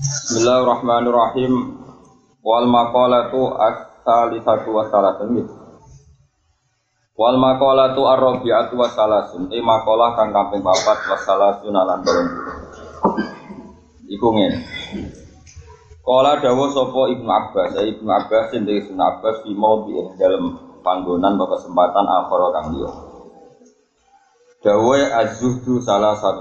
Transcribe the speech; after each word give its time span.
Bismillahirrahmanirrahim. 0.00 1.76
Wal 2.40 2.64
maqalatu 2.72 3.52
as-salisatu 3.52 4.72
wa 4.72 4.88
salasun. 4.88 5.44
Wal 7.12 7.36
maqalatu 7.36 8.08
ar-rabi'atu 8.08 8.80
wa 8.80 8.88
salasun. 8.88 9.52
E 9.52 9.60
maqalah 9.60 10.16
kang 10.16 10.32
kaping 10.32 10.64
papat 10.64 11.04
wa 11.04 11.20
salasun 11.20 11.76
lan 11.76 12.00
20. 12.00 14.08
Iku 14.08 14.26
ngene. 14.40 14.64
Kala 16.00 16.40
dawuh 16.40 16.72
sapa 16.72 17.12
Ibnu 17.12 17.28
Abbas, 17.28 17.76
ya 17.76 17.84
Ibnu 17.84 18.08
Abbas 18.08 18.56
sing 18.56 18.64
Ibnu 18.64 18.96
Abbas 18.96 19.44
fi 19.44 19.52
maudhi 19.52 20.00
dalam 20.16 20.80
panggonan 20.80 21.36
atau 21.36 21.60
kesempatan 21.60 22.08
akhir 22.08 22.40
kang 22.56 22.66
liya. 22.72 22.90
Dawuh 24.64 24.96
az-zuhdu 24.96 25.84
salah 25.84 26.16
satu. 26.16 26.40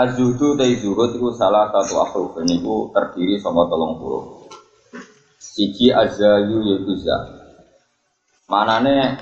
Az-zuhdu 0.00 0.56
te 0.56 0.64
zuhud 0.80 1.12
iku 1.12 1.28
salah 1.36 1.68
satu 1.68 2.00
akhruf 2.00 2.32
niku 2.48 2.88
terdiri 2.96 3.36
saka 3.36 3.68
telung 3.68 4.00
huruf. 4.00 4.48
Siji 5.36 5.92
azayu 5.92 6.64
yaitu 6.64 6.96
za. 7.04 7.16
Manane 8.48 9.20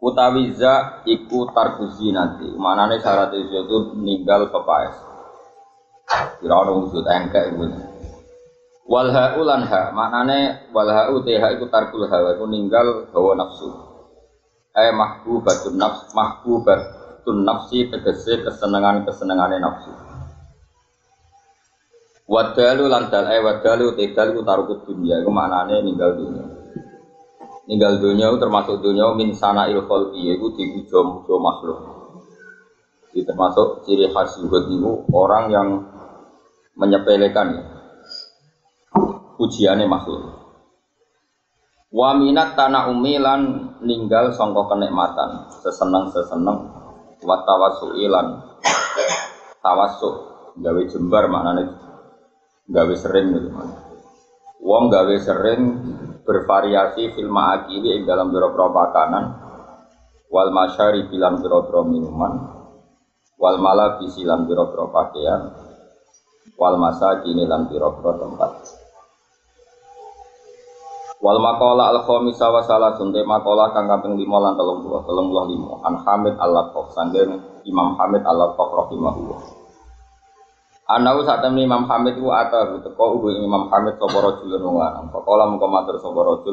utawi 0.00 0.56
za 0.56 1.04
iku 1.04 1.52
tarkuzi 1.52 2.16
nanti. 2.16 2.48
Manane 2.56 2.96
syarat 2.96 3.36
itu 3.36 3.92
ninggal 4.00 4.48
pepaes. 4.48 4.96
Kira 6.40 6.64
ono 6.64 6.88
wujud 6.88 7.04
engkek 7.04 7.52
iku. 7.52 7.64
Wal 8.88 9.12
ha'u 9.12 9.40
lan 9.44 9.68
ha, 9.68 9.92
maknane 9.92 10.72
wal 10.72 10.88
ha'u 10.88 11.20
te 11.28 11.36
ha 11.40 11.52
iku 11.52 11.68
tarkul 11.68 12.08
hawa 12.08 12.40
iku 12.40 12.48
ninggal 12.48 13.12
hawa 13.12 13.36
nafsu. 13.36 13.68
Eh 14.72 14.92
mahbubatun 14.96 15.76
nafs 15.76 16.08
mahbubat 16.16 17.03
tun 17.24 17.42
nafsi 17.42 17.88
tegese 17.88 18.44
kesenangan 18.44 19.08
kesenangane 19.08 19.58
nafsu. 19.58 19.90
Wadalu 22.24 22.88
lan 22.88 23.12
dal 23.12 23.28
eh 23.28 23.40
wadalu 23.44 23.96
tidal 24.00 24.32
ku 24.32 24.40
tarukut 24.44 24.88
dunia 24.88 25.20
iku 25.20 25.28
maknane 25.28 25.84
ninggal 25.84 26.16
dunia. 26.16 26.44
Ninggal 27.68 28.00
dunia 28.00 28.32
termasuk 28.36 28.80
dunia 28.80 29.12
min 29.16 29.32
sana 29.32 29.68
il 29.72 29.80
khalqi 29.84 30.36
iku 30.36 30.52
dipuja-puja 30.52 31.34
makhluk. 31.40 31.80
Ini 33.12 33.24
termasuk 33.24 33.84
ciri 33.88 34.12
khas 34.12 34.36
juga 34.40 34.64
itu 34.68 35.04
orang 35.12 35.44
yang 35.48 35.68
menyepelekan 36.76 37.46
ya. 37.56 37.64
pujiannya 39.34 39.86
makhluk. 39.86 40.44
Wa 41.94 42.10
minat 42.18 42.58
tanah 42.58 42.90
umilan 42.90 43.42
ninggal 43.86 44.34
songkok 44.34 44.66
kenikmatan, 44.74 45.46
seseneng 45.62 46.10
seseneng 46.10 46.83
wa 47.24 47.40
tawassuilan 47.42 48.26
tawassuk 49.64 50.14
gawe 50.60 50.82
jembar 50.86 51.26
maknane 51.32 51.72
gawe 52.68 52.94
sering 52.94 53.32
gitu 53.32 53.48
mana 53.48 53.74
wong 54.60 54.92
gawe 54.92 55.16
sering 55.18 55.60
bervariasi 56.24 57.16
fil 57.16 57.28
ma'akili 57.32 58.00
ing 58.00 58.02
dalam 58.04 58.32
biro-biro 58.32 58.72
makanan 58.72 59.24
wal 60.28 60.52
masyari 60.52 61.08
bilang 61.08 61.40
biro-biro 61.40 61.84
minuman 61.84 62.32
wal 63.40 63.56
malah 63.60 64.00
bisilan 64.00 64.44
biro-biro 64.44 64.92
pakaian 64.92 65.52
wal 66.60 66.76
masa 66.76 67.24
kini 67.24 67.48
lan 67.48 67.66
biro-biro 67.68 68.20
tempat 68.20 68.83
Wal 71.24 71.40
makola 71.40 71.88
al 71.88 72.04
khomisa 72.04 72.52
wa 72.52 72.60
salah 72.60 73.00
sunte 73.00 73.24
makola 73.24 73.72
kang 73.72 73.88
kaping 73.88 74.20
lima 74.20 74.44
lan 74.44 74.60
telung 74.60 74.84
puluh 74.84 75.00
telung 75.08 75.32
puluh 75.32 75.48
lima 75.48 75.80
an 75.80 75.96
Hamid 76.04 76.36
al 76.36 76.52
Laqaf 76.52 76.92
sanggen 76.92 77.40
Imam 77.64 77.96
Hamid 77.96 78.28
al 78.28 78.44
Laqaf 78.44 78.68
rahimahullah. 78.68 79.40
Anau 80.84 81.24
saat 81.24 81.40
temen 81.40 81.64
Imam 81.64 81.88
Hamid 81.88 82.20
ku 82.20 82.28
ata 82.28 82.76
teko 82.76 83.16
ugu 83.16 83.40
Imam 83.40 83.72
Hamid 83.72 83.96
sapa 83.96 84.20
rajul 84.20 84.52
wong 84.52 84.76
lanang. 84.76 85.08
Pakola 85.08 85.48
mengko 85.48 85.64
matur 85.64 85.96
sapa 85.96 86.44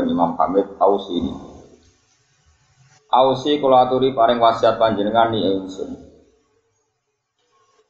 Imam 0.00 0.30
Hamid 0.40 0.72
ausi. 0.80 1.20
Ausi 3.12 3.60
kula 3.60 3.84
aturi 3.84 4.16
paring 4.16 4.40
wasiat 4.40 4.80
panjenengan 4.80 5.36
ni 5.36 5.44
ingsun. 5.52 6.00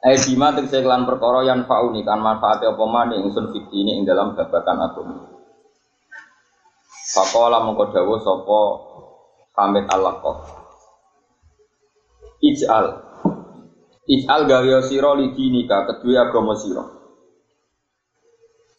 Eh 0.02 0.18
bima 0.18 0.50
tegese 0.50 0.82
lan 0.82 1.06
perkara 1.06 1.46
yang 1.46 1.62
fauni 1.70 2.02
kan 2.02 2.18
manfaate 2.18 2.66
apa 2.66 2.84
maneh 2.90 3.22
ingsun 3.22 3.54
fitini 3.54 3.96
ing 3.96 4.02
dalam 4.02 4.34
babakan 4.34 4.82
agama. 4.82 5.33
Fakola 7.04 7.60
mengko 7.60 7.92
dawuh 7.92 8.16
sapa 8.16 8.60
Hamid 9.60 9.84
Al-Laqaf. 9.92 10.38
Ij'al 12.40 12.86
Ij'al 14.04 14.40
gawe 14.48 14.76
sira 14.84 15.12
lidinika 15.12 15.84
kedua 15.84 16.28
agama 16.28 16.56
sira. 16.56 16.84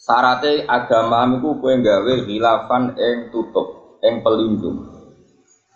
Sarate 0.02 0.66
agama 0.66 1.26
iku 1.38 1.58
kowe 1.62 1.74
gawe 1.82 2.14
khilafan 2.26 2.98
ing 2.98 3.34
tutup, 3.34 3.98
ing 4.02 4.22
pelindung. 4.26 4.86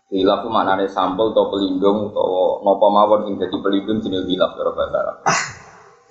Khilaf 0.10 0.42
maknane 0.50 0.90
sampul 0.90 1.34
atau 1.34 1.54
pelindung 1.54 2.10
utawa 2.10 2.66
napa 2.66 2.88
mawon 2.90 3.20
sing 3.30 3.34
dadi 3.38 3.58
pelindung 3.62 4.02
jenenge 4.02 4.26
khilaf 4.26 4.58
cara 4.58 4.72
bahasa 4.74 4.98
Arab. 5.02 5.18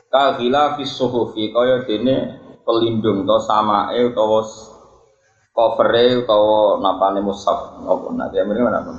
Ka 0.06 0.22
khilafis 0.38 0.94
suhufi 0.94 1.50
kaya 1.50 1.82
dene 1.82 2.38
pelindung 2.62 3.26
to 3.26 3.36
samae 3.42 4.06
utawa 4.06 4.46
covernya 5.58 6.22
atau 6.22 6.78
napane 6.78 7.18
mushaf. 7.18 7.82
Apa? 7.82 8.14
Nanti 8.14 8.38
ini 8.38 8.62
mana 8.62 8.86
pun. 8.86 8.94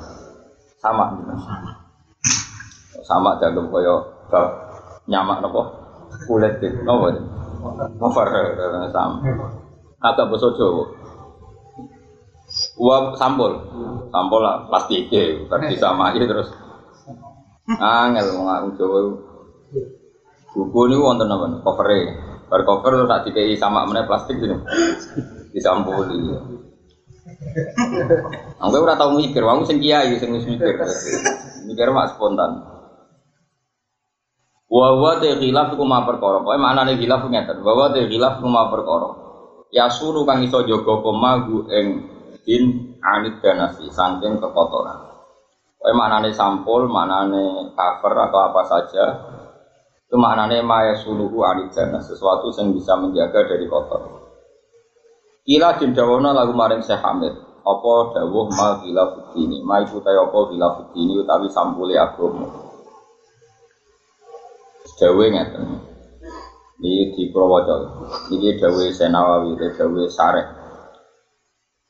Sama. 0.83 1.15
Sama 1.15 1.79
sama 3.09 3.41
jago 3.41 3.65
koyo 3.73 3.95
bab 4.29 4.69
nyamak 5.09 5.41
nopo 5.41 5.65
kulit 6.29 6.61
gitu 6.61 6.83
nopo 6.85 7.09
cover 7.97 8.27
sama. 8.93 9.17
Agak 9.99 10.31
bosojo 10.31 10.95
Wah 12.81 13.13
sampul, 13.13 13.61
sampul 14.09 14.41
lah 14.41 14.65
plastik 14.65 15.05
ya, 15.13 15.37
berarti 15.45 15.77
sama 15.77 16.09
aja 16.09 16.25
terus. 16.25 16.49
Angel 17.77 18.25
mau 18.33 18.49
ngaku 18.49 18.69
coba. 18.73 18.99
Buku 20.57 20.79
ini 20.89 20.97
wonten 20.97 21.29
apa? 21.29 21.61
Covernya, 21.61 22.41
bar 22.49 22.65
cover 22.65 23.05
terus 23.05 23.05
tak 23.05 23.21
dikai 23.29 23.53
sama 23.53 23.85
mana 23.85 24.09
plastik 24.09 24.41
gitu 24.41 24.57
disampuli. 25.53 26.33
Aku 28.59 28.75
ora 28.75 28.99
tau 28.99 29.15
mikir, 29.15 29.41
wong 29.45 29.63
sing 29.63 29.79
kiai 29.79 30.13
sing 30.19 30.33
wis 30.35 30.45
mikir. 30.45 30.75
Mikir 31.65 31.87
mak 31.93 32.15
spontan. 32.15 32.59
Wa 34.69 34.87
wa 35.01 35.17
te 35.17 35.33
khilaf 35.39 35.73
iku 35.73 35.85
ma 35.85 36.05
perkara. 36.05 36.45
Pokoke 36.45 36.59
maknane 36.61 36.99
khilaf 36.99 37.25
ngeten. 37.25 37.65
Wa 37.65 37.73
wa 37.73 37.85
te 37.89 38.05
khilaf 38.05 38.37
iku 38.41 38.49
ma 38.49 38.69
perkara. 38.69 39.09
Ya 39.73 39.89
suruh 39.89 40.25
kang 40.25 40.41
iso 40.45 40.65
jaga 40.65 40.93
pemagu 41.01 41.65
ing 41.69 41.85
din 42.45 42.97
anit 43.01 43.41
danasi 43.41 43.89
saking 43.89 44.37
kekotoran. 44.37 44.99
Pokoke 45.79 45.93
maknane 45.95 46.29
sampul, 46.35 46.85
maknane 46.85 47.73
cover 47.73 48.13
atau 48.29 48.39
apa 48.51 48.61
saja 48.67 49.05
itu 50.09 50.17
maknane 50.17 50.65
maya 50.65 50.97
suluhu 50.97 51.45
danas, 51.69 52.09
sesuatu 52.09 52.49
yang 52.57 52.73
bisa 52.73 52.97
menjaga 52.97 53.45
dari 53.45 53.69
kotor. 53.69 54.18
Kila 55.47 55.79
din 55.79 55.95
dawono 55.95 56.35
lagu 56.35 56.51
maring 56.51 56.83
Syekh 56.83 56.99
Hamid. 56.99 57.33
Apa 57.63 57.93
dawuh 58.15 58.47
ma 58.51 58.75
gila 58.81 59.13
fitini. 59.13 59.61
Ma 59.63 59.79
iku 59.79 60.01
ta 60.03 60.11
apa 60.11 60.37
gila 60.51 60.75
fitini 60.75 61.15
utawi 61.19 61.47
sampule 61.47 61.95
agama. 61.95 62.47
Dawe 64.99 65.25
ngeten. 65.31 65.63
Ini 66.79 67.11
di 67.11 67.23
Purwojo. 67.31 67.75
Ini 68.31 68.55
dawe 68.55 68.83
Senawawi, 68.91 69.55
dawe 69.55 70.03
Sarek. 70.07 70.47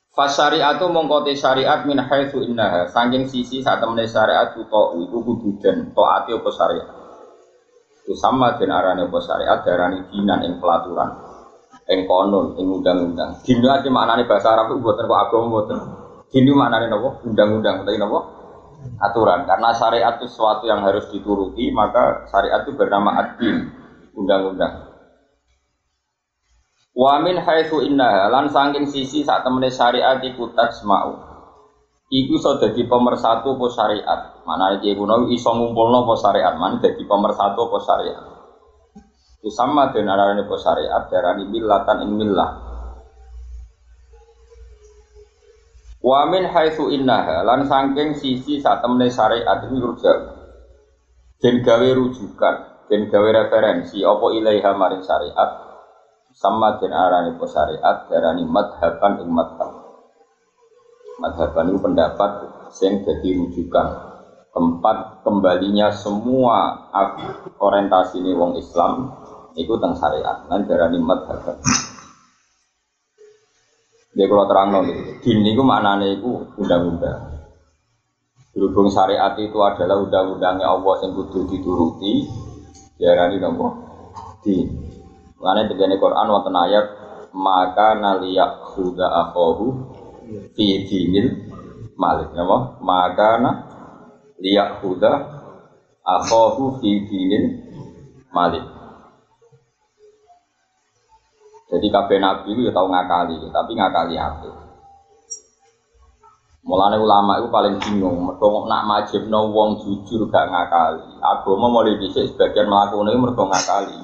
Fasariatu 0.10 0.90
mongkote 0.90 1.32
syariat 1.38 1.86
min 1.86 2.02
haitsu 2.02 2.44
innaha 2.44 2.90
saking 2.90 3.24
sisi 3.30 3.62
saat 3.64 3.80
temene 3.80 4.04
syariat 4.04 4.52
uta 4.52 4.98
iku 5.00 5.22
kudu 5.24 5.56
den 5.62 5.96
taati 5.96 6.36
apa 6.36 6.50
syariat. 6.50 6.90
Itu 8.04 8.18
sama 8.18 8.58
den 8.58 8.74
arane 8.74 9.06
apa 9.08 9.20
syariat 9.22 9.62
darani 9.64 10.04
dinan 10.12 10.44
ing 10.44 10.58
pelaturan 10.60 11.29
ing 11.90 12.06
konon 12.06 12.54
ing 12.62 12.70
undang-undang. 12.70 13.42
Dino 13.42 13.68
ati 13.74 13.90
maknane 13.90 14.30
bahasa 14.30 14.54
Arab 14.54 14.78
itu 14.78 14.86
buatan 14.86 15.10
kok 15.10 15.22
agama 15.26 15.46
buatan. 15.50 15.80
Dino 16.30 16.54
maknane 16.54 16.86
nopo? 16.86 17.26
Undang-undang 17.26 17.82
utawi 17.82 17.98
nopo? 17.98 18.20
Aturan. 19.02 19.50
Karena 19.50 19.74
syariat 19.74 20.16
itu 20.22 20.30
sesuatu 20.30 20.64
yang 20.70 20.86
harus 20.86 21.10
dituruti, 21.12 21.68
maka 21.74 22.30
syariat 22.32 22.64
itu 22.64 22.78
bernama 22.78 23.18
ad-din, 23.18 23.68
undang-undang. 24.16 24.88
Wa 26.96 27.20
min 27.20 27.42
haitsu 27.42 27.84
innaha 27.84 28.32
lan 28.32 28.48
saking 28.48 28.88
sisi 28.88 29.26
saat 29.26 29.44
temene 29.44 29.74
syariat 29.74 30.22
iku 30.22 30.54
tasma'u. 30.54 31.16
Iku 32.10 32.42
iso 32.42 32.58
dadi 32.58 32.86
pemersatu 32.90 33.54
apa 33.58 33.68
syariat. 33.70 34.20
Manane 34.46 34.82
iki 34.82 34.98
kuno 34.98 35.30
iso 35.30 35.54
ngumpulno 35.54 36.06
apa 36.06 36.14
syariat, 36.18 36.54
man 36.58 36.82
dadi 36.82 37.04
pemersatu 37.06 37.70
apa 37.70 37.78
syariat. 37.82 38.39
Usama 39.40 39.96
dan 39.96 40.12
arane 40.12 40.44
apa 40.44 40.56
syariat. 40.60 41.08
Darani 41.08 41.48
millatan 41.48 42.04
ing 42.04 42.12
millah. 42.16 42.52
Wa 46.00 46.32
min 46.32 46.48
haitsu 46.48 46.88
innaha 46.96 47.44
lan 47.44 47.68
saking 47.68 48.16
sisi 48.16 48.64
saat 48.64 48.80
temene 48.80 49.12
syariat 49.12 49.68
iku 49.68 49.76
rujak. 49.80 50.18
Den 51.40 51.64
gawe 51.64 51.88
rujukan 51.96 52.56
dan 52.88 53.02
gawe 53.08 53.30
referensi 53.32 54.04
apa 54.04 54.26
ilaiha 54.32 54.72
maring 54.76 55.04
syariat? 55.04 55.50
Sama 56.32 56.80
den 56.80 56.96
arani 56.96 57.36
po 57.36 57.48
syariat 57.48 58.08
darani 58.08 58.48
madhaban 58.48 59.24
ing 59.24 59.30
madhab. 59.32 59.72
Madhaban 61.20 61.76
itu 61.76 61.80
pendapat 61.84 62.32
yang 62.80 62.94
jadi 63.04 63.30
rujukan. 63.44 63.88
Tempat 64.50 65.28
kembalinya 65.28 65.92
semua 65.92 66.90
orientasi 67.60 68.24
ini 68.24 68.32
wong 68.34 68.56
Islam 68.56 69.19
itu 69.60 69.76
tentang 69.76 70.00
syariat. 70.00 70.48
Dan 70.48 70.64
darani 70.64 70.98
madhaban 71.04 71.60
dia 74.10 74.26
kalau 74.26 74.50
terang 74.50 74.74
dong, 74.74 74.86
din 75.22 75.46
itu 75.46 75.62
maknanya 75.62 76.18
itu 76.18 76.44
undang-undang. 76.58 77.40
Berhubung 78.52 78.90
syariat 78.90 79.38
itu 79.38 79.56
adalah 79.62 80.02
undang-undangnya 80.02 80.66
Allah 80.66 80.98
yang 81.06 81.14
kudu 81.14 81.46
dituruti, 81.46 82.26
diarani 82.98 83.38
nopo? 83.38 83.68
Di 84.42 84.66
mana 85.38 85.70
tegane 85.70 86.02
Quran 86.02 86.26
wonten 86.26 86.58
ayat 86.58 86.86
maka 87.32 87.96
naliyak 87.96 88.60
huda 88.76 89.08
akhohu 89.08 89.88
fi 90.58 90.68
dinil 90.90 91.40
malik. 91.94 92.34
Napa 92.34 92.82
maka 92.82 93.40
liyak 94.42 94.82
huda 94.84 95.12
akhohu 96.04 96.82
fi 96.82 97.08
dinil 97.08 97.46
malik 98.34 98.79
jadi 101.70 101.88
kabeh 101.94 102.18
nabi 102.18 102.50
itu 102.54 102.62
ya 102.68 102.72
tahu 102.74 102.90
ngakali 102.90 103.38
tapi 103.54 103.72
ngakali 103.78 104.18
apa 104.18 104.70
Mulane 106.70 107.02
ulama 107.02 107.42
itu 107.42 107.50
paling 107.50 107.82
bingung, 107.82 108.30
mergo 108.30 108.68
nak 108.70 108.86
majibno 108.86 109.50
wong 109.50 109.82
jujur 109.82 110.30
gak 110.30 110.54
ngakali. 110.54 111.18
Agama 111.18 111.66
mulai 111.66 111.98
dhisik 111.98 112.30
sebagian 112.30 112.70
melakukan 112.70 113.10
itu 113.10 113.18
mergo 113.18 113.44
ngakali. 113.50 113.98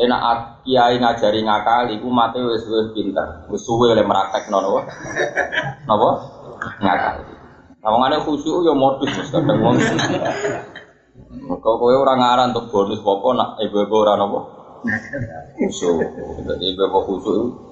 Enak 0.00 0.22
kiai 0.64 0.96
ngajari 0.96 1.44
ngakali, 1.44 2.00
ku 2.00 2.08
mate 2.08 2.40
wis 2.40 2.64
wis 2.64 2.88
pinter, 2.96 3.44
wis 3.52 3.60
suwe 3.68 3.92
oleh 3.92 4.00
meraktekno 4.08 4.64
napa? 4.64 4.80
Napa? 5.88 6.10
Ngakali. 6.80 7.32
Ngomongane 7.84 8.16
khusyuk 8.24 8.64
ya 8.64 8.72
modus 8.72 9.12
wis 9.12 9.28
kadang 9.28 9.60
wong. 9.60 9.76
Mergo 11.52 11.70
kowe 11.76 11.92
ora 11.96 12.16
ngaran 12.16 12.56
untuk 12.56 12.72
bonus 12.72 13.04
apa 13.04 13.28
nak 13.36 13.48
ibu-ibu 13.60 13.96
ora 13.98 14.16
napa? 14.16 14.55
Khusyuk. 15.56 15.98
Dadi 16.46 16.64
ibu-ibu 16.72 16.98
khusyuk 17.04 17.66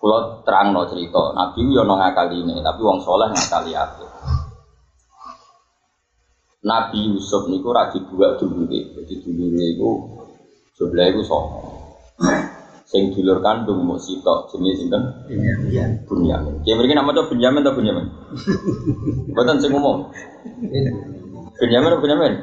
kalau 0.00 0.40
terang 0.48 0.72
no 0.72 0.88
cerita, 0.88 1.36
Nabi 1.36 1.60
yo 1.76 1.84
no 1.84 2.00
ngakali 2.00 2.40
ini, 2.40 2.64
tapi 2.64 2.80
wong 2.80 3.04
soleh 3.04 3.28
ngakali 3.28 3.76
apa? 3.76 4.00
Nabi 6.64 7.12
Yusuf 7.12 7.44
niku 7.52 7.68
radi 7.68 8.00
dua 8.08 8.40
dulu 8.40 8.64
jadi 8.64 9.14
dulu 9.20 9.44
niku 9.52 9.90
sebelah 10.72 11.04
itu 11.12 11.20
sono. 11.20 11.60
Sing 12.88 13.12
dulur 13.12 13.44
kandung 13.44 13.84
mau 13.84 14.00
sitok 14.00 14.48
jenis 14.50 14.82
sinten? 14.82 15.04
Bunyamin. 16.08 16.64
Ki 16.64 16.74
mriki 16.74 16.96
nama 16.96 17.12
tuh 17.12 17.28
Bunyamin 17.28 17.62
atau 17.62 17.76
Bunyamin? 17.76 18.06
Bukan 19.36 19.56
sing 19.60 19.70
umum. 19.76 20.08
Bunyamin 21.60 21.88
atau 21.92 22.00
Bunyamin? 22.02 22.34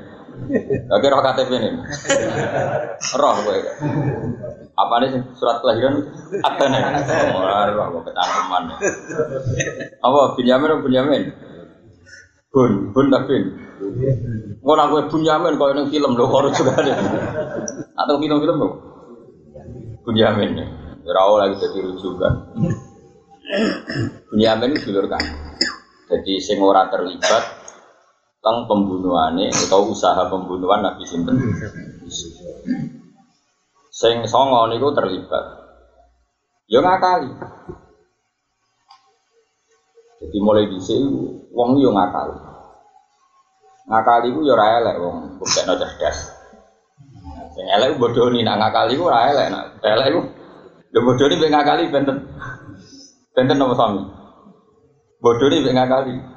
Oke 0.88 1.06
roh 1.12 1.22
KTP 1.22 1.52
ini. 1.60 1.82
Roh 3.18 3.36
gue. 3.44 3.58
Apa 4.78 4.94
nih 5.02 5.10
surat 5.36 5.60
kelahiran? 5.60 6.06
Apa 6.46 6.64
nih? 6.70 6.82
Ora 7.36 7.68
roh 7.74 7.86
gue 7.98 8.02
kecantuman. 8.08 8.64
Apa 10.02 10.20
Binyamin 10.38 10.70
atau 10.72 10.86
Binyamin? 10.86 11.24
Bun, 12.54 12.72
bun 12.96 13.08
tak 13.12 13.28
bin. 13.28 13.44
Ora 14.64 14.88
gue 14.88 15.02
Binyamin 15.12 15.60
kau 15.60 15.74
yang 15.74 15.90
film 15.92 16.12
loh 16.16 16.28
kalau 16.30 16.50
juga 16.54 16.78
ada. 16.80 16.94
Atau 17.98 18.22
film-film 18.22 18.58
loh. 18.62 18.74
Binyamin. 20.08 20.56
Rawo 21.08 21.40
lagi 21.40 21.60
jadi 21.60 21.82
rujukan. 21.84 22.34
Binyamin 24.32 24.76
itu 24.78 24.90
kan. 25.12 25.24
Jadi 26.08 26.40
sing 26.40 26.64
ora 26.64 26.88
terlibat 26.88 27.67
tentang 28.48 28.64
pembunuhannya 28.64 29.52
atau 29.52 29.92
usaha 29.92 30.24
pembunuhan 30.32 30.80
Nabi 30.80 31.04
Sinten. 31.04 31.36
Sing 33.92 34.24
songo 34.24 34.72
niku 34.72 34.96
terlibat. 34.96 35.44
Ya 36.72 36.80
ngakali. 36.80 37.28
Jadi 40.24 40.38
mulai 40.40 40.64
di 40.72 40.80
sini 40.80 41.28
wong 41.52 41.76
yo 41.76 41.92
ngakali. 41.92 42.40
Ngakali 43.92 44.28
ku 44.32 44.40
yo 44.48 44.56
ora 44.56 44.80
elek 44.80 44.96
wong 44.96 45.44
buktekno 45.44 45.76
cerdas. 45.76 46.32
Sing 47.52 47.68
elek 47.68 48.00
nih 48.00 48.48
nak 48.48 48.64
ngakali 48.64 48.96
ku 48.96 49.12
ora 49.12 49.28
elek 49.28 49.52
nak 49.52 49.76
elek 49.84 50.08
ku. 50.16 50.22
Lho 50.96 51.00
bodoh 51.04 51.28
nih 51.28 51.52
ngakali 51.52 51.92
benten. 51.92 52.24
Benten 53.36 53.60
nomor 53.60 53.76
sami. 53.76 54.08
Bodoh 55.20 55.52
nih 55.52 55.68
ngakali. 55.68 56.37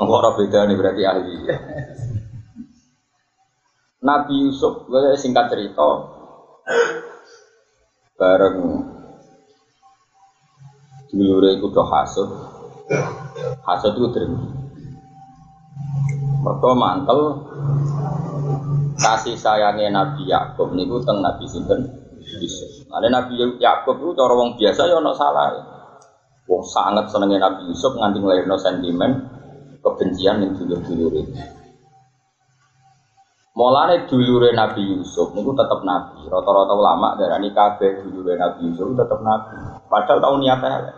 Nggak 0.00 0.16
orang 0.16 0.36
beda 0.40 0.58
nih 0.64 0.76
berarti 0.80 1.02
ahli. 1.04 1.34
Nabi 4.00 4.34
Yusuf, 4.48 4.88
gue 4.88 5.12
singkat 5.20 5.52
cerita, 5.52 6.08
bareng 8.16 8.56
dulure 11.12 11.52
iku 11.52 11.68
do 11.68 11.84
hasud. 11.84 12.32
Hasud 13.60 13.92
itu 13.92 14.08
drengki. 14.08 14.48
Mergo 16.40 16.72
mantel 16.72 17.44
kasih 18.96 19.36
sayangnya 19.36 19.92
Nabi 19.92 20.24
Yakub 20.24 20.72
niku 20.72 21.04
teng 21.04 21.20
Nabi 21.20 21.44
sinten 21.44 21.84
Yusuf. 22.40 22.88
Ada 22.88 23.12
Nabi 23.12 23.36
Yakub 23.60 24.00
itu 24.00 24.16
cara 24.16 24.32
wong 24.32 24.56
biasa 24.56 24.88
ya 24.88 24.96
ono 24.96 25.12
salah. 25.12 25.52
Wong 26.48 26.64
sangat 26.64 27.12
senengnya 27.12 27.52
Nabi 27.52 27.68
Yusuf 27.68 27.92
nganti 27.92 28.16
nglairno 28.16 28.56
sentimen 28.56 29.12
kebencian 29.80 30.44
yang 30.44 30.52
dulur-dulur 30.56 31.12
itu. 31.16 31.60
Mulane 33.50 34.06
dulure 34.06 34.54
Nabi 34.56 34.88
Yusuf 34.94 35.34
niku 35.36 35.52
tetap 35.52 35.82
nabi. 35.82 36.24
Rata-rata 36.30 36.72
ulama 36.72 37.18
darani 37.18 37.50
kabeh 37.50 38.06
dulure 38.06 38.38
Nabi 38.38 38.70
Yusuf 38.70 38.94
tetap 38.94 39.20
nabi. 39.20 39.52
Padahal 39.90 40.22
tahu 40.22 40.34
niat 40.40 40.60
elek. 40.62 40.96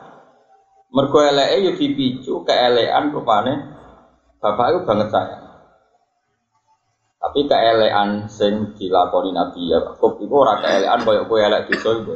Mergo 0.93 1.19
eleke 1.25 1.57
yo 1.65 1.73
dipicu 1.73 2.45
keelekan 2.45 3.17
rupane 3.17 3.55
bapak 4.39 4.67
itu 4.69 4.79
banget 4.85 5.09
saya. 5.09 5.39
Tapi 7.19 7.49
keelekan 7.49 8.29
sing 8.29 8.77
dilakoni 8.77 9.33
Nabi 9.33 9.73
Yakub 9.73 10.21
iku 10.21 10.35
ora 10.47 10.61
keelekan 10.61 11.03
koyo 11.03 11.27
kowe 11.27 11.41
elek 11.41 11.67
dosa 11.73 11.91
iku. 11.99 12.15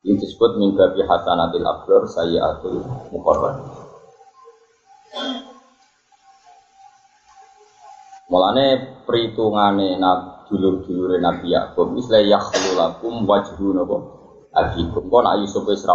Ini 0.00 0.16
disebut 0.16 0.56
mingga 0.56 0.96
hasanatil 0.96 1.62
abrar 1.62 2.08
sayyatul 2.08 2.80
muqarrab. 3.12 3.79
Mulane 8.30 8.66
perhitungane 9.02 9.98
nabi 9.98 10.40
dulur-dulure 10.50 11.22
Nabi 11.22 11.54
Yakub 11.54 11.94
wis 11.94 12.10
la 12.10 12.18
yakhlu 12.18 12.74
lakum 12.74 13.22
wajhu 13.22 13.70
napa 13.70 13.96
abikum. 14.50 15.06
Kok 15.06 15.22
nak 15.22 15.38
Yusuf 15.38 15.62
wis 15.70 15.86
ra 15.86 15.94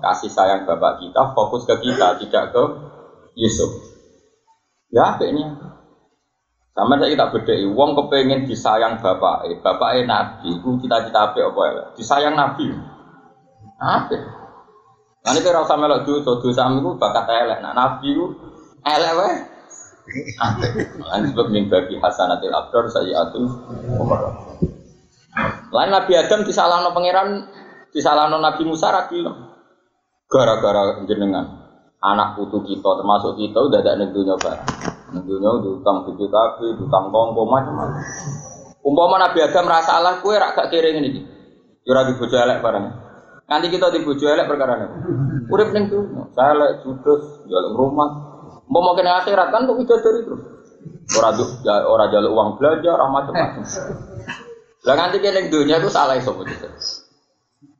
kasih 0.00 0.32
sayang 0.32 0.64
bapak 0.64 1.04
kita 1.04 1.36
fokus 1.36 1.68
ke 1.68 1.76
kita 1.84 2.16
tidak 2.16 2.56
ke 2.56 2.62
Yusuf. 3.36 3.68
Ya 4.88 5.20
ini. 5.20 5.44
Sama 6.70 6.96
saya 6.96 7.12
kita 7.12 7.28
beda, 7.34 7.54
wong 7.76 7.98
kepengen 7.98 8.46
disayang 8.46 9.02
bapak, 9.02 9.42
eh, 9.50 9.58
bapak 9.58 10.00
eh 10.00 10.04
nabi, 10.06 10.54
itu 10.54 10.78
cita-cita 10.80 11.28
apa 11.28 11.36
apa 11.36 11.62
ya? 11.66 11.82
Disayang 11.98 12.38
nabi, 12.38 12.70
apa? 13.76 14.16
Nanti 15.20 15.40
kalau 15.44 15.66
sama 15.66 15.90
lo 15.90 16.06
dosa, 16.06 16.38
dosa 16.38 16.70
itu 16.70 16.90
bakat 16.94 17.26
elek, 17.26 17.58
nah 17.58 17.74
nabi 17.74 18.14
itu 18.14 18.22
elek 18.84 19.12
wae. 19.16 19.34
Lan 21.06 21.22
sebab 21.30 21.46
min 21.54 21.70
babi 21.70 21.94
hasanatil 22.02 22.50
abdar 22.50 22.90
sayyiatul 22.90 23.46
Lain 25.70 25.90
Nabi 25.94 26.12
Adam 26.18 26.42
disalahno 26.42 26.90
pangeran 26.90 27.46
disalahno 27.94 28.42
Nabi 28.42 28.66
Musa 28.66 28.90
ra 28.90 29.06
Gara-gara 30.30 30.98
jenengan 31.06 31.46
anak 32.00 32.38
putu 32.38 32.64
kita 32.66 32.90
termasuk 32.98 33.38
kita 33.38 33.58
udah 33.60 33.78
ada 33.82 33.98
ning 33.98 34.10
barang. 34.14 34.62
Ning 35.10 35.22
dunya 35.26 35.50
utang 35.58 36.06
BPKB, 36.06 36.58
utang 36.86 37.04
kongko 37.10 37.42
macam-macam. 37.46 37.98
Umpama 38.80 39.20
Nabi 39.20 39.38
Adam 39.44 39.66
rasa 39.68 39.98
salah 39.98 40.22
kue 40.22 40.38
rak 40.38 40.56
gak 40.56 40.72
ini. 40.72 41.22
Yo 41.84 41.90
ora 41.92 42.06
dibojo 42.06 42.36
elek 42.38 42.62
barang. 42.62 42.84
Nanti 43.50 43.66
kita 43.68 43.90
dibojo 43.90 44.26
elek 44.30 44.46
perkara 44.46 44.78
apa? 44.78 44.96
Urip 45.50 45.74
ning 45.74 45.90
dunya, 45.90 46.30
saya 46.30 46.54
elek 46.54 46.86
judes, 46.86 47.42
jalan 47.50 47.74
rumah, 47.74 48.29
Mau 48.70 48.80
mau 48.86 48.94
kena 48.94 49.26
akhirat 49.26 49.50
kan 49.50 49.66
untuk 49.66 49.82
dari 49.82 50.22
terus. 50.22 50.42
Orang 51.18 51.34
tuh 51.34 51.48
orang 51.66 52.08
jalur 52.14 52.30
uang 52.30 52.48
belanja, 52.54 52.90
orang 52.94 53.10
macam-macam. 53.10 53.62
Lah 54.86 54.94
nanti 54.94 55.18
kena 55.18 55.50
dunia 55.50 55.82
itu 55.82 55.90
salah 55.90 56.14
itu 56.14 56.30
begitu. 56.30 56.70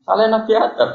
Salah 0.03 0.27
Nabi 0.27 0.51
Adam. 0.51 0.91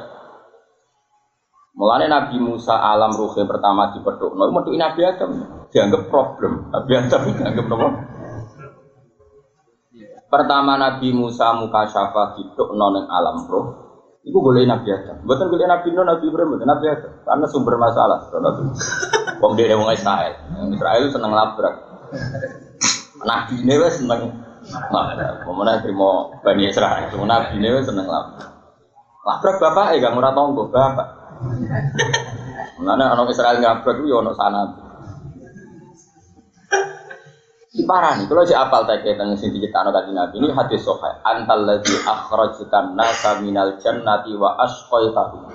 Mulane 1.76 2.08
Nabi 2.08 2.40
Musa 2.40 2.72
alam 2.72 3.12
ruhe 3.12 3.44
pertama 3.44 3.92
di 3.92 4.00
peduk, 4.00 4.32
no, 4.32 4.48
metu 4.48 4.72
Nabi 4.72 5.00
Adam 5.04 5.30
dianggap 5.68 6.08
problem. 6.08 6.72
Nabi 6.72 6.92
Adam 6.96 7.20
dianggap 7.36 7.66
apa? 7.68 7.88
Pertama 10.26 10.80
Nabi 10.80 11.12
Musa 11.12 11.52
muka 11.52 11.84
syafa 11.84 12.32
di 12.32 12.48
non 12.56 12.96
alam 13.04 13.44
roh, 13.44 13.85
itu 14.26 14.38
boleh 14.42 14.66
Nabi 14.66 14.90
Adam. 14.90 15.22
Bukan 15.22 15.46
boleh 15.46 15.70
Nabi 15.70 15.94
Nuh, 15.94 16.02
Nabi 16.02 16.24
Ibrahim, 16.26 16.58
bukan 16.58 16.66
Nabi 16.66 16.86
Adam. 16.90 17.12
Karena 17.22 17.46
sumber 17.46 17.78
masalah. 17.78 18.18
Nabi. 18.34 18.74
Wong 19.38 19.52
dia 19.54 19.78
wong 19.78 19.86
Israel. 19.94 20.34
Israel 20.66 21.04
seneng 21.14 21.30
labrak. 21.30 21.74
Nabi 23.22 23.54
ini 23.62 23.74
wes 23.78 24.02
seneng. 24.02 24.34
Mana 24.90 25.78
terima 25.78 26.26
Bani 26.42 26.66
Israel. 26.66 27.06
Nabi 27.14 27.54
ini 27.54 27.70
wes 27.70 27.86
seneng 27.86 28.10
labrak. 28.10 28.50
Labrak 29.22 29.56
bapak, 29.62 29.94
eh 29.94 30.02
gak 30.02 30.14
murah 30.18 30.34
tonggo 30.34 30.74
bapak. 30.74 31.06
Mana 32.82 33.14
anak 33.14 33.30
Israel 33.30 33.62
ngabrak 33.62 34.02
itu 34.02 34.10
ya 34.10 34.26
anak 34.26 34.34
sana. 34.34 34.85
Parah 37.84 38.16
nih, 38.16 38.24
kalau 38.24 38.48
si 38.48 38.56
apal 38.56 38.88
tak 38.88 39.04
kayak 39.04 39.36
sini 39.36 39.60
kita 39.60 39.84
anak 39.84 40.08
Nabi 40.08 40.40
ini 40.40 40.48
hadis 40.48 40.80
sohail. 40.80 41.20
Antal 41.20 41.68
lagi 41.68 41.92
akhrajkan 41.92 42.96
nasa 42.96 43.36
minal 43.44 43.76
jannati 43.76 44.32
wa 44.32 44.56
asqaitahu. 44.64 45.52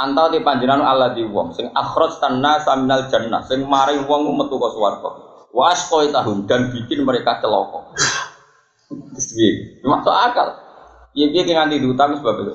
Antal 0.00 0.32
di 0.32 0.40
panjenengan 0.40 0.80
Allah 0.80 1.12
di 1.12 1.28
wong 1.28 1.52
sing 1.52 1.68
akhrajkan 1.68 2.40
nasa 2.40 2.72
minal 2.80 3.04
jannah 3.12 3.44
sing 3.44 3.68
mari 3.68 4.00
wong 4.00 4.32
metu 4.32 4.56
ke 4.56 4.68
swarga. 4.72 5.10
Wa 5.52 5.76
asqaitahu 5.76 6.48
dan 6.48 6.72
bikin 6.72 7.04
mereka 7.04 7.36
celaka. 7.44 7.92
Terus 8.88 9.28
masuk 9.84 10.14
akal. 10.16 10.56
Iya 11.12 11.44
dia 11.44 11.52
nganti 11.52 11.84
diutang 11.84 12.16
sebab 12.16 12.48
itu. 12.48 12.54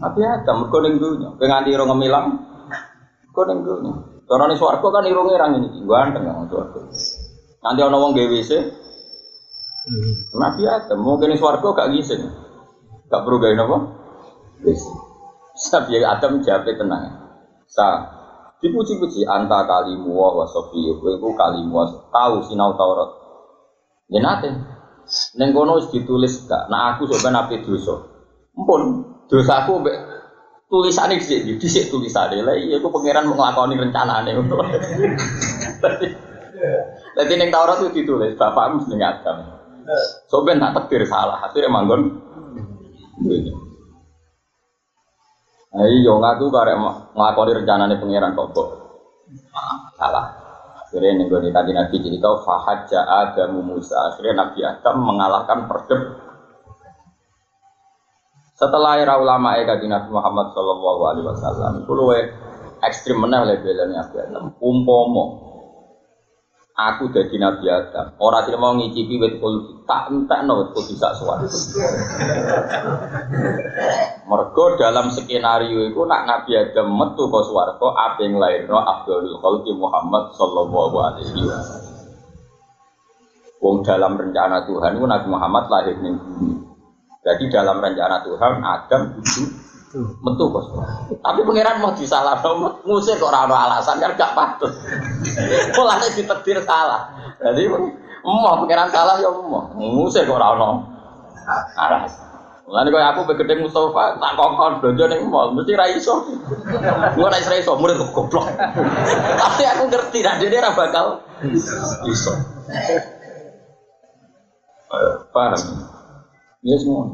Tapi 0.00 0.20
ada 0.24 0.52
mergo 0.56 0.80
ning 0.80 0.96
dunya. 0.96 1.28
Kowe 1.36 1.44
nganti 1.44 1.76
ora 1.76 1.84
ngemilang. 1.92 2.26
Cara 4.26 4.50
ning 4.50 4.58
swarga 4.58 4.88
kan 4.90 5.06
irunge 5.06 5.38
ra 5.38 5.46
ngene 5.46 5.70
iki, 5.70 5.86
ganteng 5.86 6.26
nang 6.26 6.50
swarga. 6.50 6.82
Nanti 7.62 7.80
ana 7.82 7.96
wong 8.02 8.10
gawe 8.14 8.26
WC. 8.26 8.50
Hmm. 9.86 10.12
Nabi 10.34 10.66
Adam 10.66 10.98
mungkin 10.98 11.38
swarga 11.38 11.68
gak 11.70 11.90
ngisin. 11.94 12.26
Gak 13.06 13.22
perlu 13.22 13.38
gawe 13.38 13.54
napa? 13.54 13.76
WC. 14.66 14.84
Tapi 15.70 16.02
Adam 16.02 16.42
jawab 16.42 16.66
tenang. 16.66 17.22
Sa 17.70 17.86
dipuji-puji 18.58 19.22
anta 19.30 19.62
kalimu 19.62 20.10
wa 20.10 20.42
sofi 20.50 20.90
iku 20.90 21.30
kalimu 21.38 21.86
tahu 22.10 22.42
sinau 22.42 22.74
Taurat. 22.74 23.10
Ya 24.10 24.18
nate. 24.22 24.50
Ning 25.38 25.54
kono 25.54 25.78
ditulis 25.86 26.50
gak, 26.50 26.66
nah 26.66 26.98
aku 26.98 27.06
sampean 27.06 27.38
ape 27.38 27.62
dosa. 27.62 27.94
Ampun, 28.58 29.06
dosaku 29.30 29.78
mbek 29.86 30.15
tulisane 30.66 31.18
sik 31.22 31.46
dhisik 31.58 31.88
tulisane. 31.90 32.42
Lah 32.42 32.54
iya 32.58 32.78
aku 32.82 32.90
pangeran 32.90 33.30
mau 33.30 33.38
rencanane 33.66 34.30
ngono. 34.34 34.56
Dadi 37.16 37.34
ning 37.36 37.48
Taurat 37.52 37.80
itu 37.80 37.88
ditulis 38.02 38.36
bapakmu 38.36 38.84
seneng 38.84 39.04
Adam. 39.04 39.36
So 40.26 40.42
ben 40.42 40.58
tak 40.58 40.74
tekdir 40.74 41.06
salah, 41.06 41.46
akhirnya 41.46 41.70
manggon. 41.70 42.10
Ayo 45.76 45.92
iya 45.92 46.12
ngaku 46.12 46.44
karek 46.48 46.76
nglakoni 47.14 47.52
rencanane 47.62 47.94
pangeran 48.00 48.34
kok 48.34 48.50
salah. 49.96 50.26
Akhirnya 50.86 51.26
gue 51.26 51.50
tadi 51.50 51.74
Nabi 51.74 51.96
cerita 51.98 52.30
Fahad 52.46 52.86
Adam 52.94 53.58
Musa. 53.58 54.14
Akhirnya 54.14 54.46
Nabi 54.46 54.62
Adam 54.62 54.96
mengalahkan 55.02 55.66
perdeb 55.66 56.00
setelah 58.56 58.96
era 58.96 59.20
ulama 59.20 59.60
eka 59.60 59.76
di 59.76 59.86
Nabi 59.86 60.08
Muhammad 60.08 60.56
Shallallahu 60.56 61.00
Alaihi 61.12 61.26
Wasallam, 61.28 61.72
itu 61.84 61.92
luwe 61.92 62.32
ekstrim 62.80 63.20
mana 63.20 63.44
oleh 63.44 63.60
belanya 63.60 64.08
Nabi 64.08 64.16
Adam. 64.16 64.44
Umpomo, 64.64 65.24
aku 66.72 67.12
jadi 67.12 67.36
Nabi 67.36 67.68
Adam. 67.68 68.16
Orang 68.16 68.48
tidak 68.48 68.60
mau 68.64 68.72
ngicipi 68.72 69.20
wet 69.20 69.36
kulti, 69.44 69.84
tak 69.84 70.08
entah 70.08 70.40
no 70.40 70.64
wet 70.64 70.72
kulti 70.72 70.96
sak 70.96 71.20
suara. 71.20 71.44
Mergo 74.24 74.64
dalam 74.80 75.12
skenario 75.12 75.92
itu 75.92 76.00
nak 76.08 76.24
Nabi 76.24 76.56
Adam 76.56 76.96
metu 76.96 77.28
ke 77.28 77.40
suarco, 77.44 77.92
apa 77.92 78.24
yang 78.24 78.40
lain 78.40 78.72
no 78.72 78.80
Abdul 78.80 79.36
Khalqi 79.36 79.76
Muhammad 79.76 80.32
Shallallahu 80.32 80.96
Alaihi 80.96 81.44
Wasallam. 81.44 81.94
Wong 83.60 83.84
dalam 83.84 84.16
rencana 84.16 84.64
Tuhan 84.64 84.96
itu 84.96 85.04
Nabi 85.04 85.26
Muhammad 85.28 85.64
lahir 85.68 85.96
di 86.00 86.08
bumi. 86.12 86.65
Jadi 87.26 87.50
dalam 87.50 87.82
rencana 87.82 88.22
Tuhan 88.22 88.62
Adam 88.62 89.02
itu 89.18 89.42
metu 90.22 90.46
bos. 90.46 90.70
Tapi 91.10 91.42
pangeran 91.42 91.82
mau 91.82 91.90
disalah, 91.90 92.38
ngusir 92.86 93.18
kok 93.18 93.34
orang 93.34 93.50
alasan 93.50 93.98
kan 93.98 94.14
gak 94.14 94.30
patut. 94.30 94.70
Malah 95.74 96.06
ditetir 96.06 96.62
salah. 96.62 97.10
Jadi 97.42 97.66
mau 98.22 98.62
pangeran 98.62 98.94
salah 98.94 99.18
ya 99.18 99.26
mau 99.34 99.66
ngusir 99.74 100.22
kok 100.22 100.38
orang 100.38 100.86
alasan. 101.74 102.22
Lalu 102.66 102.98
kalau 102.98 103.06
aku 103.14 103.20
begede 103.30 103.62
Mustafa 103.62 104.18
tak 104.18 104.32
kokon 104.34 104.82
belanja 104.82 105.04
nih 105.06 105.22
mall 105.22 105.54
mesti 105.54 105.78
raiso. 105.78 106.26
Gua 107.14 107.30
raiso 107.30 107.78
murid 107.78 107.94
goblok. 108.10 108.42
Tapi 109.42 109.62
aku 109.70 109.86
ngerti 109.86 110.18
nah 110.26 110.34
dia 110.34 110.50
ora 110.58 110.74
bakal 110.74 111.22
iso. 112.10 112.34
Paham? 115.30 115.95
Iya 116.66 116.76
semua. 116.82 117.06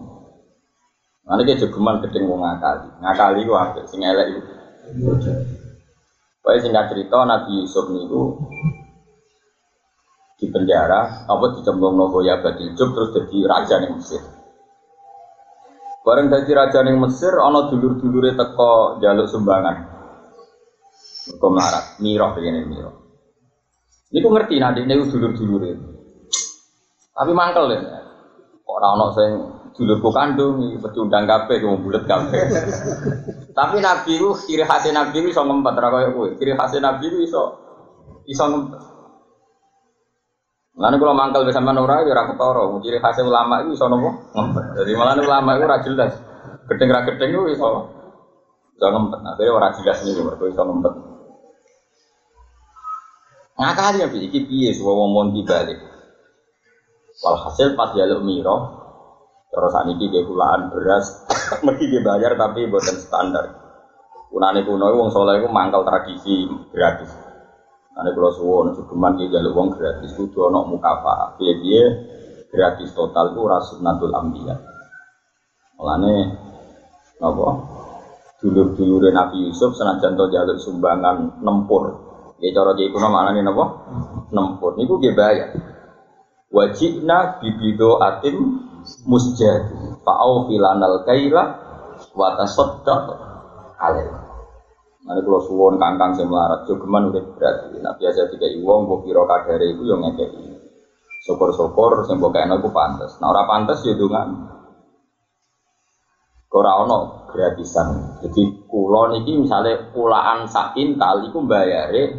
Nanti 1.28 1.44
dia 1.44 1.60
jogeman 1.60 2.00
gedeng 2.00 2.24
wong 2.24 2.40
ngakali. 2.40 2.88
Ngakali 2.96 3.40
ku 3.44 3.52
apik 3.52 3.84
sing 3.84 4.00
elek 4.00 4.32
iku. 4.32 4.40
Baik 6.40 6.64
singkat 6.64 6.88
cerita 6.88 7.22
Nabi 7.28 7.62
Yusuf 7.62 7.86
niku 7.92 8.34
di 10.40 10.50
penjara 10.50 11.22
apa 11.30 11.54
dicemplung 11.54 11.94
nopo 11.94 12.18
ya 12.18 12.34
badil 12.42 12.74
jub 12.74 12.90
terus 12.90 13.14
jadi 13.14 13.46
raja 13.46 13.78
ning 13.78 13.94
Mesir. 13.94 14.18
Bareng 16.02 16.26
jadi 16.26 16.50
raja 16.56 16.82
ning 16.82 16.98
Mesir 16.98 17.30
ana 17.38 17.70
dulur-dulure 17.70 18.34
teko 18.34 18.98
jaluk 18.98 19.30
sumbangan. 19.30 19.76
Mergo 21.30 21.48
melarat, 21.54 21.94
mirah 22.02 22.34
begini 22.34 22.66
mirah. 22.66 22.96
Niku 24.10 24.28
ngerti 24.34 24.58
nanti 24.58 24.82
niku 24.82 25.06
dulur-dulure. 25.06 25.70
Tapi 27.14 27.30
mangkel 27.30 27.70
ya. 27.70 28.01
Orang 28.72 28.96
ono 28.96 29.06
sing 29.12 29.30
dulurku 29.76 30.08
kandung 30.08 30.64
iki 30.64 30.80
pecundang 30.80 31.28
kabeh 31.28 31.60
wong 31.60 31.84
bulet 31.84 32.08
kabeh. 32.08 32.40
Tapi 33.52 33.76
Nabi 33.84 34.16
ku 34.16 34.32
ciri 34.32 34.64
khas 34.64 34.88
Nabi 34.88 35.20
ku 35.20 35.28
iso 35.28 35.44
ngempet 35.44 35.74
ra 35.76 35.88
koyo 35.92 36.08
kowe. 36.16 36.28
Ciri 36.40 36.56
khas 36.56 36.72
Nabi 36.80 37.04
ku 37.12 37.20
iso 37.20 37.42
iso 38.24 38.44
ngempet. 38.48 38.80
Lalu 40.72 40.96
kalau 40.96 41.12
mangkal 41.12 41.44
bisa 41.44 41.60
ora 41.60 42.00
ya 42.00 42.16
ora 42.16 42.24
ketara. 42.32 42.64
Ciri 42.80 42.96
khas 42.96 43.20
ulama 43.20 43.60
itu 43.60 43.76
iso 43.76 43.84
nopo 43.92 44.08
ngempet. 44.32 44.64
Jadi 44.80 44.90
malah 44.96 45.14
ulama 45.20 45.50
itu 45.52 45.64
ora 45.68 45.78
jelas. 45.84 46.12
Gedeng 46.72 46.88
ra 46.88 47.00
gedeng 47.04 47.28
itu 47.28 47.42
iso 47.52 47.68
iso 48.80 48.86
ngempet. 48.88 49.20
Akhirnya 49.20 49.52
ora 49.52 49.68
jelas 49.76 50.00
nih 50.00 50.16
mergo 50.24 50.48
iso 50.48 50.64
ngempet. 50.64 50.92
Ngakali 53.52 54.00
ya 54.00 54.06
iki 54.08 54.40
piye 54.48 54.72
wong 54.80 55.12
mon 55.12 55.28
dibalik. 55.28 55.91
Walhasil 57.22 57.78
pas 57.78 57.94
jaluk 57.94 58.26
miro, 58.26 58.82
terus 59.54 59.70
ini 59.86 60.10
dia 60.10 60.26
kulaan 60.26 60.74
beras, 60.74 61.06
mesti 61.64 61.86
dia 61.86 62.02
bayar 62.02 62.34
tapi 62.34 62.66
buatan 62.66 62.98
standar. 62.98 63.46
Kunane 64.26 64.66
kuno 64.66 64.90
wong 64.90 65.14
soleh 65.14 65.38
itu 65.38 65.46
mangkal 65.46 65.86
tradisi 65.86 66.50
gratis. 66.74 67.14
Ane 67.94 68.10
kalau 68.10 68.32
suwon 68.34 68.74
cukuman 68.74 69.14
dia 69.14 69.38
jaluk 69.38 69.54
wong 69.54 69.68
gratis 69.70 70.10
itu 70.18 70.38
ono 70.42 70.66
mukafa. 70.66 71.38
Dia 71.38 71.52
dia 71.62 71.82
gratis 72.50 72.90
total 72.90 73.30
itu 73.30 73.42
rasunatul 73.46 74.10
ambiya. 74.10 74.58
Mulane 75.78 76.14
apa? 77.22 77.46
Dulur-dulur 78.42 79.14
Nabi 79.14 79.46
Yusuf 79.46 79.78
senajan 79.78 80.18
to 80.18 80.26
jaluk 80.26 80.58
sumbangan 80.58 81.38
nempur. 81.38 82.02
Ya 82.42 82.50
cara 82.50 82.74
dia 82.74 82.90
kuno 82.90 83.14
maknane 83.14 83.46
napa? 83.46 83.64
Nempur. 84.34 84.74
Niku 84.74 84.98
dia 84.98 85.14
bayar 85.14 85.71
wajibna 86.52 87.40
bibido 87.40 87.98
atim 87.98 88.60
musjad 89.08 89.72
fa'au 90.04 90.46
filanal 90.46 91.02
kaila 91.08 91.42
wa 92.12 92.28
tasaddaq 92.36 93.04
alaih 93.80 94.32
Nanti 95.02 95.18
kalau 95.26 95.42
suwon 95.42 95.82
kangkang 95.82 96.14
sing 96.14 96.30
melarat, 96.30 96.62
jogeman 96.62 97.10
udah 97.10 97.26
berarti. 97.34 97.74
Nah 97.82 97.90
biasa 97.98 98.30
tiga 98.30 98.46
iwong, 98.46 98.86
gue 98.86 99.10
kira 99.10 99.26
kadare 99.26 99.74
itu 99.74 99.82
yang 99.82 99.98
ngekei. 99.98 100.30
Syukur-syukur, 101.26 102.06
sing 102.06 102.22
mbok 102.22 102.30
kena 102.30 102.62
aku 102.62 102.70
pantas. 102.70 103.18
Nah 103.18 103.34
orang 103.34 103.50
pantas 103.50 103.82
ya 103.82 103.98
dengan 103.98 104.46
Ora 106.52 106.84
ono 106.84 107.24
gratisan. 107.32 108.20
Jadi 108.20 108.68
kulo 108.68 109.08
niki 109.08 109.40
misalnya 109.40 109.88
pulaan 109.88 110.44
sakin 110.44 111.00
tali 111.00 111.32
ku 111.32 111.48
bayare 111.48 112.12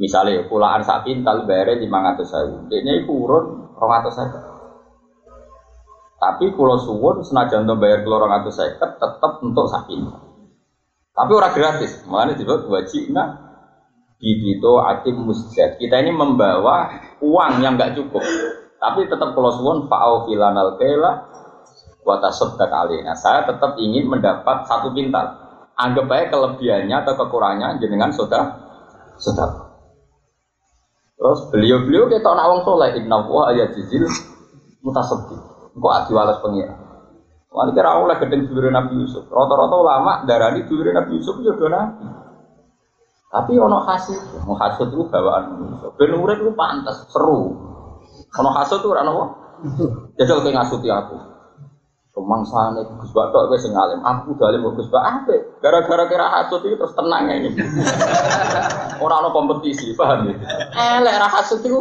Misalnya 0.00 0.48
pulaan 0.48 0.80
sak 0.80 1.04
pintal 1.04 1.44
bayarnya 1.44 1.84
lima 1.84 2.00
ratus 2.00 2.32
ribu, 2.32 2.72
ini 2.72 3.04
urun 3.04 3.76
rong 3.76 3.92
ratus 4.00 4.16
ribu. 4.16 4.38
Tapi 6.16 6.56
kalau 6.56 6.76
suwun 6.80 7.20
senajan 7.20 7.68
untuk 7.68 7.84
bayar 7.84 8.00
kalau 8.00 8.24
rong 8.24 8.32
ratus 8.40 8.64
ribu 8.64 8.80
tetap 8.80 9.32
untuk 9.44 9.68
sak 9.68 9.84
pintal. 9.84 10.24
Tapi 11.12 11.30
orang 11.36 11.52
gratis. 11.52 12.00
Mana 12.08 12.32
disebut 12.32 12.64
wajibna 12.72 13.52
bibito 14.16 14.80
atim 14.80 15.20
musjad. 15.20 15.76
Kita 15.76 16.00
ini 16.00 16.16
membawa 16.16 16.88
uang 17.20 17.60
yang 17.60 17.76
nggak 17.76 17.92
cukup. 18.00 18.24
Tapi 18.80 19.04
tetap 19.04 19.36
kalau 19.36 19.52
suwon 19.52 19.84
fa'au 19.84 20.24
filanal 20.24 20.80
kela 20.80 21.28
watasabdak 22.08 22.72
alina. 22.72 23.12
Saya 23.12 23.44
tetap 23.44 23.76
ingin 23.76 24.08
mendapat 24.08 24.64
satu 24.64 24.96
pintal. 24.96 25.28
Anggap 25.76 26.08
aja 26.08 26.32
kelebihannya 26.32 26.96
atau 27.04 27.20
kekurangannya 27.20 27.76
jenengan 27.84 28.12
sudah 28.16 28.44
sudah. 29.20 29.69
Terus 31.20 31.40
beliau-beliau 31.52 32.08
kita 32.08 32.32
nak 32.32 32.46
wong 32.48 32.60
soleh 32.64 32.96
inna 32.96 33.20
wa 33.28 33.52
ayat 33.52 33.76
jizil 33.76 34.08
mutasabdi. 34.80 35.36
Kok 35.76 35.92
adi 35.92 36.12
walas 36.16 36.40
pengira. 36.40 36.72
Wali 37.50 37.76
kira 37.76 37.98
oleh 38.00 38.16
gedeng 38.16 38.48
dulure 38.48 38.72
Nabi 38.72 39.04
Yusuf. 39.04 39.28
Rata-rata 39.28 39.76
ulama 39.76 40.12
darani 40.24 40.64
dulure 40.64 40.96
Nabi 40.96 41.20
Yusuf 41.20 41.36
itu 41.42 41.52
do 41.52 41.68
nabi. 41.68 42.08
Tapi 43.30 43.52
ono 43.62 43.86
hasil, 43.86 44.42
mau 44.42 44.58
hasil 44.58 44.90
itu 44.90 45.06
bawaan 45.06 45.54
manusia. 45.54 45.86
Ben 45.94 46.10
urip 46.18 46.42
pantas, 46.58 47.06
seru. 47.14 47.54
Ono 48.38 48.50
hasil 48.50 48.82
itu 48.82 48.88
ora 48.90 49.06
apa? 49.06 49.24
Jajal 50.18 50.42
kowe 50.42 50.50
ngasuti 50.50 50.88
aku. 50.90 51.16
Rumangsane 52.20 52.84
Gus 53.00 53.10
Bak 53.16 53.32
tok 53.32 53.48
wis 53.48 53.64
ngalim. 53.64 54.04
Aku 54.04 54.36
dalim 54.36 54.68
Gus 54.76 54.92
Bak 54.92 55.24
apik. 55.24 55.40
Gara-gara 55.64 56.04
kira 56.04 56.26
hasud 56.28 56.60
itu 56.68 56.76
terus 56.76 56.92
tenang 56.92 57.32
ini. 57.32 57.48
Ora 59.04 59.24
ono 59.24 59.32
kompetisi, 59.32 59.96
paham 59.96 60.28
ya? 60.28 60.34
Elek 61.00 61.16
ra 61.16 61.28
hasud 61.32 61.64
itu. 61.64 61.80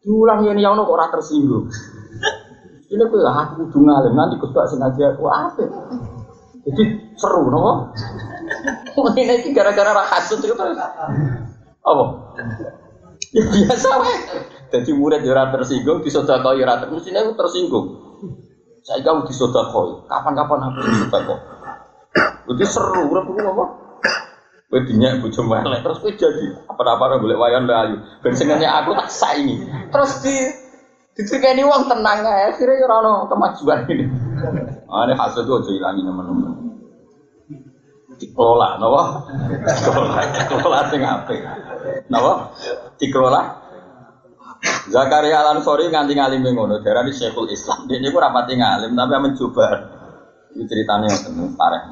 Diulang 0.00 0.48
ini 0.48 0.64
yang 0.64 0.80
kok 0.80 0.88
ora 0.88 1.10
tersinggung. 1.10 1.66
Ini 2.86 3.02
aku 3.02 3.18
ya 3.18 3.34
aku 3.34 3.66
kudu 3.66 3.82
ngalim 3.82 4.14
nanti 4.14 4.38
Gus 4.38 4.54
Bak 4.54 4.70
sengaja 4.70 5.18
aku 5.18 5.26
apa? 5.26 5.66
Jadi 6.62 6.82
seru 7.18 7.50
nopo. 7.50 7.90
Ini 9.18 9.42
iki 9.42 9.50
gara-gara 9.50 9.90
ra 9.90 10.06
itu. 10.06 10.54
Apa? 11.82 12.04
Ya 13.34 13.42
biasa 13.42 13.90
wae. 13.98 14.14
Jadi 14.70 14.90
murid 14.94 15.26
ya 15.26 15.34
ora 15.34 15.50
tersinggung, 15.50 16.06
disodakoi 16.06 16.62
ora 16.62 16.78
tersinggung, 16.78 17.02
mesti 17.02 17.34
tersinggung. 17.34 18.05
Saya 18.86 19.02
kau 19.02 19.26
disodakoi, 19.26 20.06
kapan-kapan 20.06 20.70
aku 20.70 20.78
disodakoi. 20.86 21.40
Jadi 22.46 22.64
seru, 22.70 23.10
urip 23.10 23.26
ku 23.26 23.34
apa? 23.34 23.64
Kowe 24.66 24.82
dinyak 24.82 25.22
bojo 25.22 25.46
melek 25.46 25.82
terus 25.82 25.98
kowe 26.02 26.10
jadi 26.10 26.44
apa-apa 26.70 27.18
golek 27.18 27.38
wayan 27.38 27.66
layu. 27.66 27.98
Ben 28.22 28.34
aku 28.34 28.90
tak 28.94 29.10
saingi. 29.10 29.62
Terus 29.90 30.22
di 30.22 30.34
Dicerkani 31.16 31.64
uang 31.64 31.88
tenang 31.88 32.20
ya, 32.28 32.52
akhirnya 32.52 32.76
ya 32.76 32.92
ono 32.92 33.24
kemajuan 33.24 33.88
ini. 33.88 34.04
Ah, 34.84 35.08
ini 35.08 35.16
hasil 35.16 35.48
itu 35.48 35.52
aja 35.56 35.70
hilangi 35.72 36.04
teman-teman. 36.04 36.52
Dikelola, 38.20 38.76
nawa? 38.76 39.24
Dikelola, 39.64 40.20
dikelola 40.28 40.78
sing 40.92 41.00
apik. 41.00 41.40
Nawa? 42.12 42.52
Dikelola. 43.00 43.65
Zakaria 44.86 45.42
Al 45.42 45.58
Ansori 45.58 45.90
nganti 45.90 46.14
ngalim 46.14 46.46
ngono, 46.46 46.78
darani 46.78 47.10
Syekhul 47.10 47.50
Islam. 47.50 47.90
Dia 47.90 47.98
niku 47.98 48.22
rapati 48.22 48.54
ngalim 48.54 48.94
tapi 48.94 49.16
mencoba. 49.18 49.66
Ceritanya 50.56 51.12
ngoten 51.12 51.52
parah. 51.58 51.82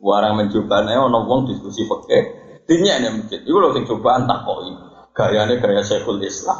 Warang 0.00 0.40
mencobane 0.40 0.96
ono 0.96 1.28
wong 1.28 1.46
diskusi 1.46 1.84
fikih. 1.84 2.24
Dinya 2.64 2.98
nih 2.98 3.10
mungkin. 3.12 3.40
Iku 3.44 3.56
lho 3.60 3.70
sing 3.76 3.84
cobaan 3.86 4.24
takoki. 4.24 4.72
Gayane 5.12 5.60
gaya 5.60 5.84
Syekhul 5.84 6.24
Islam. 6.24 6.58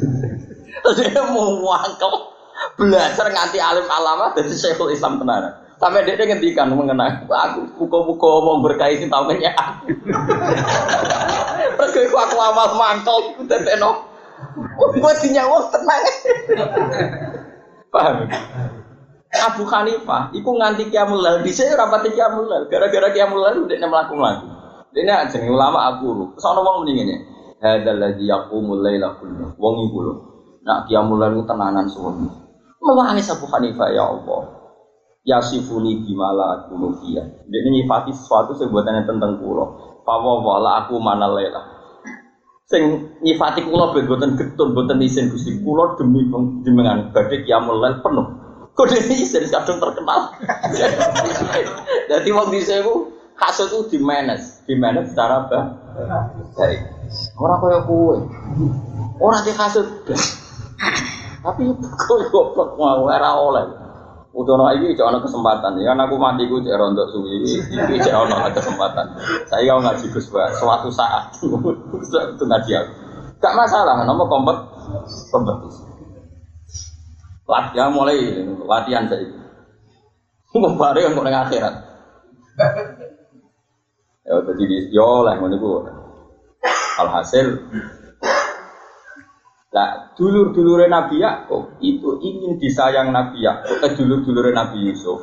Terus 0.82 0.96
dia 0.98 1.22
mau 1.30 1.60
wangkel 1.62 2.12
belajar 2.80 3.28
nganti 3.28 3.58
alim 3.60 3.86
alama 3.86 4.32
dari 4.32 4.50
Syekhul 4.50 4.96
Islam 4.96 5.20
tenar. 5.20 5.62
Sampai 5.78 6.08
dia 6.08 6.16
ngendikan 6.16 6.72
mengenai 6.72 7.28
aku 7.28 7.60
buku-buku 7.76 8.30
mau 8.40 8.64
berkait 8.64 8.98
sih 8.98 9.10
tahu 9.10 9.36
nya. 9.36 9.52
Terus 11.74 11.92
aku 12.10 12.16
aku 12.16 12.36
amal 12.38 12.78
mangkel 12.78 13.18
dan 13.50 13.62
teno. 13.66 14.06
Gue 14.76 15.12
dinyawa 15.22 15.70
tenang. 15.70 16.02
Paham? 17.90 18.26
Abu 19.34 19.66
Hanifah, 19.66 20.30
iku 20.30 20.54
nganti 20.54 20.94
kiamul 20.94 21.18
lail, 21.18 21.42
bisa 21.42 21.66
rapati 21.74 22.14
kiamul 22.14 22.46
lail, 22.46 22.70
gara-gara 22.70 23.10
kiamul 23.10 23.42
lail 23.42 23.66
udah 23.66 23.76
melakukan 23.82 24.22
lagi. 24.22 24.46
Ini 24.94 25.10
jeneng 25.26 25.58
ulama 25.58 25.90
aku, 25.90 26.38
soalnya 26.38 26.62
wong 26.62 26.86
mendingan 26.86 27.10
ya. 27.10 27.18
Hadal 27.64 27.98
lagi 27.98 28.30
yaqumul 28.30 28.78
laila 28.78 29.18
kullu. 29.18 29.58
Wong 29.58 29.74
iku 29.90 29.98
lho. 30.06 30.14
Nak 30.62 30.86
kiamul 30.86 31.18
lail 31.18 31.42
tenanan 31.48 31.90
suwi. 31.90 32.30
Mewangis 32.78 33.26
Abu 33.32 33.50
Hanifah 33.50 33.90
ya 33.90 34.06
Allah. 34.06 34.42
Yasifuni 35.24 36.04
bimala 36.04 36.68
fiya. 37.00 37.24
Dia 37.48 37.60
nyifati 37.64 38.12
sesuatu 38.12 38.52
sebuatannya 38.54 39.08
tentang 39.08 39.40
kulo. 39.40 39.93
Fawa 40.04 40.44
wala 40.44 40.84
aku 40.84 41.00
mana 41.00 41.26
laila. 41.32 41.60
Sing 42.68 43.12
nyifati 43.24 43.64
kulo 43.64 43.92
ben 43.96 44.04
boten 44.04 44.36
getun 44.36 44.76
boten 44.76 45.00
isin 45.00 45.32
Gusti 45.32 45.60
kulo 45.64 45.96
demi 45.96 46.28
jenengan 46.64 47.12
badhe 47.12 47.44
kiamul 47.44 47.80
lail 47.80 48.04
penuh. 48.04 48.26
Kode 48.76 49.00
isin 49.00 49.48
kadung 49.48 49.80
terkenal. 49.80 50.32
Jadi 52.10 52.28
wong 52.32 52.52
dhisik 52.52 52.84
ku 52.84 53.12
kasut 53.34 53.70
itu 53.70 53.96
di 53.96 53.98
manage, 54.02 54.62
di 54.68 54.74
manage 54.76 55.12
secara 55.12 55.48
baik. 55.48 56.80
Orang 57.38 57.58
kaya 57.62 57.80
kue, 57.86 58.16
orang 59.18 59.42
di 59.44 59.52
kasut. 59.56 59.86
Tapi 61.44 61.62
kau 61.76 62.16
goblok 62.32 62.80
mau 62.80 63.04
era 63.12 63.36
oleh. 63.36 63.83
Utono 64.34 64.66
ini 64.74 64.98
cek 64.98 65.06
kesempatan, 65.22 65.78
ya 65.78 65.94
kan 65.94 66.10
aku 66.10 66.18
mati 66.18 66.50
gue 66.50 66.58
cek 66.58 66.74
rontok 66.74 67.06
suwi, 67.14 67.38
ini 67.70 67.94
cek 68.02 68.14
kesempatan. 68.50 69.14
Saya 69.46 69.70
kau 69.70 69.78
ngaji 69.78 70.06
gus 70.10 70.26
suatu 70.26 70.90
saat 70.90 71.30
itu 72.34 72.44
ngaji 72.44 72.70
aku. 72.74 72.92
Gak 73.38 73.54
masalah, 73.54 74.02
nomor 74.02 74.26
kompet 74.26 74.58
kompetisi. 75.30 75.86
Latihan 77.46 77.94
mulai 77.94 78.42
latihan 78.66 79.06
saya. 79.06 79.22
Mau 80.58 80.74
bareng 80.74 81.14
kok 81.14 81.30
akhirat. 81.30 81.74
Ya 84.24 84.34
jadi 84.40 84.76
yo 84.90 85.22
lah 85.22 85.38
ngono. 85.38 85.86
Alhasil 86.94 87.58
lah 89.74 90.03
dulur-dulure 90.14 90.86
Nabi 90.86 91.20
Yakub 91.22 91.78
itu 91.82 92.18
ingin 92.22 92.56
disayang 92.58 93.10
Nabi 93.10 93.42
Yakub, 93.42 93.82
eh 93.82 93.92
dulur-dulure 93.94 94.54
Nabi 94.54 94.90
Yusuf. 94.90 95.20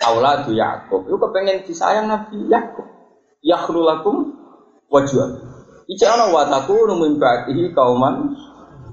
Auladu 0.00 0.56
Yakub 0.56 1.04
itu 1.04 1.16
kepengen 1.20 1.62
disayang 1.66 2.06
Nabi 2.08 2.48
Yakub. 2.48 2.86
Yakhlulakum 3.44 4.32
wajuan. 4.88 5.36
Ica 5.90 6.06
ana 6.14 6.30
wa 6.30 6.46
takunu 6.46 6.96
min 6.96 7.18
ba'dihi 7.18 7.74
kauman 7.74 8.30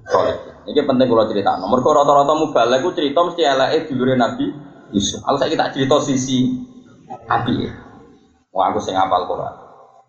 soleh. 0.09 0.37
Ini 0.67 0.83
penting 0.83 1.07
kalau 1.07 1.29
cerita. 1.29 1.55
Nomor 1.61 1.79
kau 1.79 1.95
rata-rata 1.95 2.33
mubalek 2.35 2.83
ku 2.83 2.91
cerita 2.91 3.23
mesti 3.23 3.45
eleke 3.45 3.87
dulure 3.87 4.19
Nabi 4.19 4.51
Yusuf. 4.91 5.23
Aku 5.23 5.39
saya 5.39 5.53
kita 5.53 5.71
cerita 5.71 6.01
sisi 6.03 6.47
Abi. 7.27 7.69
Wah 8.51 8.73
aku 8.73 8.81
sing 8.81 8.97
apal 8.97 9.29
Quran. 9.29 9.53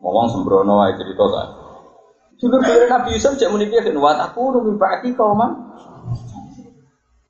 Ngomong 0.03 0.27
sembrono 0.31 0.83
ae 0.83 0.95
cerita 0.95 1.27
ta. 2.39 2.47
Dulur-dulur 2.47 2.87
Nabi 2.87 3.19
Yusuf 3.19 3.35
cek 3.35 3.51
muni 3.51 3.67
piye 3.67 3.83
wa 3.99 4.15
aku 4.15 4.55
nu 4.55 4.63
mimpi 4.63 5.11
kauman. 5.19 5.51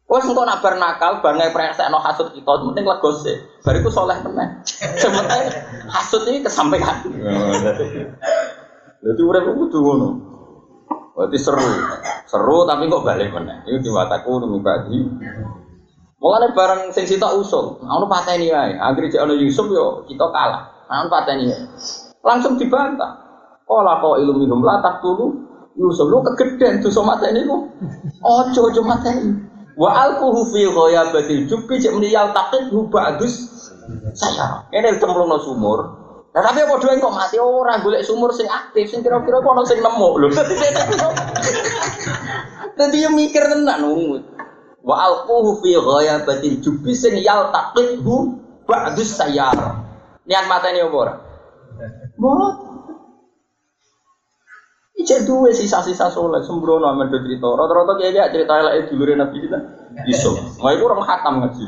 Wes 0.08 0.24
engko 0.24 0.48
nak 0.48 0.64
bar 0.64 0.80
nakal, 0.80 1.20
bar 1.20 1.36
ngepresekno 1.36 2.00
hasud 2.00 2.32
kita, 2.32 2.48
penting 2.48 2.88
legose. 2.88 3.44
Bar 3.60 3.76
iku 3.76 3.92
soleh 3.92 4.16
meneh. 4.24 4.64
Sementara 5.04 5.52
hasud 5.92 6.24
ini 6.32 6.40
kesampaian. 6.40 6.96
Jadi 9.04 9.20
urip 9.20 9.44
kudu 9.52 9.78
ngono. 9.84 10.08
Berarti 11.12 11.36
seru. 11.36 11.68
Seru 12.24 12.64
tapi 12.64 12.88
kok 12.88 13.04
balik 13.04 13.36
meneh. 13.36 13.68
Iku 13.68 13.84
diwataku 13.84 14.32
nu 14.40 14.46
mimpi 14.48 14.96
Mulane 16.18 16.50
barang 16.50 16.90
sing 16.90 17.06
sitok 17.06 17.38
usul, 17.38 17.78
ono 17.78 18.10
pateni 18.10 18.50
wae. 18.50 18.74
Akhire 18.74 19.12
cek 19.12 19.22
ono 19.22 19.38
Yusuf 19.38 19.70
yo 19.70 20.02
kita 20.08 20.26
kalah. 20.32 20.88
Nah, 20.88 21.06
pateni. 21.06 21.52
Langsung 22.24 22.58
dibantah. 22.58 23.27
Kala 23.68 24.00
kau 24.00 24.16
ilmu 24.16 24.48
minum 24.48 24.64
latak 24.64 25.04
dulu. 25.04 25.44
Yusuf 25.78 26.10
lu 26.10 26.24
kegeden 26.24 26.82
tuh 26.82 26.90
sama 26.90 27.20
ini 27.28 27.44
lu. 27.44 27.68
Ojo 28.24 28.72
ojo 28.72 28.82
mateni. 28.82 29.36
Wa 29.78 30.08
alquhu 30.08 30.42
fi 30.50 30.66
ghayabatil 30.66 31.46
jubbi 31.46 31.78
cek 31.78 31.94
meniyal 31.94 32.34
takit 32.34 32.66
hu 32.74 32.90
bagus 32.90 33.46
saya. 34.16 34.66
Ini 34.74 34.98
cemplung 34.98 35.30
no 35.30 35.38
sumur. 35.38 35.78
Nah, 36.34 36.42
tapi 36.44 36.66
apa 36.66 36.82
doang 36.82 36.98
kok 36.98 37.14
mati 37.14 37.38
orang 37.40 37.80
golek 37.86 38.02
sumur 38.02 38.34
sing 38.34 38.50
aktif 38.50 38.90
sing 38.90 39.06
kira-kira 39.06 39.38
kono 39.38 39.62
sing 39.62 39.78
nemu 39.78 40.08
lho. 40.18 40.28
Dadi 42.78 42.98
dia 42.98 43.10
mikir 43.10 43.46
tenan 43.46 43.86
ungut. 43.86 44.26
Wa 44.82 44.98
alquhu 44.98 45.62
fi 45.62 45.78
ghayabatil 45.78 46.58
jubbi 46.58 46.98
sing 46.98 47.14
yal 47.22 47.54
takit 47.54 48.02
hu 48.02 48.34
bagus 48.66 49.14
sayar. 49.14 49.54
Niat 50.26 50.44
mata 50.50 50.74
ini 50.74 50.82
apa? 50.82 51.22
Buat. 52.18 52.67
Ijek 54.98 55.30
duwe 55.30 55.54
sisa-sisa 55.54 56.10
soleh 56.10 56.42
sembrono 56.42 56.90
amen 56.90 57.06
do 57.06 57.22
cerita. 57.22 57.46
Rata-rata 57.46 58.02
kiai 58.02 58.10
kiai 58.10 58.34
cerita 58.34 58.58
elek 58.58 58.90
dulure 58.90 59.14
Nabi 59.14 59.46
kita. 59.46 59.58
Iso. 60.10 60.34
Wah 60.58 60.74
iku 60.74 60.90
orang 60.90 61.06
khatam 61.06 61.34
ngaji. 61.38 61.62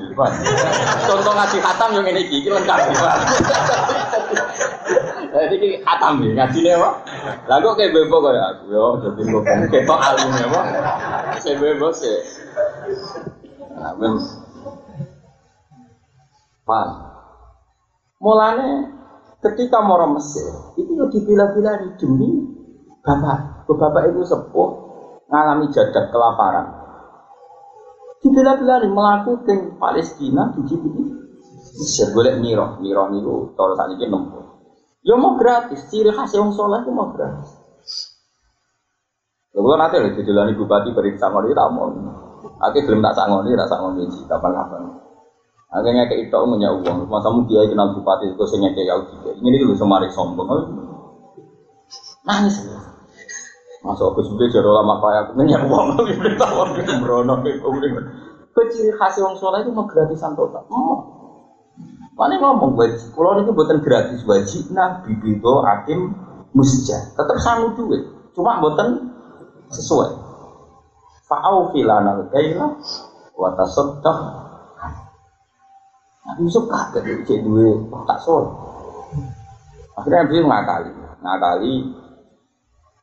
Contoh 1.06 1.34
ngaji 1.38 1.56
khatam 1.62 1.88
yang 1.94 2.10
ini 2.10 2.26
iki 2.26 2.50
lengkap. 2.50 2.90
Jadi 5.30 5.54
iki 5.62 5.68
khatam 5.86 6.26
iki 6.26 6.34
ngajine 6.34 6.70
apa? 6.74 6.90
Lah 7.46 7.56
kok 7.62 7.74
kayak 7.78 7.94
bebo 7.94 8.18
kaya 8.18 8.42
aku 8.50 8.64
yo 8.74 8.98
dadi 8.98 9.22
kok 9.22 9.42
ketok 9.70 10.00
alim 10.02 10.30
ya, 10.34 10.46
Pak. 10.50 10.64
Saya 11.38 11.54
bebo 11.54 11.88
sih. 11.94 12.18
Nah, 13.78 13.94
men. 13.94 14.18
Pak. 16.66 16.86
Mulane 18.18 18.90
ketika 19.38 19.86
mau 19.86 20.02
Mesir, 20.18 20.50
itu 20.74 20.92
dipilah-pilah 20.98 21.94
demi 21.94 22.58
bapak, 23.00 23.66
bapak 23.66 24.02
itu 24.12 24.20
sepuh 24.24 24.68
ngalami 25.30 25.70
jadak 25.72 26.10
kelaparan. 26.10 26.66
Dibela-bela 28.20 28.84
melaku 28.84 29.40
ke 29.48 29.80
Palestina 29.80 30.52
ini. 30.58 31.20
Mesir 31.80 32.12
boleh 32.12 32.36
miro, 32.36 32.76
miro 32.82 33.08
niku 33.08 33.56
saat 33.56 33.96
ini 33.96 34.04
nempuh. 34.10 34.44
Ya 35.00 35.16
mau 35.16 35.40
gratis, 35.40 35.88
ciri 35.88 36.12
khas 36.12 36.36
yang 36.36 36.52
soleh 36.52 36.84
itu 36.84 36.92
mau 36.92 37.08
gratis. 37.16 37.56
Lalu 39.56 39.80
nanti 39.80 39.96
lagi 39.96 40.20
dijelani 40.20 40.52
bupati 40.54 40.92
beri 40.92 41.16
sangon 41.16 41.48
itu 41.48 41.56
tak 41.56 41.72
mau. 41.72 41.88
Aku 42.68 42.78
belum 42.84 43.00
tak 43.00 43.16
sangon 43.16 43.48
ini, 43.48 43.56
tak 43.56 43.70
sangon 43.72 43.96
ini 43.96 44.18
kapan-kapan. 44.28 44.82
Akhirnya 45.70 46.04
kayak 46.10 46.28
itu 46.28 46.36
punya 46.36 46.68
uang, 46.74 47.08
masa 47.08 47.30
dia 47.48 47.64
kenal 47.64 47.96
bupati 47.96 48.34
itu 48.34 48.44
saya 48.44 48.68
kayak 48.74 48.86
Yaudi. 48.90 49.40
Ini 49.40 49.56
dulu 49.64 49.72
semari 49.78 50.12
sombong, 50.12 50.48
nangis. 52.24 52.61
Masuk 53.80 54.12
aku 54.12 54.20
sudah 54.28 54.46
jadi 54.52 54.68
lama 54.68 55.00
kaya 55.00 55.18
aku 55.24 55.33
nanya 55.40 55.64
uang 55.64 55.96
lagi 55.96 56.12
bertawar 56.20 56.76
gitu 56.76 56.92
berono 57.00 57.40
Kecil 58.50 58.92
khas 58.98 59.16
wong 59.24 59.40
soleh 59.40 59.64
itu 59.64 59.72
mau 59.72 59.88
gratisan 59.88 60.37
total. 60.37 60.68
Oh. 60.68 61.00
Mana 62.18 62.37
ngomong 62.37 62.76
wajib? 62.76 63.16
Kalau 63.16 63.40
itu 63.40 63.56
buatan 63.56 63.80
gratis 63.80 64.20
wajib 64.28 64.68
nah 64.74 65.00
bibito 65.00 65.64
hakim 65.64 66.12
musja. 66.52 67.16
Tetap 67.16 67.40
sanggup 67.40 67.78
duit. 67.80 68.04
Cuma 68.37 68.61
buatan 68.61 69.16
sesuai. 69.72 70.12
Fa'au 71.24 71.72
filana 71.72 72.26
kaila 72.28 72.76
wata 73.33 73.64
tasaddaq. 73.64 74.18
Nah, 76.20 76.35
Yusuf 76.37 76.68
kaget 76.68 77.24
cek 77.24 77.40
duit 77.40 77.78
tak 78.04 78.18
sol. 78.20 78.44
Akhirnya 79.96 80.28
dia 80.28 80.44
ngakali, 80.44 80.92
ngakali 81.24 81.72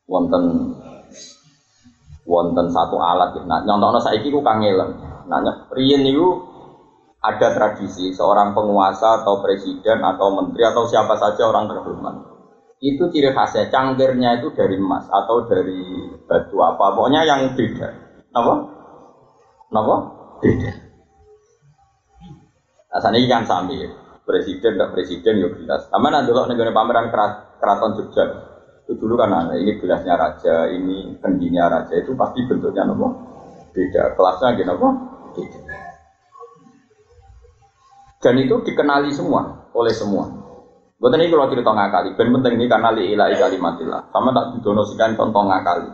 wonten 0.08 0.74
wonten 2.24 2.66
satu 2.72 2.96
alat 2.96 3.36
nah 3.44 3.60
nyontokno 3.62 4.00
saiki 4.00 4.32
ku 4.32 4.40
kangelan 4.40 4.96
nah 5.28 5.68
riyen 5.70 6.02
niku 6.02 6.48
ada 7.18 7.50
tradisi 7.50 8.14
seorang 8.14 8.54
penguasa 8.54 9.22
atau 9.22 9.42
presiden 9.42 10.06
atau 10.06 10.30
menteri 10.38 10.62
atau 10.62 10.86
siapa 10.86 11.18
saja 11.18 11.50
orang 11.50 11.66
terhormat. 11.66 12.14
Itu 12.78 13.10
ciri 13.10 13.34
khasnya 13.34 13.74
cangkirnya 13.74 14.38
itu 14.38 14.54
dari 14.54 14.78
emas 14.78 15.10
atau 15.10 15.50
dari 15.50 15.82
batu 16.30 16.62
apa. 16.62 16.94
Pokoknya 16.94 17.26
yang 17.26 17.58
beda. 17.58 17.88
Apa 18.38 18.52
apa 19.74 19.94
beda. 20.38 20.70
Nah 22.88 23.00
sana 23.02 23.18
ini 23.18 23.26
kan 23.26 23.42
sambil 23.42 23.90
presiden 24.22 24.78
dan 24.78 24.94
presiden 24.94 25.42
ya 25.42 25.48
jelas. 25.58 25.90
Sama 25.90 26.14
nanti 26.14 26.30
kalau 26.30 26.46
negara 26.46 26.70
pameran 26.70 27.10
keraton 27.58 27.98
Jogja 27.98 28.24
itu 28.88 28.96
dulu 28.96 29.20
kan 29.20 29.28
ada 29.28 29.52
ini 29.60 29.76
gelasnya 29.76 30.16
raja, 30.16 30.64
ini 30.72 31.20
kendinya 31.20 31.68
raja 31.68 31.92
itu 31.92 32.16
pasti 32.16 32.40
bentuknya 32.48 32.88
nopo 32.88 33.20
beda, 33.76 34.16
kelasnya 34.16 34.56
gitu 34.56 34.64
nopo 34.64 34.88
beda. 35.36 35.60
Dan 38.24 38.34
itu 38.40 38.64
dikenali 38.64 39.12
semua 39.12 39.68
oleh 39.76 39.92
semua. 39.92 40.24
Buat 40.96 41.14
ini 41.20 41.28
kalau 41.28 41.52
cerita 41.52 41.68
ngakali, 41.68 42.16
ben 42.16 42.32
penting 42.32 42.56
ini 42.56 42.66
karena 42.66 42.90
li 42.96 43.12
ilahi 43.12 43.36
kalimatillah. 43.36 44.08
Sama 44.10 44.32
tak 44.32 44.58
didonosikan 44.58 45.14
contoh 45.14 45.44
ngakali. 45.46 45.86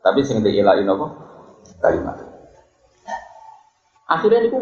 Tapi 0.00 0.20
sing 0.24 0.40
li 0.40 0.56
ilahi 0.56 0.88
nopo 0.88 1.12
kalimat. 1.84 2.16
Akhirnya 4.08 4.48
itu 4.48 4.58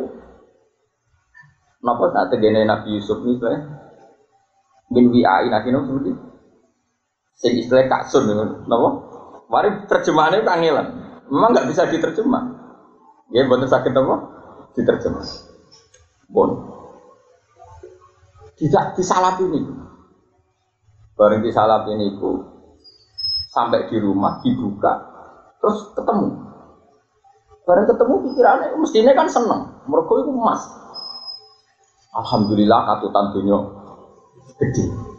Napa 1.87 2.11
saat 2.11 2.35
tegene 2.35 2.67
Nabi 2.67 2.99
Yusuf 2.99 3.23
ini 3.23 3.39
sebenarnya 3.39 3.63
bin 4.91 5.07
wi'ai 5.15 5.47
nanti 5.47 5.71
nopo 5.71 5.95
seperti 5.95 6.36
Sing 7.37 7.53
istilah 7.61 7.85
kaksun 7.87 8.33
napa? 8.65 8.89
Mari 9.47 9.87
terjemahannya 9.87 10.43
kangelan. 10.43 10.87
Memang 11.29 11.51
nggak 11.53 11.69
bisa 11.71 11.87
diterjemah. 11.87 12.43
Ya, 13.31 13.45
buatan 13.45 13.69
sakit 13.69 13.93
apa? 13.93 14.15
Diterjemah. 14.75 15.27
Bon. 16.33 16.51
Tidak 18.57 18.97
disalap 18.97 19.37
ini. 19.45 19.61
Bareng 21.17 21.45
disalap 21.45 21.89
ini 21.93 22.17
itu 22.17 22.41
sampai 23.53 23.89
di 23.89 23.97
rumah 24.01 24.41
dibuka 24.45 25.01
terus 25.61 25.93
ketemu. 25.97 26.29
Bareng 27.65 27.89
ketemu 27.89 28.15
pikirannya 28.31 28.69
mestinya 28.81 29.13
kan 29.17 29.29
seneng. 29.29 29.63
Mereka 29.89 30.13
itu 30.25 30.31
emas. 30.33 30.61
Alhamdulillah 32.17 32.81
katutan 32.85 33.33
dunia 33.37 33.59
gede. 34.57 35.16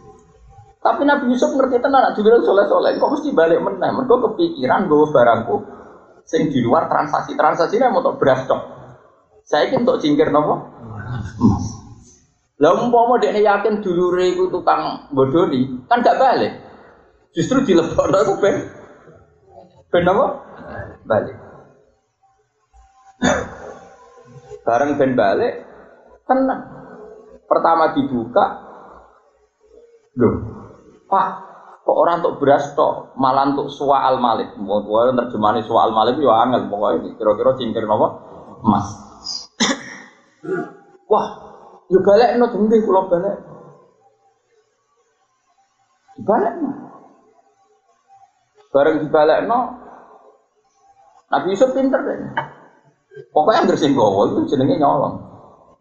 Tapi 0.88 1.04
Nabi 1.04 1.36
Yusuf 1.36 1.52
ngerti 1.52 1.84
tenan, 1.84 2.16
juga 2.16 2.40
soleh 2.40 2.64
soleh. 2.64 2.96
Kok 2.96 3.12
mesti 3.12 3.36
balik 3.36 3.60
meneh? 3.60 3.92
Mereka 3.92 4.24
kepikiran 4.24 4.88
gue 4.88 5.12
barangku 5.12 5.56
sing 6.28 6.52
di 6.52 6.60
luar 6.60 6.88
transaksi 6.92 7.36
transaksi 7.36 7.80
ini 7.80 7.88
mau 7.88 8.04
beras 8.16 8.44
dok. 8.48 8.60
Saya 9.44 9.68
ingin 9.68 9.84
untuk 9.84 10.00
cingkir 10.00 10.28
nopo. 10.28 10.60
Lah 12.60 12.72
umpama 12.74 13.16
dia 13.16 13.32
yakin 13.32 13.80
dulu 13.80 14.12
iku 14.20 14.52
tukang 14.52 15.08
bodoni, 15.12 15.88
kan 15.88 16.04
gak 16.04 16.20
balik. 16.20 16.52
Justru 17.32 17.64
dilebokno 17.64 18.18
aku 18.18 18.34
ben 18.42 18.56
ben 19.88 20.04
apa? 20.04 20.26
Balik. 21.06 21.36
Bareng 24.66 25.00
ben 25.00 25.12
balik, 25.16 25.64
tenang. 26.28 26.60
Pertama 27.48 27.96
dibuka, 27.96 28.44
loh, 30.20 30.57
Pak, 31.08 31.28
kok 31.88 31.96
orang 31.96 32.20
untuk 32.20 32.44
beras 32.44 32.76
toh, 32.76 33.16
malah 33.16 33.48
untuk 33.48 33.72
suwa 33.72 34.04
al 34.04 34.20
malik. 34.20 34.52
Mau 34.60 34.84
terjemahan 34.84 35.64
suwa 35.64 35.88
al 35.88 35.92
malik 35.96 36.20
ya 36.20 36.44
angel 36.44 36.68
pokoknya 36.68 37.16
kira-kira 37.16 37.56
cingkir 37.56 37.88
apa? 37.88 38.08
Emas. 38.60 38.86
Wah, 41.10 41.26
yuk 41.88 42.04
balik 42.04 42.36
no 42.36 42.52
tinggi 42.52 42.84
kalau 42.84 43.08
balik. 43.08 43.36
Balik 46.28 46.54
no. 46.60 46.70
Bareng 48.68 48.96
dibalik 49.00 49.48
no. 49.48 49.60
Nabi 51.32 51.56
Yusuf 51.56 51.72
pinter 51.72 52.04
deh. 52.04 52.16
Pokoknya 53.32 53.64
yang 53.64 53.68
bersih 53.68 53.90
itu 53.92 54.40
jenenge 54.48 54.76
nyolong 54.76 55.27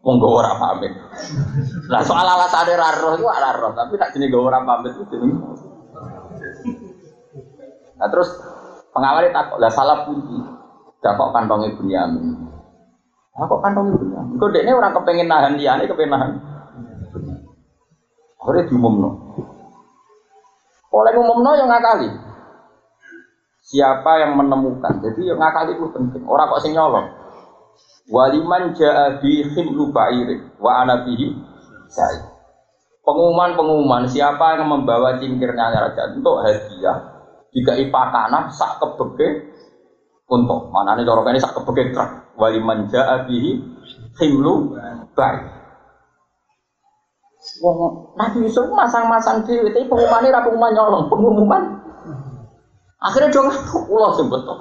monggo 0.08 0.40
ora 0.40 0.56
pamit. 0.56 0.96
Lah 1.92 2.00
soal 2.08 2.24
alasan 2.24 2.72
ra 2.80 2.96
roh 2.96 3.20
itu 3.20 3.28
ora 3.28 3.52
roh, 3.60 3.76
tapi 3.76 4.00
tak 4.00 4.16
jenenge 4.16 4.40
ora 4.40 4.64
pamit 4.64 4.96
itu 4.96 5.04
jenenge. 5.12 5.36
Nah 8.00 8.08
terus 8.08 8.32
pengawal 8.96 9.28
takut 9.36 9.60
lah 9.60 9.68
salah 9.68 10.08
kunci. 10.08 10.40
Dakok 11.04 11.36
kantongnya 11.36 11.76
Bunyamin. 11.76 12.24
Lah 13.36 13.46
kok 13.52 13.60
kantongnya 13.60 14.00
Bunyamin? 14.00 14.40
Kok 14.40 14.50
dekne 14.56 14.72
ora 14.72 14.96
kepengen 14.96 15.28
nahan 15.28 15.60
liyane 15.60 15.84
kepengen 15.84 16.12
nahan. 16.16 16.32
Ora 18.48 18.64
diumumno. 18.64 19.10
Oleh 20.96 21.14
umumno 21.20 21.52
yang 21.60 21.68
ngakali. 21.68 22.08
Siapa 23.68 24.24
yang 24.24 24.40
menemukan? 24.40 25.04
Jadi 25.04 25.28
yang 25.28 25.36
ngakali 25.44 25.76
itu 25.76 25.84
penting. 25.92 26.24
Orang 26.24 26.48
kok 26.48 26.64
sing 26.64 26.72
nyolong. 26.72 27.27
Waliman 28.08 28.72
jaa 28.72 29.20
bi 29.20 29.44
khimlu 29.44 29.92
ba'ir 29.92 30.56
wa 30.64 30.84
ana 30.84 31.04
bihi 31.04 31.28
saya. 31.92 32.24
Pengumuman-pengumuman 33.04 34.08
siapa 34.08 34.60
yang 34.60 34.68
membawa 34.72 35.20
cingkirnya 35.20 35.76
raja 35.76 36.16
untuk 36.16 36.44
hadiah 36.44 36.98
jika 37.52 37.76
ipakana 37.76 38.48
sak 38.52 38.80
kebeke 38.80 39.52
untuk 40.28 40.72
mana 40.72 40.96
nih 40.96 41.08
dorong 41.08 41.28
ini 41.32 41.40
sak 41.40 41.56
kebeke 41.56 41.92
truk 41.96 42.36
waliman 42.40 42.88
jaa 42.88 43.28
bihi 43.28 43.60
khimlu 44.16 44.72
ba'ir. 45.12 45.44
Wong 47.64 48.12
Nabi 48.20 48.44
Yusuf 48.44 48.68
masang-masang 48.72 49.44
di 49.48 49.56
itu 49.56 49.88
pengumuman 49.88 50.24
ini 50.24 50.32
pengumuman 50.32 50.72
nyolong 50.76 51.04
pengumuman. 51.12 51.64
Akhirnya 53.04 53.36
dong 53.36 53.52
ulah 53.92 54.12
sing 54.16 54.28
betul. 54.32 54.58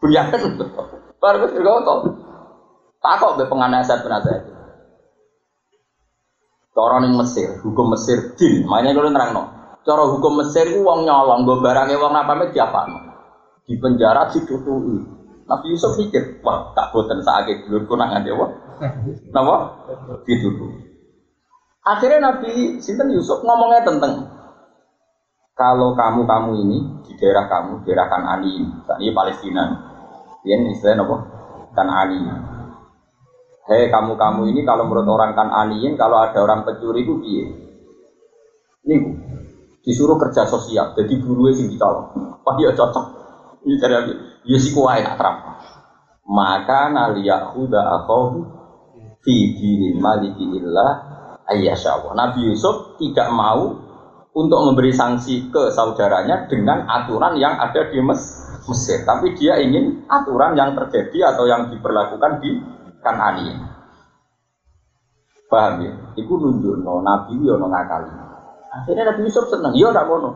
Bunyakan 0.00 0.60
betul. 0.60 0.86
Baru 1.20 1.44
kok 1.44 2.21
Takok 3.02 3.34
be 3.34 3.44
penganasat 3.50 4.06
penasihat. 4.06 4.42
Cara 6.72 7.04
ning 7.04 7.18
Mesir, 7.18 7.60
hukum 7.60 7.92
Mesir 7.92 8.32
din, 8.38 8.64
makanya 8.64 8.96
kalau 8.96 9.10
nerang 9.12 9.30
no. 9.34 9.42
Cara 9.82 10.06
hukum 10.08 10.40
Mesir 10.40 10.70
ku 10.72 10.86
wong 10.86 11.04
nyolong 11.04 11.44
nggo 11.44 11.60
barange 11.60 11.98
wong 11.98 12.14
napame 12.14 12.48
diapakno. 12.54 13.12
Di 13.66 13.74
penjara 13.76 14.30
ditutui. 14.30 15.02
Nabi 15.42 15.66
Yusuf 15.74 15.98
mikir, 15.98 16.40
wah 16.46 16.70
tak 16.72 16.94
boten 16.94 17.20
sakit 17.20 17.66
dulur 17.66 17.84
kunangan 17.84 18.22
dewa. 18.22 18.46
Napa? 19.34 19.56
Ditutui. 20.24 20.80
Akhirnya 21.82 22.22
Nabi 22.22 22.78
Sinten 22.78 23.10
Yusuf 23.10 23.42
ngomongnya 23.42 23.82
tentang 23.82 24.30
kalau 25.52 25.92
kamu 25.92 26.24
kamu 26.24 26.50
ini 26.64 26.78
di 27.04 27.12
daerah 27.20 27.44
kamu 27.50 27.84
daerah 27.84 28.08
Kanani 28.08 28.48
ini, 28.56 28.70
ini 29.02 29.12
Palestina, 29.12 29.64
ini 30.46 30.72
istilahnya 30.72 31.04
apa? 31.04 31.16
Kanani. 31.76 32.51
Hei 33.62 33.94
kamu 33.94 34.18
kamu 34.18 34.50
ini 34.50 34.66
kalau 34.66 34.90
menurut 34.90 35.06
orang 35.06 35.38
Kananiin 35.38 35.94
kalau 35.94 36.18
ada 36.18 36.42
orang 36.42 36.66
pencuri 36.66 37.06
itu? 37.06 37.14
Ini 38.82 38.94
disuruh 39.86 40.18
kerja 40.18 40.50
sosial, 40.50 40.98
jadi 40.98 41.14
guru 41.22 41.46
sing 41.54 41.70
dicolong. 41.70 42.10
Wah 42.42 42.58
ya 42.58 42.74
cocok. 42.74 43.06
Ini 43.62 43.78
cari 43.78 43.94
lagi. 43.94 44.14
Ya 44.50 44.58
si 44.58 44.74
kuai 44.74 45.06
tak 45.06 45.14
terang. 45.14 45.62
Maka 46.26 46.90
naliyahuda 46.90 48.02
akhohu 48.02 48.38
fi 49.22 49.34
dini 49.54 49.94
maliki 49.94 50.42
illah 50.42 50.92
ayyasyawa. 51.46 52.18
Nabi 52.18 52.50
Yusuf 52.50 52.98
tidak 52.98 53.30
mau 53.30 53.78
untuk 54.34 54.58
memberi 54.58 54.90
sanksi 54.90 55.54
ke 55.54 55.70
saudaranya 55.70 56.50
dengan 56.50 56.90
aturan 56.90 57.38
yang 57.38 57.62
ada 57.62 57.86
di 57.94 58.02
Mesir, 58.02 59.06
tapi 59.06 59.38
dia 59.38 59.62
ingin 59.62 60.02
aturan 60.10 60.58
yang 60.58 60.74
terjadi 60.74 61.30
atau 61.30 61.46
yang 61.46 61.70
diberlakukan 61.70 62.42
di 62.42 62.81
Kanani. 63.02 63.58
Paham 65.50 65.84
ya? 65.84 65.92
Iku 66.16 66.32
nunjuk 66.40 66.80
no 66.80 67.04
Nabi 67.04 67.36
yo 67.42 67.60
no 67.60 67.68
ngakali. 67.68 68.08
Akhirnya 68.72 69.12
Nabi 69.12 69.28
Yusuf 69.28 69.52
seneng, 69.52 69.76
yo 69.76 69.92
tak 69.92 70.08
ngono. 70.08 70.32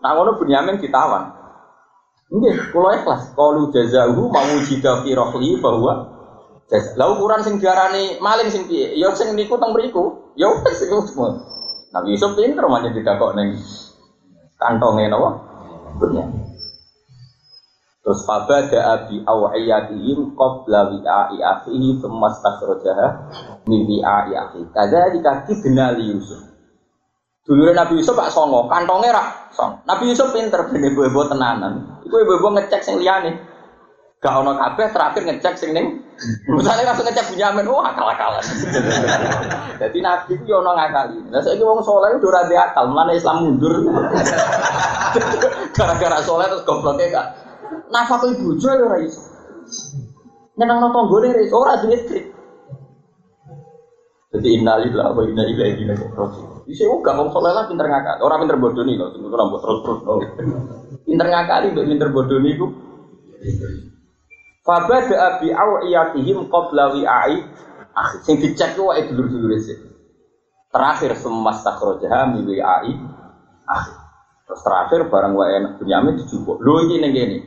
Nak 0.00 0.12
ngono 0.16 0.40
Bunyamin 0.40 0.80
ditawan. 0.80 1.36
Nggih, 2.32 2.72
kula 2.72 2.96
ikhlas. 2.96 3.36
Qalu 3.36 3.68
jazahu 3.68 4.32
mau 4.32 4.56
jika 4.64 5.04
fi 5.04 5.12
bahwa 5.60 5.92
lah 6.72 7.06
ukuran 7.12 7.44
sing 7.44 7.60
diarani 7.60 8.16
maling 8.24 8.48
sing 8.48 8.64
piye? 8.64 8.96
Ya 8.96 9.12
sing 9.12 9.36
niku 9.36 9.60
teng 9.60 9.76
mriku. 9.76 10.32
Ya 10.32 10.48
wis 10.48 10.80
semua. 10.80 11.44
Nabi 11.92 12.16
Yusuf 12.16 12.34
pinter 12.34 12.64
manja 12.66 12.90
didakok 12.90 13.36
ning 13.36 13.54
kantonge 14.58 15.06
napa? 15.06 15.30
Dunia. 16.00 16.24
Terus 18.04 18.20
fabada 18.28 19.00
abi 19.00 19.24
awiyatihim 19.24 20.36
qabla 20.36 20.92
wi'a'i 20.92 21.40
akhihi 21.40 22.04
thumma 22.04 22.28
stakhrajaha 22.36 23.32
min 23.64 23.88
wi'a'i 23.88 24.36
akhihi. 24.36 24.68
Kadzalika 24.76 25.48
kidna 25.48 25.96
li 25.96 26.12
Yusuf. 26.12 26.52
Dulu 27.48 27.72
Nabi 27.72 28.00
Yusuf 28.00 28.12
Pak 28.12 28.28
Songo, 28.28 28.68
kantongnya 28.68 29.16
rak 29.16 29.56
song. 29.56 29.80
Nabi 29.88 30.12
Yusuf 30.12 30.36
pinter 30.36 30.68
ben 30.68 30.84
ibu-ibu 30.84 31.28
tenanan. 31.32 32.04
Iku 32.04 32.20
ibu-ibu 32.20 32.52
ngecek 32.52 32.84
sing 32.84 33.00
liyane. 33.00 33.40
Gak 34.20 34.40
ono 34.40 34.56
kabeh 34.56 34.88
terakhir 34.92 35.22
ngecek 35.24 35.56
sing 35.56 35.72
ning. 35.72 36.04
Misalnya 36.48 36.92
langsung 36.92 37.08
ngecek 37.08 37.32
Bunyamin, 37.32 37.68
wah 37.68 37.88
akal-akalan. 37.92 38.44
Jadi 39.80 39.98
Nabi 40.04 40.36
itu 40.36 40.44
yo 40.48 40.60
ono 40.60 40.76
ngakali. 40.76 41.24
Lah 41.28 41.40
saiki 41.40 41.60
wong 41.60 41.80
saleh 41.80 42.16
udah 42.20 42.28
ora 42.32 42.42
akal, 42.48 42.84
mana 42.88 43.12
Islam 43.12 43.48
mundur. 43.48 43.72
Gara-gara 45.76 46.20
saleh 46.20 46.46
terus 46.52 46.64
gobloknya 46.68 47.12
gak. 47.12 47.43
Nafkah 47.90 48.26
ibu 48.30 48.54
yo 48.58 48.70
ora 48.74 48.98
iso. 49.02 49.20
Nyenengno 50.58 50.88
tanggane 50.94 51.26
ora 51.34 51.40
iso, 51.42 51.54
ora 51.58 51.80
duwe 51.82 51.96
trik. 52.06 52.24
Jadi 54.34 54.48
innalillahi 54.58 55.14
wa 55.14 55.22
inna 55.22 55.46
ilaihi 55.46 55.86
raji'un. 55.86 56.66
Bisa 56.66 56.90
uga 56.90 57.14
wong 57.14 57.30
saleh 57.30 57.54
lah 57.54 57.70
pinter 57.70 57.86
ngakal. 57.86 58.18
Ora 58.18 58.34
pinter 58.42 58.58
bodoh 58.58 58.82
nih 58.82 58.98
kok, 58.98 59.14
ora 59.14 59.44
terus 59.62 59.78
terus. 59.86 59.98
Pinter 61.06 61.26
ngakali 61.30 61.66
mbek 61.70 61.86
pinter 61.86 62.08
bodoh 62.10 62.38
niku. 62.42 62.66
Fabada 64.66 65.38
bi 65.38 65.54
awiyatihim 65.54 66.50
qabla 66.50 66.98
wi'ai 66.98 67.36
akhir. 67.94 68.18
Sing 68.26 68.42
dicek 68.42 68.74
ku 68.74 68.90
wae 68.90 69.06
dulur-dulur 69.06 69.54
sih. 69.62 69.78
Terakhir 70.74 71.14
semua 71.14 71.54
sakrojaha 71.54 72.34
mi 72.34 72.42
wi'ai 72.42 72.90
akhir. 73.70 73.96
Terus 74.50 74.60
terakhir 74.66 75.00
barang 75.14 75.32
wae 75.38 75.78
Bunyamin 75.78 76.18
dijupuk. 76.18 76.58
Lho 76.58 76.82
iki 76.90 76.98
ning 76.98 77.14
kene. 77.14 77.38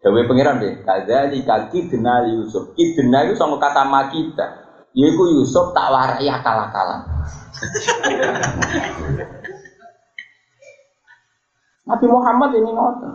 Dawe 0.00 0.20
pangeran 0.24 0.60
deh. 0.64 0.80
Kadzali 0.80 1.44
kaki 1.44 1.92
denal 1.92 2.24
Yusuf. 2.32 2.72
Ki 2.72 2.96
denal 2.96 3.28
itu 3.28 3.36
sama 3.36 3.60
kata 3.60 3.84
makita. 3.84 4.46
Yaiku 4.96 5.28
Yusuf 5.28 5.70
tak 5.76 5.92
warai 5.92 6.26
akal-akalan. 6.26 7.00
Nabi 11.90 12.06
Muhammad 12.06 12.54
ini 12.54 12.70
ngotot. 12.70 13.14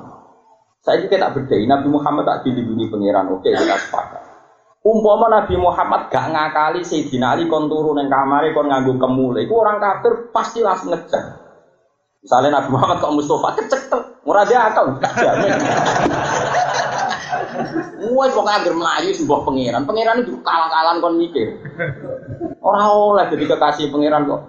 Saya 0.84 1.02
juga 1.02 1.18
tak 1.18 1.34
berdaya, 1.34 1.66
Nabi 1.66 1.88
Muhammad 1.90 2.24
tak 2.30 2.46
dilindungi 2.46 2.92
pangeran, 2.94 3.26
oke 3.34 3.50
kita 3.50 3.74
sepakat. 3.74 4.22
Umpama 4.86 5.26
Nabi 5.34 5.58
Muhammad 5.58 6.14
gak 6.14 6.30
ngakali 6.30 6.86
Sayyidina 6.86 7.34
Ali 7.34 7.50
kon 7.50 7.66
turu 7.66 7.98
ning 7.98 8.06
kamare 8.06 8.54
kon 8.54 8.70
nganggo 8.70 9.02
kemule, 9.02 9.42
iku 9.42 9.66
orang 9.66 9.82
kafir 9.82 10.30
pasti 10.30 10.62
langsung 10.62 10.94
ngejar. 10.94 11.45
Misalnya 12.26 12.58
Nabi 12.58 12.70
Muhammad 12.74 12.98
kok 13.06 13.14
Mustafa 13.14 13.50
kecek 13.54 13.82
tuh, 13.86 14.02
murah 14.26 14.50
dia 14.50 14.66
akal, 14.66 14.98
gak 14.98 15.14
jamin. 15.14 15.54
Wes 18.18 18.34
pokoke 18.34 18.50
anggere 18.50 18.74
mlayu 18.74 19.14
sebuah 19.14 19.46
pangeran. 19.46 19.86
Pangeran 19.86 20.26
itu 20.26 20.34
kalah-kalan 20.42 21.06
kon 21.06 21.22
mikir. 21.22 21.54
Ora 22.66 22.90
oleh 22.90 23.30
jadi 23.30 23.46
kekasih 23.46 23.94
pangeran 23.94 24.26
kok. 24.26 24.42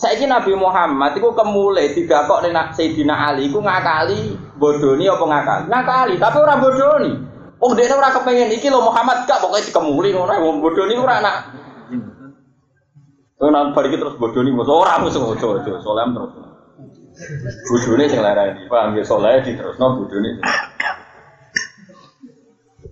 Saiki 0.00 0.24
Nabi 0.24 0.56
Muhammad 0.56 1.20
iku 1.20 1.36
kemule 1.36 1.92
digakok 1.92 2.40
ning 2.42 2.56
Sayyidina 2.72 3.28
Ali 3.28 3.52
iku 3.52 3.60
ngakali 3.60 4.34
bodoni 4.56 5.04
apa 5.04 5.24
ngakali? 5.28 5.64
Ngakali, 5.68 6.14
tapi 6.16 6.36
ora 6.40 6.56
bodoni. 6.58 7.12
Wong 7.60 7.72
dene 7.76 7.94
ora 7.94 8.10
kepengen 8.10 8.50
iki 8.56 8.72
lho 8.72 8.82
Muhammad 8.82 9.28
gak 9.28 9.38
pokoke 9.38 9.68
dikemuli 9.68 10.16
ngono 10.16 10.32
wong 10.32 10.56
bodoni 10.64 10.96
ora 10.98 11.22
anak. 13.42 13.74
Ora 13.74 13.74
balik 13.74 13.98
terus 13.98 14.14
bodoni 14.14 14.54
mos 14.54 14.70
ora 14.70 15.02
mos 15.02 15.18
ojo 15.18 15.46
ojo 15.58 15.72
solem 15.82 16.14
terus. 16.14 16.32
Bodoni 17.66 18.06
sing 18.06 18.22
larani, 18.22 18.62
paham 18.70 18.94
ya 18.94 19.02
soleh 19.02 19.42
diterusno 19.42 19.98
bodoni. 19.98 20.30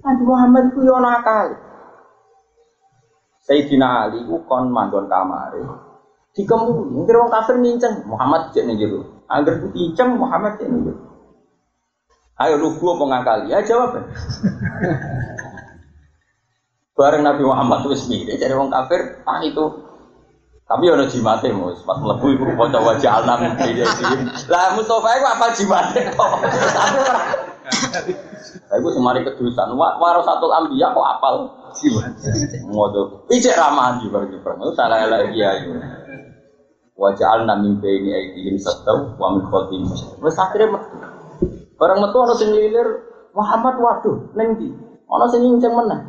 Nabi 0.00 0.22
Muhammad 0.26 0.64
ku 0.74 0.82
yo 0.82 0.98
nakal. 0.98 1.54
Sayyidina 3.46 4.10
Ali 4.10 4.26
ku 4.26 4.42
kon 4.42 4.74
manggon 4.74 5.06
kamare 5.06 5.62
dikemuli. 6.34 6.90
Mungkin 6.98 7.14
orang 7.14 7.30
kafir 7.30 7.56
nginceng 7.58 8.02
Muhammad 8.06 8.50
cek 8.50 8.66
nih 8.66 8.74
gitu. 8.78 9.06
Agar 9.30 9.54
nginceng 9.62 10.18
Muhammad 10.18 10.58
cek 10.58 10.66
nih 10.66 10.80
gitu. 10.90 11.02
Ayo 12.40 12.56
lu 12.56 12.72
gua 12.80 12.96
mau 12.96 13.04
ngakali, 13.04 13.52
ya 13.52 13.60
jawab. 13.60 14.00
Bareng 16.96 17.20
Nabi 17.24 17.44
Muhammad 17.44 17.84
tuh 17.84 17.96
sendiri, 17.96 18.36
jadi 18.36 18.56
orang 18.56 18.72
kafir, 18.72 19.20
ah 19.24 19.40
itu 19.44 19.60
tapi 20.70 20.86
ono 20.86 21.02
jimate 21.10 21.50
mus, 21.50 21.82
pas 21.82 21.98
mlebu 21.98 22.30
iku 22.30 22.44
kanca 22.54 22.78
wajah 22.78 23.26
alam 23.26 23.42
iki. 23.58 23.82
Lah 24.46 24.78
Mustofa 24.78 25.18
iku 25.18 25.26
apa 25.26 25.46
jimate 25.58 26.14
kok. 26.14 26.30
Ora. 26.30 27.22
Lah 28.70 28.76
iku 28.78 28.88
semari 28.94 29.26
kedusan. 29.26 29.74
satu 30.22 30.46
ambiya 30.46 30.94
kok 30.94 31.06
apal 31.18 31.34
jimate. 31.74 32.62
Ngodo. 32.70 33.26
Ijek 33.34 33.58
ramah 33.58 33.98
di 33.98 34.06
bareng 34.14 34.38
bareng. 34.38 34.70
Salah 34.78 35.10
lagi 35.10 35.42
ayo 35.42 35.74
wajah 37.00 37.28
al 37.32 37.40
nami 37.48 37.80
baini 37.80 38.12
aidihim 38.12 38.60
satau 38.60 39.16
wa 39.16 39.32
min 39.32 39.48
khalfihim 39.48 39.88
wis 40.20 40.36
akhire 40.36 40.68
metu 40.68 41.00
barang 41.80 41.98
metu 42.04 42.16
ana 42.20 42.34
sing 42.36 42.52
lilir 42.52 42.88
Muhammad 43.32 43.80
waduh 43.80 44.28
ning 44.36 44.60
ndi 44.60 44.68
ana 45.08 45.26
sing 45.32 45.40
nginceng 45.40 45.72
meneh 45.72 46.00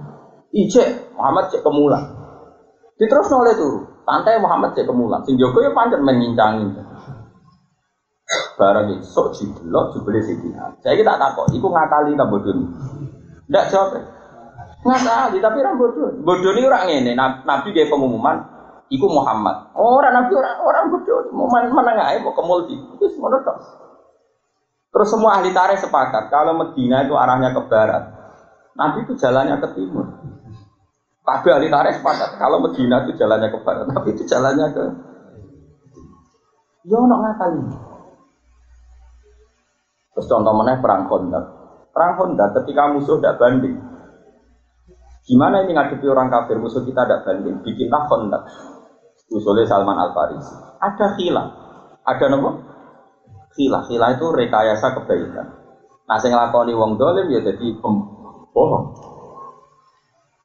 ijek 0.51 1.15
Muhammad 1.15 1.47
cek 1.47 1.63
kemulan 1.63 2.11
diterus 2.99 3.31
oleh 3.31 3.55
turu 3.55 3.87
santai 4.11 4.43
Muhammad 4.43 4.75
cek 4.75 4.83
kemulan 4.83 5.23
sing 5.23 5.39
jaga 5.39 5.59
ya 5.63 5.71
pancen 5.71 6.03
mengincang 6.03 6.75
barang 8.59 8.99
esok 8.99 9.31
jiblok 9.39 9.95
jebule 9.95 10.19
sidina 10.19 10.75
saya 10.83 10.99
kita 10.99 11.15
takut 11.15 11.47
iku 11.55 11.71
ngakali 11.71 12.19
ta 12.19 12.27
bodoni 12.27 12.67
ndak 13.47 13.71
jawab 13.71 14.03
ngakali 14.83 15.39
tapi 15.39 15.57
ra 15.63 15.71
bodoh 15.79 16.11
bodoh 16.27 16.51
ini 16.51 16.67
orang 16.67 16.91
ini 16.91 17.11
nabi 17.15 17.71
kayak 17.71 17.87
pengumuman 17.87 18.51
Iku 18.91 19.07
Muhammad. 19.07 19.71
Orang 19.71 20.11
Nabi 20.11 20.35
orang 20.35 20.59
orang 20.67 20.85
bodoh. 20.91 21.31
Mau 21.31 21.47
mana 21.47 21.95
nggak 21.95 22.27
mau 22.27 22.35
ke 22.35 22.43
multi. 22.43 22.75
Itu 22.75 23.07
semua 23.07 23.39
tok. 23.39 23.57
Terus 24.91 25.07
semua 25.07 25.39
ahli 25.39 25.55
tarikh 25.55 25.79
sepakat 25.79 26.27
kalau 26.27 26.51
Medina 26.59 27.07
itu 27.07 27.15
arahnya 27.15 27.55
ke 27.55 27.63
barat. 27.71 28.11
Nabi 28.75 29.07
itu 29.07 29.15
jalannya 29.15 29.63
ke 29.63 29.67
timur. 29.79 30.03
Kabeh 31.21 31.51
ahli 31.53 31.69
tarikh 31.69 32.01
sepakat 32.01 32.41
kalau 32.41 32.65
Medina 32.65 33.05
itu 33.05 33.13
jalannya 33.13 33.53
ke 33.53 33.61
barat, 33.61 33.85
tapi 33.93 34.17
itu 34.17 34.25
jalannya 34.25 34.67
ke 34.73 34.83
Yo 36.81 36.97
nak 37.05 37.19
ngakali. 37.21 37.61
Terus 40.17 40.25
contoh 40.25 40.53
mana 40.57 40.81
perang 40.81 41.05
Honda. 41.05 41.39
Perang 41.93 42.13
Honda 42.17 42.49
ketika 42.57 42.89
musuh 42.89 43.21
tidak 43.21 43.37
banding. 43.37 43.77
Gimana 45.21 45.61
ini 45.61 45.77
ngadepi 45.77 46.09
orang 46.09 46.33
kafir 46.33 46.57
musuh 46.57 46.81
kita 46.81 47.05
tidak 47.05 47.21
banding? 47.21 47.61
Bikinlah 47.61 48.09
Honda. 48.09 48.39
usulnya 49.31 49.63
Salman 49.63 49.95
Al 49.95 50.11
Farisi. 50.11 50.51
Ada 50.81 51.15
khilaf, 51.15 51.47
ada 52.03 52.25
nopo 52.27 52.49
khilaf. 53.55 53.87
Khilaf 53.87 54.09
itu 54.19 54.27
rekayasa 54.27 54.91
kebaikan. 54.91 55.47
Nah, 56.03 56.19
sing 56.19 56.35
nglakoni 56.35 56.75
wong 56.75 56.99
dolim 56.99 57.31
ya 57.31 57.39
jadi 57.39 57.79
pembohong. 57.79 59.10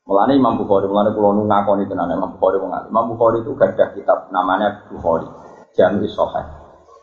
Mulane 0.06 0.38
Imam 0.38 0.54
Bukhari, 0.54 0.86
mulane 0.86 1.10
kula 1.10 1.34
nu 1.34 1.50
ngakoni 1.50 1.90
tenan 1.90 2.14
Imam 2.14 2.38
Bukhari 2.38 2.62
wong 2.62 2.70
Imam 2.70 3.10
Bukhari 3.10 3.42
itu 3.42 3.58
gadah 3.58 3.90
kitab 3.90 4.30
namanya 4.30 4.86
Bukhari, 4.86 5.26
Jami 5.74 6.06
Sahih. 6.06 6.46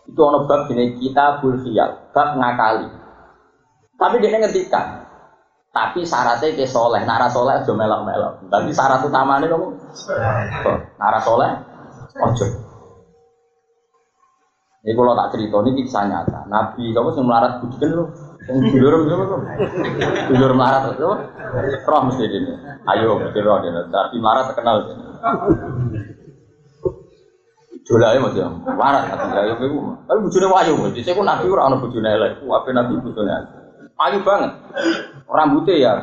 Itu 0.08 0.24
ono 0.24 0.48
bab 0.48 0.72
jenenge 0.72 0.96
Kitabul 1.04 1.60
Khiyal, 1.60 2.16
bab 2.16 2.40
ngakali. 2.40 2.88
Tapi 4.00 4.24
dia 4.24 4.40
ngendikan, 4.40 5.04
tapi 5.76 6.08
syaratnya 6.08 6.56
ke 6.56 6.64
soleh, 6.64 7.04
nara 7.04 7.28
soleh 7.28 7.60
aja 7.60 7.72
melok-melok. 7.76 8.48
Tapi 8.48 8.72
syarat 8.72 9.04
utamanya 9.04 9.52
kamu, 9.52 9.68
nara 10.96 11.20
soleh, 11.20 11.52
ojo. 12.24 12.46
Ini 14.84 14.92
kalau 14.96 15.16
tak 15.16 15.32
cerita 15.32 15.60
ini 15.64 15.72
kisah 15.80 16.04
nyata. 16.08 16.40
Nabi 16.52 16.92
kamu 16.92 17.16
sih 17.16 17.24
melarat 17.24 17.64
budi 17.64 17.80
kan 17.80 17.96
lu, 18.50 18.60
dulur 18.76 18.94
dulur 19.08 19.40
dulur 20.32 20.52
melarat 20.56 20.96
itu, 20.96 21.10
roh 21.88 22.02
mesti. 22.08 22.26
Ayo 22.92 23.16
mesti 23.20 23.40
roh 23.40 23.58
ini. 23.64 23.82
Tapi 23.88 24.16
melarat 24.20 24.46
terkenal. 24.52 24.76
Jolai 27.84 28.16
ya, 28.16 28.48
melarat 28.52 29.04
tapi 29.12 29.36
ayo 29.44 29.54
aku. 29.60 29.80
Tapi 30.08 30.20
bujune 30.24 30.48
wayu, 30.48 30.74
saya 31.04 31.16
pun 31.16 31.28
nabi 31.28 31.52
orang 31.52 31.84
bujune 31.84 32.08
elek. 32.08 32.40
Apa 32.44 32.70
nabi 32.72 33.00
bujune 33.00 33.34
banget. 34.00 34.52
Rambutnya 35.28 35.74
ya 35.80 35.94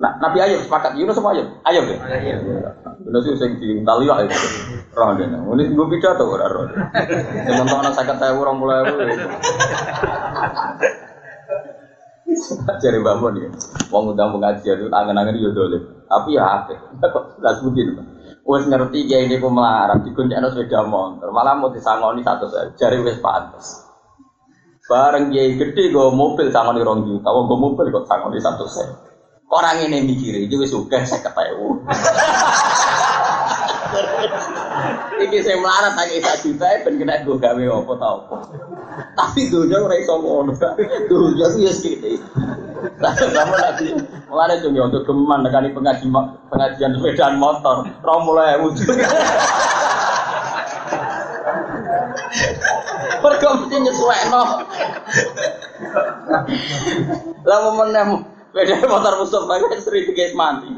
Nah, 0.00 0.16
Nabi 0.16 0.40
Ayub 0.40 0.64
sepakat 0.64 0.96
Yunus 0.96 1.12
sama 1.12 1.36
Ayub? 1.36 1.60
Ayub 1.60 1.84
ya? 1.92 2.00
Yunus 3.04 3.28
itu 3.28 3.36
yang 3.36 3.52
diintali 3.60 4.08
lah 4.08 4.24
itu. 4.24 4.32
Roh 4.96 5.12
dia. 5.12 5.28
Ini 5.28 5.76
gue 5.76 5.86
pidato 5.92 6.24
ora 6.24 6.48
roh. 6.48 6.72
Sing 7.44 7.52
anak 7.52 7.92
sakit 7.92 8.16
saya 8.16 8.32
orang 8.32 8.56
mulai 8.56 8.80
Jadi 12.80 12.98
bangun 13.02 13.42
ya, 13.42 13.50
wong 13.90 14.14
udah 14.14 14.30
pengajian 14.30 14.78
itu 14.80 14.88
angen-angen 14.88 15.36
yo 15.36 15.52
dole. 15.52 16.08
Tapi 16.08 16.32
ya. 16.32 16.64
Kok 16.96 17.36
jelas 17.36 17.60
begini. 17.60 17.92
Wes 18.48 18.64
ngerti 18.72 19.04
ya 19.04 19.20
ini 19.20 19.36
pemelaran 19.36 20.00
dikuncakno 20.00 20.48
sepeda 20.48 20.80
motor. 20.88 21.28
Malah 21.28 21.60
mau 21.60 21.68
disangoni 21.68 22.24
satu 22.24 22.48
saja. 22.48 22.72
Jari 22.72 23.04
wes 23.04 23.20
pantas. 23.20 23.84
Bareng 24.88 25.28
dia 25.28 25.44
gede 25.60 25.92
gue 25.92 26.06
mobil 26.08 26.48
sangoni 26.48 26.80
rong 26.80 27.04
juta. 27.04 27.28
Wong 27.28 27.52
gue 27.52 27.58
mobil 27.60 27.86
kok 27.92 28.08
sangoni 28.08 28.40
satu 28.40 28.64
sen. 28.64 29.09
Orang 29.50 29.82
ini 29.82 30.06
mikir 30.06 30.46
itu 30.46 30.62
wis 30.62 30.70
suka 30.70 31.02
saya 31.02 31.26
ketahui. 31.26 31.82
Iki 35.26 35.42
saya 35.42 35.58
melarat 35.58 35.98
tak 35.98 36.06
isa 36.14 36.38
juta 36.46 36.70
ben 36.86 37.02
kena 37.02 37.26
gue 37.26 37.34
gawe 37.34 37.58
apa 37.58 37.92
tau 37.98 38.16
apa. 38.30 38.36
Tapi 39.18 39.50
dunia 39.50 39.82
ora 39.82 39.98
iso 39.98 40.22
ngono. 40.22 40.54
Dunia 41.10 41.50
ku 41.50 41.58
ya 41.66 41.74
sekiti. 41.74 42.22
Kamu 43.02 43.54
lagi 43.58 43.90
mulai 44.30 44.62
cung 44.62 44.78
ya 44.78 44.86
untuk 44.86 45.02
geman 45.02 45.42
nekani 45.42 45.74
pengajian 45.74 46.14
pengajian 46.46 46.94
sepedaan 46.94 47.34
motor. 47.42 47.90
Rom 48.06 48.30
mulai 48.30 48.54
wujud. 48.62 48.86
Pergo 53.18 53.48
mesti 53.66 53.76
nyesuekno. 53.82 54.42
Lah 57.42 57.58
Beda 58.50 58.82
motor 58.90 59.14
Mustafa 59.22 59.62
itu 59.62 59.78
sering 59.78 60.10
guys 60.10 60.34
mati. 60.34 60.70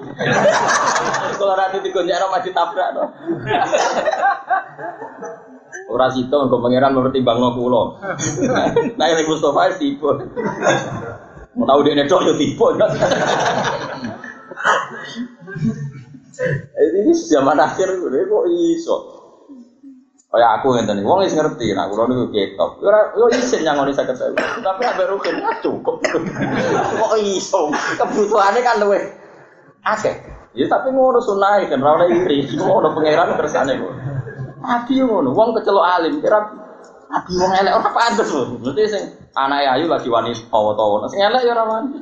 Kalau 1.40 1.56
nanti 1.56 1.80
digonjak 1.80 2.20
maju 2.28 2.50
tabrak 2.52 2.88
no. 2.92 3.04
Ora 5.88 6.06
sito 6.12 6.36
engko 6.36 6.60
pangeran 6.60 6.92
mempertimbangno 6.92 7.56
kula. 7.56 7.82
Nah 9.00 9.06
ini 9.08 9.22
Mustafa 9.24 9.72
tipe. 9.80 10.10
Mau 11.56 11.64
tahu 11.64 11.80
dia 11.88 11.96
netok 11.96 12.28
yo 12.28 12.32
tipe. 12.36 12.66
Ini 16.76 17.12
zaman 17.16 17.56
akhir 17.56 17.88
kok 18.04 18.44
iso. 18.52 19.21
Kayak 20.32 20.64
aku 20.64 20.72
ngeten 20.72 20.96
iki, 20.96 21.04
wong 21.04 21.20
wis 21.20 21.36
ngerti, 21.36 21.76
nah 21.76 21.92
kula 21.92 22.08
niku 22.08 22.32
ketok. 22.32 22.80
Ora 22.80 23.12
yo 23.20 23.28
isin 23.28 23.68
yang 23.68 23.76
saged 23.92 24.16
saya. 24.16 24.32
Tapi 24.64 24.80
ambek 24.80 25.12
rugen 25.12 25.44
ah, 25.44 25.60
cukup. 25.60 26.00
Kok 26.00 27.14
iso? 27.20 27.68
Kebutuhane 28.00 28.64
kan 28.64 28.80
luwe 28.80 29.12
akeh. 29.84 30.16
Ya 30.56 30.64
tapi 30.72 30.88
ngono 30.88 31.20
sunah 31.20 31.60
kan 31.68 31.84
ora 31.84 32.00
oleh 32.00 32.16
iri. 32.16 32.48
Ngono 32.48 32.96
pangeran 32.96 33.36
kersane 33.36 33.76
kok. 33.76 33.92
Nabi 34.64 34.94
ngono, 35.04 35.36
wong 35.36 35.52
kecelok 35.52 35.84
alim 36.00 36.24
kira 36.24 36.40
Nabi 37.12 37.32
wong 37.36 37.52
elek 37.52 37.76
ora 37.76 37.90
pantes 37.92 38.32
lho. 38.32 38.56
Berarti 38.56 38.82
sing 38.88 39.04
anake 39.36 39.68
ayu 39.68 39.84
lagi 39.84 40.08
wani 40.08 40.32
tawa-tawa. 40.48 41.12
Sing 41.12 41.20
elek 41.20 41.44
ya 41.44 41.52
ora 41.52 41.64
wani. 41.68 42.00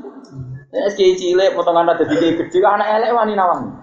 Nek 0.71 0.95
cilik 0.95 1.51
potongan 1.59 1.91
ada 1.91 2.07
dadi 2.07 2.39
gede 2.39 2.59
anak 2.63 2.95
elek 2.95 3.11
wani 3.11 3.35
nawang. 3.35 3.75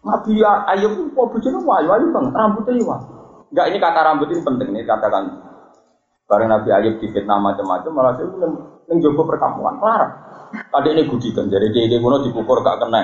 Nabi 0.00 0.40
Ayub 0.40 1.12
kok 1.12 1.28
bojone 1.28 1.60
ayu 1.60 1.88
ayu 1.92 2.06
banget, 2.08 2.32
rambutnya 2.32 2.72
ya 2.80 3.17
Enggak 3.48 3.66
ini 3.72 3.78
kata 3.80 4.00
rambut 4.04 4.28
ini 4.28 4.42
penting 4.44 4.68
nih 4.76 4.84
katakan. 4.84 5.24
Bareng 6.28 6.52
Nabi 6.52 6.68
Ayub 6.68 7.00
difitnah 7.00 7.40
macam-macam 7.40 7.92
malah 7.96 8.12
saya 8.20 8.28
neng 8.28 8.98
jogo 9.00 9.24
perkampungan 9.24 9.80
larang. 9.80 10.12
Tadi 10.68 10.88
ini 10.92 11.08
gudikan 11.08 11.48
jadi 11.48 11.72
dia 11.72 11.88
dia 11.88 11.96
kuno 12.00 12.20
dipukul 12.20 12.60
gak 12.60 12.84
kena. 12.84 13.00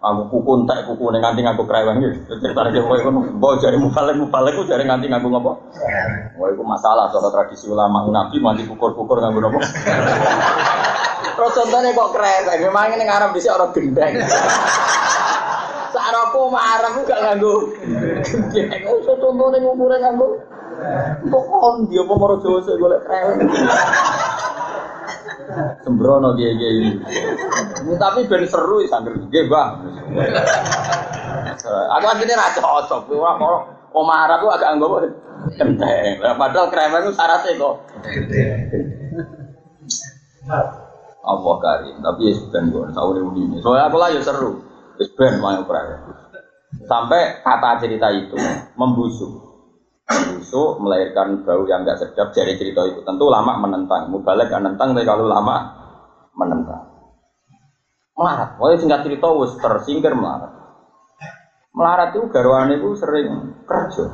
Aku 0.00 0.30
kuku 0.30 0.64
entek 0.64 0.86
kuku 0.86 1.10
neng 1.10 1.26
nganti 1.26 1.42
ngaku 1.42 1.66
kereweng 1.66 1.98
gitu. 1.98 2.38
Cerita 2.38 2.70
dia 2.70 2.86
kowe 2.86 2.94
kono 3.02 3.26
bawa 3.42 3.58
jari 3.58 3.74
mubalik 3.74 4.16
mubalik 4.22 4.54
ku 4.54 4.62
jari 4.70 4.86
nganti 4.86 5.10
ngaku 5.10 5.26
ngopo. 5.34 5.52
Wah 6.38 6.48
itu 6.54 6.62
masalah 6.62 7.10
soal 7.10 7.26
tradisi 7.34 7.66
ulama 7.66 8.06
Nabi 8.06 8.38
mandi 8.38 8.62
pukul-pukul 8.70 9.18
ngaku 9.18 9.38
ngopo. 9.42 9.58
Terus 11.20 11.52
contohnya 11.56 11.90
kok 11.90 12.10
kereweng, 12.14 12.60
memang 12.70 12.94
ini 12.94 13.04
ngarep 13.08 13.30
bisa 13.34 13.50
orang 13.58 13.74
gendeng. 13.74 14.14
Sarapo 16.30 16.46
marah 16.54 16.94
gak 17.02 17.20
nganggo. 17.26 17.74
Gendeng 18.54 19.02
iso 19.02 19.18
tontone 19.18 19.58
ngumure 19.58 19.98
nganggo. 19.98 20.38
Kok 21.26 21.46
on 21.58 21.90
dia 21.90 22.06
apa 22.06 22.14
maro 22.14 22.38
Jawa 22.38 22.62
sik 22.62 22.78
golek 22.78 23.02
krewet. 23.02 23.50
Sembrono 25.82 26.38
dia 26.38 26.54
dia 26.54 26.70
ini. 26.70 27.02
Tapi 27.98 28.30
ben 28.30 28.46
seru 28.46 28.78
sangger 28.86 29.18
nggih, 29.18 29.50
Bang. 29.50 29.90
Aku 31.98 32.06
akhirnya 32.06 32.38
ra 32.38 32.54
cocok. 32.54 33.10
Ora 33.10 33.34
kok 33.34 33.58
Omar 33.90 34.30
aku 34.30 34.46
agak 34.54 34.70
anggo 34.78 35.02
kenteng. 35.58 36.22
Padahal 36.38 36.70
krewet 36.70 37.10
itu 37.10 37.12
syaratnya 37.18 37.58
kok. 37.58 37.74
Allah 41.20 41.54
karim, 41.60 42.00
tapi 42.00 42.32
ya 42.32 42.38
sudah 42.38 42.64
gue, 42.64 42.86
tahu 42.96 43.10
ini. 43.36 43.60
Soalnya 43.60 43.92
aku 43.92 43.96
lah 44.00 44.08
ya 44.08 44.22
seru. 44.24 44.69
Ben 45.16 45.40
mau 45.40 45.56
Sampai 46.84 47.40
kata 47.40 47.80
cerita 47.80 48.12
itu 48.12 48.36
membusuk. 48.76 49.32
Membusuk 50.10 50.82
melahirkan 50.82 51.40
bau 51.46 51.64
yang 51.64 51.86
enggak 51.86 52.04
sedap 52.04 52.34
dari 52.36 52.58
cerita 52.60 52.84
itu. 52.84 53.00
Tentu 53.00 53.32
lama 53.32 53.56
menentang. 53.56 54.12
Mubalek 54.12 54.52
kan 54.52 54.66
nentang 54.66 54.92
tapi 54.92 55.08
kalau 55.08 55.24
lama 55.24 55.56
menentang. 56.36 56.84
Melarat. 58.18 58.60
Wah 58.60 58.76
singkat 58.76 59.06
cerita 59.08 59.32
wis 59.32 59.56
tersingkir 59.56 60.12
melarat. 60.12 60.52
Melarat 61.72 62.12
itu 62.12 62.28
garwan 62.28 62.74
itu 62.74 62.92
sering 62.98 63.56
kerja. 63.64 64.04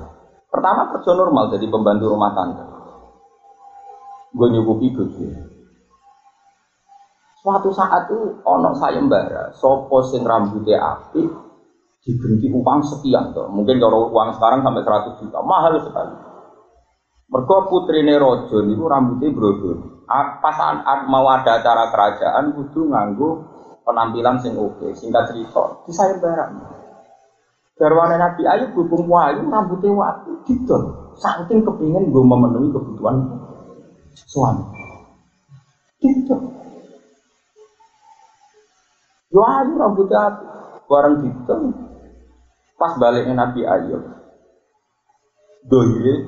Pertama 0.47 0.95
kerja 0.95 1.11
normal 1.17 1.51
jadi 1.51 1.67
pembantu 1.67 2.15
rumah 2.15 2.33
tangga. 2.37 2.65
Gue 4.37 4.49
nyukupi 4.53 4.93
bojo. 4.93 5.56
Suatu 7.47 7.71
saat 7.71 8.11
itu 8.11 8.43
ono 8.43 8.75
sayembara, 8.75 9.55
sopo 9.55 10.03
sing 10.03 10.27
rambutnya 10.27 10.83
api 10.83 11.23
diberi 12.03 12.51
uang 12.51 12.83
sekian 12.83 13.31
tuh. 13.31 13.47
Mungkin 13.47 13.79
kalau 13.79 14.11
uang 14.11 14.35
sekarang 14.35 14.67
sampai 14.67 14.83
100 14.83 15.15
juta, 15.23 15.39
mahal 15.47 15.79
sekali. 15.79 16.11
Mergo 17.31 17.71
putrine 17.71 18.19
rojo 18.19 18.67
niku 18.67 18.91
rambutnya 18.91 19.31
brodol. 19.31 19.79
Pas 20.43 20.59
mau 21.07 21.31
ada 21.31 21.63
acara 21.63 21.87
kerajaan 21.95 22.51
kudu 22.51 22.91
nganggo 22.91 23.31
penampilan 23.87 24.43
sing 24.43 24.59
oke. 24.59 24.91
Singkat 24.99 25.31
cerita, 25.31 25.87
di 25.87 25.95
sayembara. 25.95 26.51
Garwane 27.79 28.19
Nabi 28.19 28.43
Ayub 28.43 28.75
hubung 28.75 29.07
wayu 29.07 29.47
rambutnya 29.47 29.95
waktu 29.95 30.35
didol. 30.51 31.15
Saking 31.15 31.63
kepingin 31.63 32.11
gue 32.11 32.25
memenuhi 32.27 32.75
kebutuhan 32.75 33.23
suami. 34.27 34.67
Didol. 36.03 36.66
Yo 39.37 39.45
rambutnya 39.45 40.33
bareng 40.89 41.21
gitu. 41.21 41.77
Pas 42.81 42.97
baliknya 42.97 43.37
Nabi 43.37 43.69
Ayub. 43.69 44.01
Dohire 45.69 46.25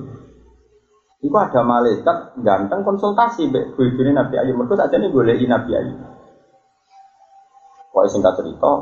Iku 1.18 1.34
ada 1.34 1.66
malaikat 1.66 2.36
ganteng 2.38 2.84
konsultasi 2.84 3.48
mbek 3.48 3.72
bojone 3.74 4.12
Nabi 4.12 4.36
Ayub. 4.36 4.60
Mergo 4.60 4.76
sajane 4.76 5.08
goleki 5.08 5.48
Nabi 5.48 5.72
Ayub. 5.72 5.98
Pokoknya 7.88 8.12
singkat 8.12 8.34
cerita, 8.36 8.72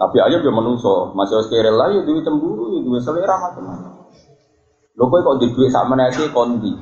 Nabi 0.00 0.18
Ayub 0.24 0.40
ya 0.42 0.50
menungso, 0.50 1.12
masih 1.12 1.38
harus 1.38 1.52
kira 1.52 1.70
lah 1.70 1.92
ya 1.92 2.00
duit 2.02 2.24
cemburu, 2.24 2.72
ya 2.72 2.80
duit 2.80 3.04
selera 3.04 3.36
macam-macam. 3.36 3.92
Kowe 4.98 5.20
kok 5.22 5.38
di 5.38 5.46
duit 5.54 5.70
sak 5.70 5.86
meneh 5.86 6.10
kondi. 6.32 6.72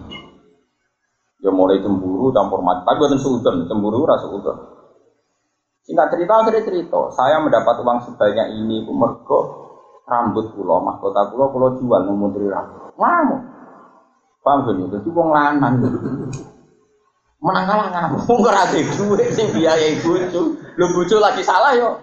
Ya 1.44 1.50
mulai 1.52 1.82
cemburu 1.82 2.32
campur 2.32 2.64
mati, 2.64 2.86
tapi 2.86 2.96
bukan 2.96 3.20
suudon, 3.20 3.68
cemburu 3.68 4.08
rasa 4.08 4.30
suudon. 4.30 4.75
Singkat 5.86 6.18
cerita, 6.18 6.32
akhirnya 6.42 6.66
cerita, 6.66 7.00
saya 7.14 7.38
mendapat 7.38 7.78
uang 7.78 8.02
sebanyak 8.02 8.58
ini, 8.58 8.82
aku 8.82 8.90
mergo 8.90 9.40
rambut 10.02 10.50
pulau, 10.54 10.82
mahkota 10.82 11.30
pulau, 11.30 11.54
pulau 11.54 11.78
jual 11.78 12.02
menteri 12.10 12.50
rambut. 12.50 12.90
Ngamuk. 12.98 13.40
Paham 14.42 14.62
gak? 14.62 14.98
Jadi 14.98 15.08
wong 15.10 15.28
lanang. 15.34 15.74
Menang 17.42 17.64
kalah 17.66 17.88
ngamuk. 17.90 18.22
Wong 18.30 18.38
ora 18.46 18.62
duit 18.70 18.86
sing 19.34 19.50
biayai 19.50 19.98
bojo. 20.00 20.54
Lho 20.78 20.86
bojo 20.94 21.16
lagi 21.18 21.42
salah 21.42 21.74
yo. 21.74 21.98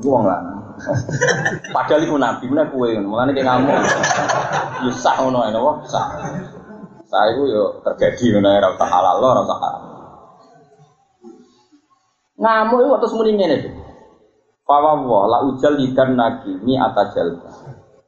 Iku 0.00 0.08
wong 0.08 0.24
lanang. 0.24 0.72
Padahal 1.68 2.00
iku 2.00 2.16
nabi 2.16 2.48
kowe 2.48 2.88
ngono. 2.88 3.08
Mulane 3.12 3.36
ki 3.36 3.44
ngamuk. 3.44 3.76
Yo 4.88 4.90
sak 4.96 5.20
ngono 5.20 5.44
napa? 5.44 5.72
Sak. 5.84 6.06
Saya 7.12 7.36
itu 7.36 7.52
yo 7.52 7.84
terjadi 7.84 8.40
ngono 8.40 8.48
ora 8.56 8.68
usah 8.72 8.88
halal 8.88 9.20
ora 9.20 9.40
usah 9.44 9.58
haram. 9.60 9.91
Ngamuk 12.42 12.82
itu 12.82 12.90
terus 12.98 13.14
muni 13.14 13.38
ngene 13.38 13.56
iki. 13.62 13.70
Fawa 14.66 14.98
wa 14.98 15.30
la 15.30 15.38
ujal 15.46 15.78
lidan 15.78 16.18
nagi 16.18 16.58
mi 16.58 16.74
atajal. 16.74 17.38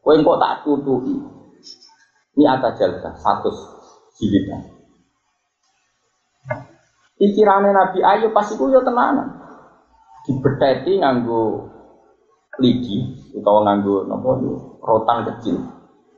Kowe 0.02 0.14
kok 0.18 0.40
tak 0.42 0.66
tutuki. 0.66 1.14
Mi 2.34 2.44
atajal 2.50 2.98
satu 2.98 3.50
jilidan. 4.18 4.74
Pikirannya 7.14 7.70
Nabi 7.70 8.02
Ayub 8.02 8.34
pas 8.34 8.50
itu 8.50 8.74
ya 8.74 8.82
tenanan 8.82 9.38
dibeteti 10.26 10.98
nganggo 10.98 11.62
lidi 12.58 13.06
atau 13.38 13.62
nganggo 13.62 14.08
nopo 14.08 14.34
rotan 14.82 15.22
kecil 15.30 15.62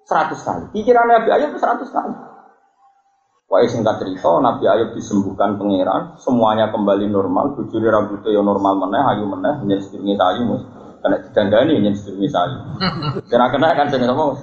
seratus 0.09 0.41
kali 0.41 0.65
pikiran 0.73 1.11
Nabi 1.11 1.29
Ayub 1.37 1.53
seratus 1.59 1.93
kali 1.93 2.17
Wah 3.47 3.63
singkat 3.63 4.03
cerita 4.03 4.43
Nabi 4.43 4.67
Ayub 4.67 4.91
disembuhkan 4.99 5.55
pangeran 5.55 6.19
semuanya 6.19 6.75
kembali 6.75 7.07
normal 7.07 7.55
bujuri 7.55 7.87
rambutnya 7.87 8.35
yang 8.35 8.43
normal 8.43 8.75
meneh 8.75 8.99
ayu 8.99 9.23
meneh 9.23 9.63
menjadi 9.63 9.87
sedurunge 9.87 10.19
sayu 10.19 10.43
mus 10.51 10.63
karena 10.99 11.23
didandani 11.23 11.79
menjadi 11.79 11.99
sedurunge 12.03 12.27
sayu 12.27 12.59
kena 13.31 13.47
kena 13.55 13.71
kan 13.79 13.87
jenenge 13.87 14.19
apa 14.19 14.35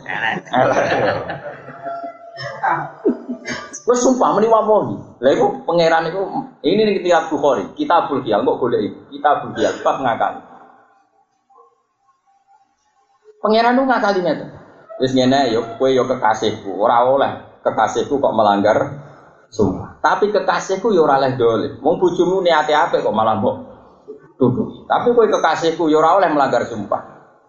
Gue 3.84 4.00
sumpah 4.00 4.40
meni 4.40 4.48
wamohi. 4.48 4.96
Lah 5.20 5.32
iku 5.36 5.68
pangeran 5.68 6.08
iku 6.08 6.24
ini 6.64 6.88
nih 6.88 7.04
kitab 7.04 7.28
Bukhari, 7.28 7.68
kitabul 7.76 8.24
Qiyal 8.24 8.48
kok 8.48 8.56
golek 8.64 8.80
iki. 8.80 9.20
Kitabul 9.20 9.52
Qiyal 9.52 9.84
bab 9.84 10.00
ngakali. 10.00 10.40
Pangeran 13.44 13.76
lu 13.76 13.84
ngakali 13.84 14.24
ngene. 14.24 14.46
Wis 15.04 15.12
ngene 15.12 15.52
yo 15.52 15.76
kowe 15.76 15.92
yo 15.92 16.08
kekasihku, 16.08 16.80
ora 16.80 17.04
oleh 17.04 17.53
kekasihku 17.64 18.20
kok 18.20 18.36
melanggar 18.36 18.78
sumpah. 19.48 19.98
Tapi 20.04 20.30
kekasihku 20.30 20.92
yo 20.92 21.08
ora 21.08 21.18
oleh 21.24 21.40
dolim. 21.40 21.80
Wong 21.80 21.96
bojomu 21.98 22.44
niate 22.44 22.76
apik 22.76 23.02
kok 23.02 23.16
malah 23.16 23.40
mbok 23.40 23.56
duduk. 24.38 24.86
Tapi 24.86 25.16
kowe 25.16 25.26
kekasihku 25.26 25.88
yo 25.88 26.04
ora 26.04 26.20
oleh 26.20 26.30
melanggar 26.30 26.68
sumpah. 26.68 27.02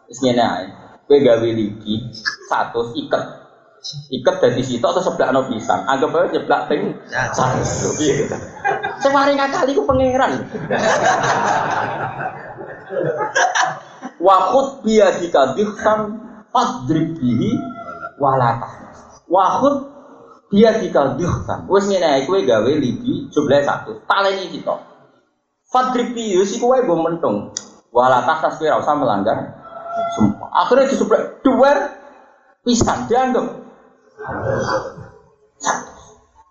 Wis 0.06 0.22
ngene 0.22 0.44
ae. 0.44 0.66
Kowe 1.04 1.18
gawe 1.18 1.48
ligi 1.50 2.00
satu 2.48 2.94
iket 2.96 3.44
ikat 3.84 4.40
dari 4.40 4.64
situ 4.64 4.80
atau 4.80 5.04
sebelah 5.04 5.28
no 5.28 5.44
pisang 5.44 5.84
anggap 5.84 6.16
aja 6.16 6.40
sebelah 6.40 6.60
ping 6.72 6.96
satu 7.36 7.60
saya 8.96 9.10
mari 9.12 9.36
kali 9.36 9.76
ku 9.76 9.84
pangeran 9.84 10.48
wakut 14.16 14.68
dia 14.88 15.12
jika 15.20 15.52
dihsan 15.52 16.16
padrib 16.48 17.12
bihi 17.20 17.60
walata 18.16 18.72
wakut 19.28 19.93
dia 20.54 20.70
jika 20.78 21.18
dihsan 21.18 21.66
wes 21.66 21.90
ngene 21.90 22.30
kowe 22.30 22.38
gawe 22.38 22.70
lidi 22.78 23.26
jumlah 23.34 23.58
satu 23.66 24.06
taleni 24.06 24.54
kita 24.54 24.78
padrib 25.66 26.14
bihi 26.14 26.38
si 26.46 26.62
kowe 26.62 26.78
gue 26.78 26.94
mentung 26.94 27.50
walata 27.90 28.38
tas 28.38 28.54
kowe 28.62 28.70
usah 28.70 28.94
melanggar 28.94 29.50
sumpah 30.14 30.48
akhirnya 30.54 30.94
sebelah 30.94 31.22
dua 31.42 31.72
pisang 32.62 33.10
dianggap 33.10 33.46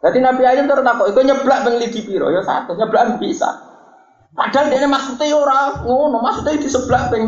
jadi 0.04 0.20
Nabi 0.20 0.44
Ayub 0.44 0.68
terus 0.68 0.84
takut, 0.84 1.08
itu 1.16 1.20
nyeblak 1.24 1.64
bang 1.64 1.80
lidi 1.80 2.04
piro, 2.04 2.28
ya 2.28 2.44
satu, 2.44 2.76
nyeblak 2.76 3.24
bisa. 3.24 3.48
Padahal 4.36 4.68
dia 4.68 4.84
maksudnya 4.84 5.32
ya 5.32 5.40
orang 5.40 5.88
ngono, 5.88 6.20
maksudnya 6.20 6.60
di 6.60 6.68
sebelah 6.68 7.08
bang. 7.08 7.24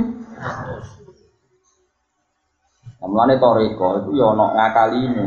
Mulane 3.00 3.40
toriko 3.40 4.04
itu 4.04 4.20
ya 4.20 4.36
ono 4.36 4.52
ngakali 4.52 5.00
ini. 5.08 5.24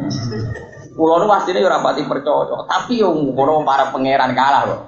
Kulo 0.99 1.23
nu 1.23 1.31
pastine 1.31 1.63
ya 1.63 1.71
rapati 1.71 2.03
percaya, 2.11 2.67
tapi 2.67 2.99
yo 2.99 3.15
ngono 3.15 3.63
para 3.63 3.95
pangeran 3.95 4.35
kalah 4.35 4.67
loh. 4.67 4.81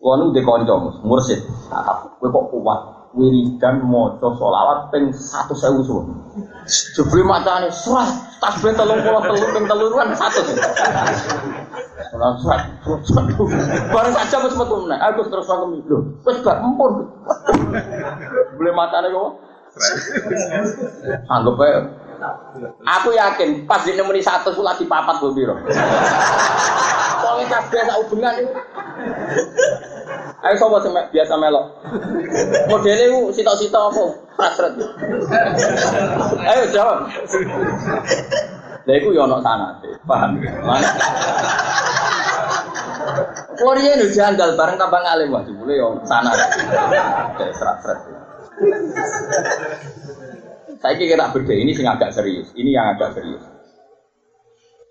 Kulo 0.00 0.14
nu 0.16 0.24
dikonco 0.32 1.04
mursid, 1.04 1.44
kowe 1.68 2.28
kok 2.32 2.44
kuat 2.48 2.80
wiridan 3.12 3.84
maca 3.84 4.24
selawat 4.40 4.88
ping 4.88 5.12
1000 5.12 5.84
suwun. 5.84 6.16
Jebule 6.96 7.28
macane 7.28 7.68
surat 7.68 8.08
tasbih 8.40 8.72
33 8.72 9.04
ping 9.52 9.64
3 9.68 9.68
kan 9.68 10.08
100. 10.16 10.56
Salam 12.08 12.34
surat. 12.40 12.64
Bareng 13.92 14.14
saja 14.16 14.36
wis 14.48 14.56
metu 14.56 14.74
meneh. 14.80 14.96
Aku 14.96 15.28
terus 15.28 15.44
aku 15.44 15.76
lho, 15.76 15.98
wis 16.24 16.40
gak 16.40 16.56
empun. 16.64 17.04
Jebule 18.48 18.72
macane 18.72 19.12
kok. 19.12 19.28
Anggap 21.28 21.60
ae 21.60 21.72
Aku 22.84 23.08
yakin 23.14 23.68
pas 23.68 23.82
dia 23.82 23.98
nemeni 23.98 24.22
satu 24.22 24.54
sulat 24.54 24.78
di 24.78 24.86
papat 24.86 25.18
gue 25.20 25.32
biro. 25.34 25.54
Kabeh 27.44 27.82
sak 27.84 27.96
hubungan 28.00 28.34
itu. 28.40 28.50
Ayo 30.44 30.54
sobat 30.60 30.84
sing 30.84 30.92
biasa 30.92 31.34
melok. 31.40 31.66
Modelnya 32.68 33.04
itu 33.08 33.32
sita-sita 33.32 33.80
apa? 33.80 34.04
Hasrat. 34.36 34.76
Ayo 36.44 36.62
jawab. 36.68 37.08
Lah 38.84 38.94
iku 39.00 39.16
yo 39.16 39.24
ana 39.24 39.40
sanate, 39.40 39.88
paham? 40.04 40.36
Korea 43.56 43.96
ini 43.96 44.12
janggal 44.12 44.60
bareng 44.60 44.76
tambah 44.76 45.00
ngalim 45.00 45.32
wah 45.32 45.40
boleh 45.40 45.76
yo 45.80 45.88
sana. 46.04 46.32
Kayak 47.40 47.54
serat-serat. 47.56 47.98
Saya 50.84 51.00
kira 51.00 51.32
beda 51.32 51.54
ini 51.56 51.72
sing 51.72 51.88
agak 51.88 52.12
serius. 52.12 52.52
Ini 52.52 52.76
yang 52.76 52.92
agak 52.92 53.16
serius. 53.16 53.40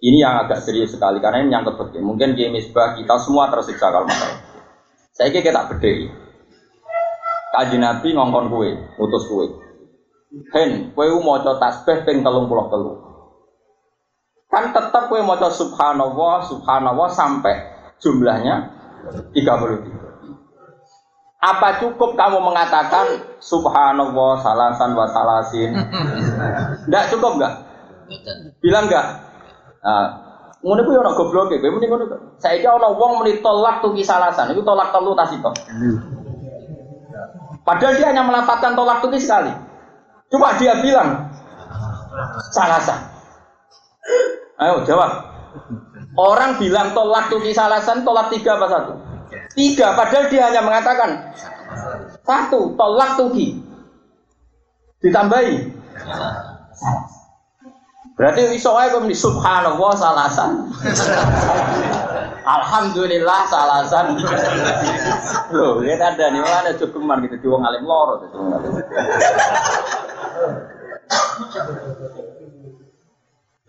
Ini 0.01 0.17
yang 0.25 0.41
agak 0.41 0.65
serius 0.65 0.89
sekali 0.89 1.21
karena 1.21 1.45
ini 1.45 1.53
yang 1.53 1.69
penting. 1.69 2.01
Mungkin 2.01 2.33
di 2.33 2.49
misbah 2.49 2.97
kita 2.97 3.21
semua 3.21 3.53
tersiksa 3.53 3.93
kalau 3.93 4.09
masalah. 4.09 4.41
Saya 5.13 5.29
kira 5.29 5.53
tak 5.53 5.77
beda. 5.77 5.93
Kaji 7.53 7.77
Nabi 7.77 8.17
ngongkon 8.17 8.49
kue, 8.49 8.73
utus 8.97 9.29
kue. 9.29 9.53
Hen, 10.57 10.97
kue 10.97 11.05
mau 11.21 11.37
coba 11.45 11.61
tasbih 11.61 12.01
ping 12.09 12.25
telung 12.25 12.49
puluh 12.49 12.65
telu. 12.73 12.97
Kan 14.49 14.73
tetap 14.73 15.13
kue 15.13 15.21
mau 15.21 15.37
coba 15.37 15.53
subhanallah, 15.53 16.41
subhanallah 16.49 17.09
sampai 17.13 17.69
jumlahnya 18.01 18.73
33. 19.37 20.02
Apa 21.43 21.83
cukup 21.83 22.15
kamu 22.15 22.39
mengatakan 22.39 23.19
subhanallah 23.43 24.39
salasan 24.39 24.95
wa 24.95 25.03
salasin? 25.11 25.75
Enggak 26.87 27.11
cukup 27.11 27.35
enggak? 27.35 27.53
Bilang 28.63 28.87
enggak? 28.87 29.05
Nah, 29.83 30.07
ngono 30.63 30.87
kuwi 30.87 30.95
ana 30.95 31.11
gobloke, 31.11 31.59
kowe 31.59 31.67
muni 31.67 31.91
ngono. 31.91 32.39
Saiki 32.39 32.63
ana 32.63 32.95
wong 32.95 33.19
muni 33.19 33.43
tolak 33.43 33.83
tuh 33.83 33.91
salasan, 33.99 34.55
itu 34.55 34.63
tolak 34.63 34.95
telu 34.95 35.11
tas 35.19 35.35
itu. 35.35 35.51
Padahal 37.67 37.95
dia 37.99 38.07
hanya 38.07 38.23
melafatkan 38.23 38.71
tolak 38.79 39.03
tuh 39.03 39.11
sekali. 39.19 39.51
Coba 40.31 40.55
dia 40.55 40.79
bilang 40.79 41.27
salasan. 42.55 43.03
Ayo 44.63 44.87
jawab. 44.87 45.11
Orang 46.15 46.55
bilang 46.55 46.95
tolak 46.95 47.27
tuh 47.27 47.43
salasan, 47.51 48.07
tolak 48.07 48.31
tiga 48.31 48.55
apa 48.55 48.67
satu? 48.71 48.93
Tiga, 49.53 49.93
padahal 49.93 50.29
dia 50.33 50.49
hanya 50.49 50.61
mengatakan 50.65 51.33
satu, 52.25 52.73
tolak 52.73 53.19
tuhi. 53.19 53.59
Ditambahi. 55.03 55.55
Berarti 58.13 58.41
iso 58.53 58.77
ae 58.77 58.93
kok 58.93 59.03
subhanallah 59.09 59.93
salasan. 59.97 60.69
Alhamdulillah 62.43 63.41
salasan. 63.49 64.21
Loh, 65.51 65.81
ini 65.81 65.97
ada 65.97 66.29
nih 66.29 66.41
mana 66.43 66.71
cukup 66.77 67.03
gitu 67.25 67.35
di 67.41 67.47
alim 67.49 67.83
gitu. 68.29 68.37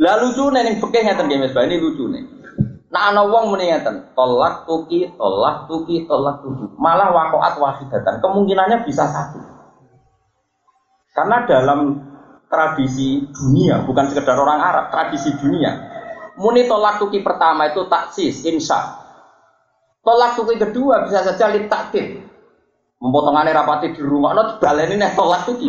Lah 0.03 0.15
lucu 0.21 0.45
nih 0.51 0.77
ngeten 1.07 1.25
nggih 1.31 1.39
Mas 1.41 1.55
ini 1.65 1.77
lucu 1.79 2.05
nih. 2.11 2.34
Nah 2.95 3.11
ana 3.11 3.27
wong 3.27 3.51
muni 3.51 3.75
ngeten, 3.75 4.15
tolak 4.15 4.71
tuki, 4.71 5.11
tolak 5.19 5.67
tuki, 5.67 6.07
tolak 6.07 6.47
tuki. 6.47 6.79
Malah 6.79 7.11
wakoat 7.11 7.59
wahidatan. 7.59 8.23
Kemungkinannya 8.23 8.87
bisa 8.87 9.11
satu. 9.11 9.43
Karena 11.11 11.43
dalam 11.43 11.99
tradisi 12.47 13.19
dunia, 13.35 13.83
bukan 13.83 14.07
sekedar 14.07 14.39
orang 14.39 14.63
Arab, 14.63 14.95
tradisi 14.95 15.35
dunia. 15.35 15.75
Muni 16.39 16.71
tolak 16.71 17.03
tuki 17.03 17.19
pertama 17.19 17.67
itu 17.67 17.83
taksis, 17.91 18.47
insya. 18.47 18.95
Tolak 20.07 20.39
tuki 20.39 20.55
kedua 20.55 21.03
bisa 21.03 21.27
saja 21.27 21.51
lit 21.51 21.67
takdir. 21.67 22.23
Mempotongannya 23.03 23.59
rapati 23.59 23.91
di 23.91 24.03
rumah, 24.07 24.39
no 24.39 24.63
baleni 24.63 24.95
nih 24.95 25.19
tolak 25.19 25.43
tuki. 25.51 25.67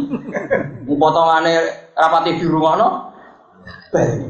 Mempotongannya 0.86 1.90
rapati 1.98 2.38
di 2.38 2.46
rumah, 2.46 2.74
no 2.78 2.88
baleni. 3.90 4.30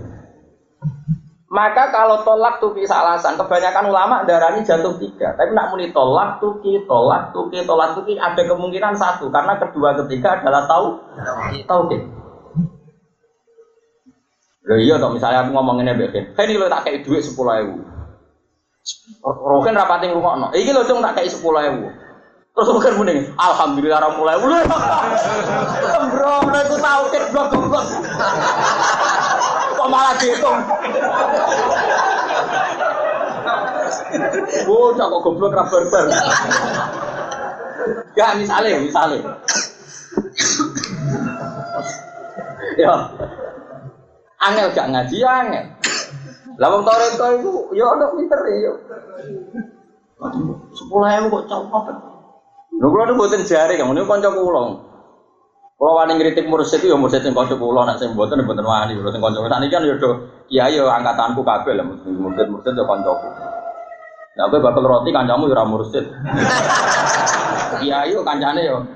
Maka 1.55 1.87
kalau 1.87 2.19
tolak 2.27 2.59
tuki 2.59 2.83
alasan, 2.83 3.39
kebanyakan 3.39 3.87
ulama 3.87 4.27
darahnya 4.27 4.59
jatuh 4.67 4.99
tiga. 4.99 5.31
Tapi 5.39 5.55
nak 5.55 5.71
muni 5.71 5.95
tolak 5.95 6.43
tuki, 6.43 6.83
tolak 6.83 7.31
tuki, 7.31 7.63
tolak 7.63 7.95
tuki 7.95 8.19
ada 8.19 8.43
kemungkinan 8.43 8.99
satu 8.99 9.31
karena 9.31 9.55
kedua 9.55 9.95
ketiga 10.03 10.43
adalah 10.43 10.67
tahu 10.67 10.99
tahu 11.63 11.81
Loh 14.65 14.81
iya 14.81 14.97
toh 14.97 15.13
misalnya 15.13 15.45
aku 15.45 15.53
ngomong 15.53 15.77
ini 15.85 15.93
Bekin, 15.93 16.33
kan 16.33 16.49
ini 16.49 16.57
lo 16.57 16.65
tak 16.65 16.89
kayak 16.89 17.05
duit 17.05 17.21
sepuluh 17.21 17.53
ribu. 17.53 17.85
Roken 19.21 19.77
rapating 19.77 20.11
rumah 20.17 20.33
no, 20.41 20.47
ini 20.57 20.73
lo 20.73 20.81
dong 20.89 21.05
tak 21.05 21.21
kayak 21.21 21.29
sepuluh 21.29 21.61
ribu. 21.61 21.85
Terus 22.55 22.71
bukan 22.71 22.93
mending, 22.97 23.19
alhamdulillah 23.35 23.99
orang 23.99 24.15
mulai 24.15 24.35
bulu. 24.39 24.55
Bro, 26.07 26.33
mereka 26.49 26.75
tahu 26.79 27.03
kan 27.11 27.23
blok 27.29 27.47
blok. 27.51 27.85
Kok 29.85 29.93
malah 29.93 30.17
dihitung? 30.17 30.59
Bocah 34.65 35.05
kok 35.13 35.21
goblok 35.21 35.53
ra 35.53 35.61
barbar. 35.69 36.09
Ya 38.17 38.33
misalnya, 38.33 38.81
misalnya. 38.81 39.21
ya. 42.81 43.13
Angel 44.41 44.73
gak 44.73 44.89
ngaji 44.89 45.21
ya 45.21 45.29
angel. 45.45 45.65
Lah 46.57 46.67
wong 46.73 46.81
toreko 46.81 47.25
iku 47.37 47.53
ya 47.77 47.85
ono 47.85 48.17
pinter 48.17 48.41
ya. 48.57 48.73
Sepuluh 50.73 51.13
ewu 51.13 51.29
kok 51.29 51.45
copot. 51.45 51.85
Lho 52.73 52.87
kula 52.89 53.05
nu 53.05 53.21
mboten 53.21 53.45
jare 53.45 53.77
kamu 53.77 53.93
niku 53.93 54.09
kanca 54.09 54.33
kula. 54.33 54.81
Kula 55.75 55.91
wani 55.91 56.15
ngritik 56.15 56.47
mursid 56.47 56.79
itu 56.79 56.87
ya 56.87 56.95
mursid 56.95 57.19
sing 57.19 57.35
kanca 57.35 57.51
kula 57.59 57.83
nek 57.83 57.99
sing 57.99 58.15
mboten 58.15 58.39
mboten 58.47 58.63
wani 58.63 58.95
kula 58.95 59.11
sing 59.11 59.19
kanca 59.19 59.43
sakniki 59.43 59.75
kan 59.75 59.83
ya 59.83 59.99
do 59.99 60.23
kiai 60.47 60.71
ya 60.71 60.87
angkatanku 60.87 61.43
kabeh 61.43 61.75
lah 61.75 61.83
mursid-mursid 61.83 62.79
ya 62.79 62.83
kancaku. 62.87 63.27
Nah, 64.39 64.47
kowe 64.47 64.59
bakal 64.63 64.87
roti 64.87 65.11
kancamu 65.11 65.51
ya 65.51 65.59
ora 65.59 65.67
mursid. 65.67 66.07
Kiai 67.83 68.07
yo 68.15 68.23
kancane 68.23 68.63
yo. 68.63 68.87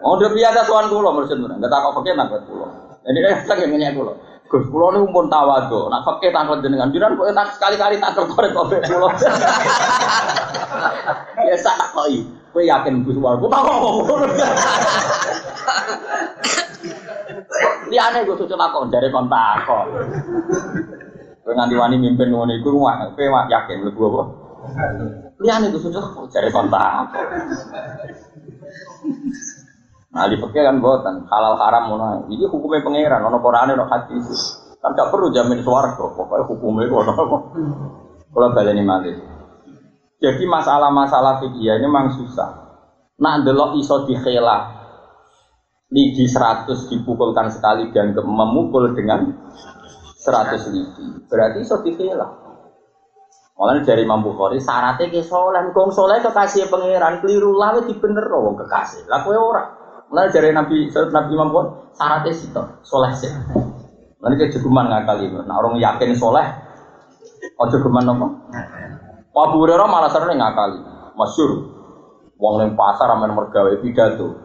Oh, 0.00 0.16
udah 0.16 0.32
biasa 0.32 0.64
tuan 0.64 0.88
kula 0.88 1.12
mursid 1.12 1.36
enggak 1.36 1.68
tak 1.68 1.84
kok 1.84 1.94
fakir 2.00 2.16
nak 2.16 2.32
kula. 2.32 2.68
Jadi 3.04 3.18
kan 3.20 3.32
tak 3.44 3.60
ngenyek 3.60 3.92
kula. 4.00 4.16
Gus 4.48 4.64
kula 4.64 4.96
niku 4.96 5.12
pun 5.12 5.28
tawadu. 5.28 5.92
Nak 5.92 6.08
fakir 6.08 6.32
tangkal 6.32 6.64
jenengan 6.64 6.88
jiran 6.88 7.20
kok 7.20 7.36
tak 7.36 7.52
sekali-kali 7.60 8.00
tak 8.00 8.16
korek 8.16 8.56
kok 8.56 8.64
kula. 8.88 9.08
Ya 11.40 11.56
sak 11.56 11.76
tak 11.76 11.92
koi. 11.92 12.39
Kowe 12.50 12.62
yakin 12.66 13.06
Gus 13.06 13.18
Wargo 13.18 13.46
tak 13.46 13.62
kok. 13.62 13.78
Liane 17.90 18.22
gue 18.26 18.36
suci 18.38 18.54
lakon 18.54 18.90
dari 18.90 19.10
kon 19.10 19.30
takon. 19.30 19.86
Kowe 21.46 21.52
nganti 21.54 21.74
wani 21.78 21.96
mimpin 21.98 22.30
ngono 22.34 22.50
iku 22.58 22.74
kowe 22.74 23.42
yakin 23.46 23.76
mlebu 23.86 24.02
apa? 24.02 24.22
Liane 25.42 25.70
gue 25.70 25.78
suci 25.78 25.98
dari 26.34 26.50
kon 26.50 26.66
takon. 26.66 27.26
Nah 30.10 30.26
di 30.26 30.34
fakir 30.42 30.66
kan 30.66 30.82
buatan 30.82 31.22
halal 31.30 31.54
haram 31.54 31.86
ngono. 31.86 32.26
Ini 32.26 32.50
hukumnya 32.50 32.82
pangeran, 32.82 33.22
ono 33.30 33.38
Qur'ane 33.38 33.78
ono 33.78 33.86
hadis. 33.86 34.58
Kan 34.82 34.98
gak 34.98 35.14
perlu 35.14 35.30
jamin 35.30 35.62
swarga, 35.62 36.02
pokoknya 36.18 36.50
hukumnya 36.50 36.90
ono. 36.90 37.12
Kalau 38.30 38.48
baleni 38.50 38.82
malih. 38.82 39.39
Jadi 40.20 40.44
masalah-masalah 40.44 41.40
fikih 41.40 41.80
ini 41.80 41.88
memang 41.88 42.12
susah. 42.12 42.50
Nak 43.20 43.48
delok 43.48 43.80
iso 43.80 44.04
dikhela 44.04 44.80
lidi 45.88 46.28
100 46.28 46.68
dipukulkan 46.92 47.48
sekali 47.48 47.88
dan 47.88 48.12
memukul 48.12 48.92
dengan 48.92 49.32
100 50.20 50.76
lidi. 50.76 51.24
Berarti 51.24 51.64
iso 51.64 51.80
dikhela. 51.80 52.28
Malah 53.56 53.84
dari 53.84 54.08
Imam 54.08 54.24
Bukhari 54.24 54.56
syaratnya 54.56 55.12
ke 55.12 55.20
soleh, 55.20 55.68
kong 55.76 55.92
soleh 55.92 56.24
kekasih 56.24 56.72
pangeran 56.72 57.20
keliru 57.20 57.52
lah 57.60 57.76
di 57.84 57.92
bener 57.92 58.24
wong 58.24 58.56
kekasih. 58.56 59.04
Lah 59.08 59.20
kowe 59.20 59.36
ora. 59.36 59.64
Malah 60.08 60.32
dari 60.32 60.52
Nabi 60.52 60.88
Nabi 60.88 61.30
Imam 61.32 61.48
Bukhari 61.48 61.96
syaratnya 61.96 62.32
sih 62.36 62.48
soleh 62.84 63.12
sih. 63.16 63.32
Lalu 64.20 64.36
ke 64.36 64.52
jeguman 64.52 64.84
ngakali, 64.84 65.32
nah 65.48 65.56
orang 65.64 65.80
yakin 65.80 66.12
soleh, 66.12 66.44
ojo 67.56 67.76
geman 67.80 68.04
apa? 68.04 68.26
Abu 69.40 69.56
Hurairah 69.64 69.88
malah 69.88 70.10
sering 70.12 70.36
ngakali. 70.36 70.80
Masyur. 71.16 71.50
Wong 72.40 72.54
ning 72.60 72.70
pasar 72.76 73.08
amen 73.12 73.32
mergawe 73.32 73.72
pidato. 73.80 74.36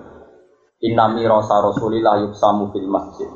Inna 0.83 1.11
mirasa 1.11 1.59
Rasulillah 1.63 2.19
yuksamu 2.23 2.71
fil 2.71 2.87
masjid. 2.87 3.27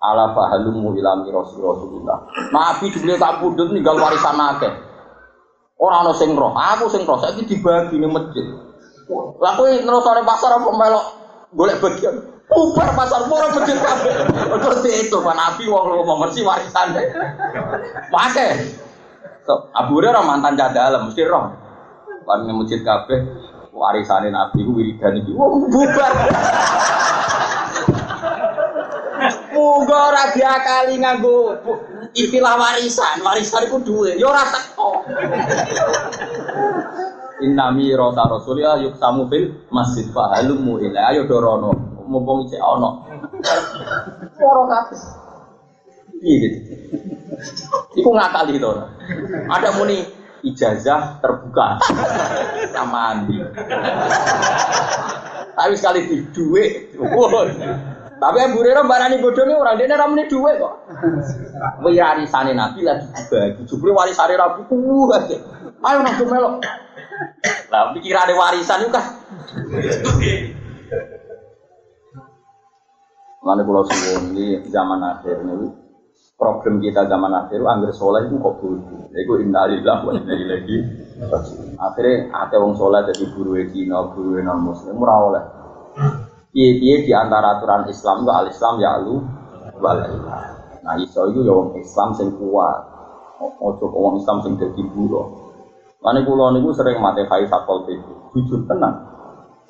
Ala 0.00 0.32
fahalumu 0.32 0.92
ila 0.96 1.20
mirasi 1.20 1.56
Rasulillah. 1.60 2.18
Nabi 2.52 2.92
dibeli 2.92 3.16
tak 3.16 3.40
pundut 3.40 3.72
ninggal 3.72 3.96
warisan 3.96 4.36
akeh. 4.36 4.72
Ora 5.82 6.06
ana 6.06 6.12
sing 6.14 6.38
roh, 6.38 6.54
aku 6.54 6.86
sing 6.92 7.02
roh 7.02 7.18
saiki 7.18 7.42
dibagi 7.42 7.98
ning 7.98 8.12
masjid. 8.12 8.44
Lah 9.42 9.52
kowe 9.58 9.66
nerusane 9.66 10.22
pasar 10.22 10.54
apa 10.54 10.70
melok 10.70 11.04
golek 11.52 11.82
bagian? 11.82 12.14
Ubar 12.52 12.92
pasar 12.94 13.26
murah 13.26 13.50
masjid 13.50 13.74
kabeh. 13.80 14.14
Terus 14.60 14.84
itu 14.86 15.18
Nabi 15.24 15.64
wong 15.66 15.84
ngomong 15.90 16.28
mesti 16.28 16.44
warisan. 16.44 16.94
Pakai. 18.12 18.78
So, 19.42 19.66
Abu 19.74 19.98
Hurairah 19.98 20.22
mantan 20.22 20.54
dalam 20.54 21.10
mesti 21.10 21.26
roh. 21.26 21.50
Kan 22.22 22.46
masjid 22.54 22.78
kabeh 22.86 23.26
warisane 23.74 24.30
Nabi 24.30 24.62
ku 24.62 24.78
wiridan 24.78 25.18
iki. 25.18 25.34
Wong 25.34 25.66
bubar. 25.66 26.12
Muga 29.52 29.98
ora 30.14 30.22
diakali 30.30 30.94
nganggo 31.02 31.58
istilah 32.14 32.54
warisan. 32.54 33.18
Warisan 33.26 33.66
iku 33.66 33.82
duwe, 33.82 34.14
ya 34.14 34.30
ora 34.30 34.46
teko. 34.46 35.02
Innami 37.42 37.90
rota 37.98 38.22
rasulillah 38.30 38.78
yuk 38.78 38.94
samu 39.02 39.26
fil 39.26 39.66
masjid 39.74 40.06
fahalumu 40.14 40.78
ila 40.78 41.10
ayo 41.10 41.26
dorono 41.26 41.74
mumpung 42.06 42.46
isih 42.46 42.62
ana. 42.62 42.90
Ora 44.38 44.62
kabeh. 44.70 45.31
Iya 46.22 46.36
gitu. 46.38 46.58
Iku 47.98 48.10
ngakali 48.14 48.62
itu. 48.62 48.70
Ada 49.50 49.68
muni 49.74 50.06
ijazah 50.46 51.18
terbuka 51.18 51.82
sama 52.70 53.18
mandi. 53.18 53.42
Tapi 55.52 55.74
sekali 55.76 56.08
di 56.08 56.16
duit, 56.30 56.96
tapi 58.22 58.38
yang 58.38 58.54
burera 58.54 58.86
barani 58.86 59.18
bodoh 59.18 59.42
ini 59.42 59.54
orang 59.58 59.76
dia 59.82 59.98
ramai 59.98 60.30
duit 60.30 60.54
kok. 60.62 60.74
Warisane 61.82 62.54
nabi 62.54 62.86
lagi 62.86 63.10
bagi, 63.26 63.66
jubli 63.66 63.90
warisane 63.90 64.38
rabu 64.38 64.62
Ayo 65.82 65.98
nak 66.06 66.22
melok. 66.22 66.62
Lah 67.74 67.90
pikiran 67.98 68.30
warisan 68.38 68.86
kan. 68.94 69.18
Mana 73.42 73.66
pulau 73.66 73.82
suwon 73.82 74.38
ini 74.38 74.70
zaman 74.70 75.02
akhir 75.02 75.42
ini 75.42 75.81
problem 76.42 76.82
kita 76.82 77.06
zaman 77.06 77.30
akhir 77.30 77.62
angger 77.62 77.94
soleh 77.94 78.26
itu 78.26 78.34
kok 78.42 78.58
bodoh. 78.58 79.06
Iku 79.14 79.38
innalillah 79.38 80.02
wa 80.02 80.10
inna 80.10 80.34
ilaihi 80.34 80.76
Akhirnya 81.78 82.34
ate 82.34 82.58
wong 82.58 82.74
soleh 82.74 83.06
jadi 83.06 83.30
guru 83.30 83.54
Cina, 83.70 84.10
guru 84.10 84.42
non 84.42 84.58
muslim 84.58 84.98
ora 84.98 85.14
oleh. 85.22 85.44
Piye-piye 86.50 87.06
di 87.06 87.12
antara 87.14 87.62
aturan 87.62 87.86
Islam 87.86 88.26
ke 88.26 88.32
al 88.34 88.46
Islam 88.50 88.74
ya 88.82 88.98
lu 88.98 89.22
walailah. 89.78 90.42
Nah 90.82 90.98
iso 90.98 91.30
itu 91.30 91.46
ya 91.46 91.54
wong 91.54 91.78
Islam 91.78 92.10
sing 92.18 92.34
kuat. 92.34 92.90
Ojo 93.62 93.86
wong 93.94 94.18
Islam 94.18 94.42
sing 94.42 94.58
dadi 94.58 94.82
buruh. 94.82 95.54
Lani 96.02 96.26
kula 96.26 96.50
niku 96.58 96.74
sering 96.74 96.98
mate 96.98 97.22
kai 97.30 97.46
sakol 97.46 97.86
itu. 97.86 98.12
Jujur 98.34 98.66
tenang. 98.66 98.98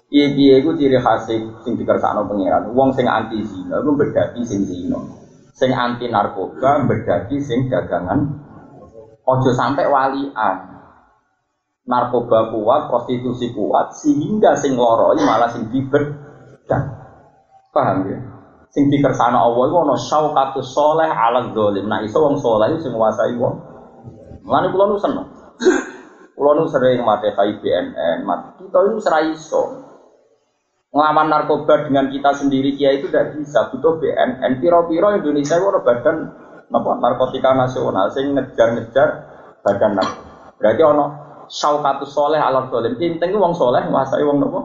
Piye-piye 0.09 0.65
iku 0.65 0.73
ciri 0.73 0.97
khas 0.97 1.29
sing 1.29 1.77
dikersakno 1.77 2.25
pangeran. 2.25 2.73
Wong 2.73 2.97
sing 2.97 3.05
anti 3.05 3.45
zina 3.45 3.85
iku 3.85 3.93
bedaki 3.93 4.41
sing 4.49 4.65
zina 4.65 5.22
sing 5.53 5.71
anti 5.71 6.09
narkoba 6.09 6.89
berdaki 6.89 7.39
sing 7.39 7.69
dagangan. 7.69 8.41
Ojo 9.23 9.51
sampai 9.53 9.87
walian. 9.87 10.57
Narkoba 11.83 12.51
kuat 12.55 12.89
prostitusi 12.89 13.53
kuat 13.53 13.93
sehingga 13.93 14.55
sing 14.55 14.79
loro 14.79 15.13
malah 15.19 15.51
sing 15.51 15.67
dibedak 15.67 16.83
paham 17.75 18.07
ya? 18.07 18.19
Sing 18.73 18.89
dikersana 18.89 19.37
Allah 19.37 19.69
itu 19.69 19.77
ana 19.77 19.97
syaukatus 19.99 20.73
soleh 20.73 21.11
ala 21.11 21.53
dolim 21.53 21.85
nah 21.91 22.01
iso 22.01 22.23
wong 22.23 22.41
soleh 22.41 22.73
sing 22.81 22.95
nguasai 22.95 23.35
wong. 23.37 23.55
Mulane 24.47 24.73
kula 24.73 24.85
nu 24.89 24.97
seneng. 24.97 25.27
Kula 26.33 26.57
nu 26.57 26.65
sering 26.71 27.05
mate 27.05 27.35
BNN, 27.37 28.25
mati 28.25 28.49
kita 28.65 28.79
itu 28.89 28.99
serai 29.03 29.37
iso. 29.37 29.92
Ngelawan 30.93 31.33
narkoba 31.33 31.89
dengan 31.89 32.13
kita 32.13 32.37
sendiri 32.37 32.77
kia 32.77 32.93
itu 32.93 33.09
tidak 33.09 33.33
bisa, 33.41 33.73
butuh 33.73 33.97
BNN. 33.97 34.61
Piro-piro 34.61 35.17
Indonesia 35.17 35.57
itu 35.57 35.81
badan 35.81 36.17
apa, 36.69 36.91
narkotika 37.01 37.57
nasional 37.57 38.13
sing 38.13 38.37
ngejar-ngejar 38.37 39.09
badan 39.65 39.97
narkoba. 39.97 40.53
Berarti 40.61 40.83
ono 40.85 41.05
syaukatus 41.49 42.13
soleh 42.13 42.37
alam 42.37 42.69
dolim. 42.69 43.01
Pinting 43.01 43.33
wong 43.33 43.57
soleh 43.57 43.89
nguasai 43.89 44.21
wong 44.21 44.37
nopo. 44.37 44.61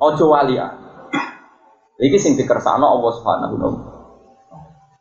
Ojo 0.00 0.32
walia. 0.32 0.72
Iki 2.00 2.16
sing 2.16 2.32
dikersakno 2.40 2.88
Allah 2.88 3.10
Subhanahu 3.12 3.52
wa 3.52 3.58
taala. 3.60 3.80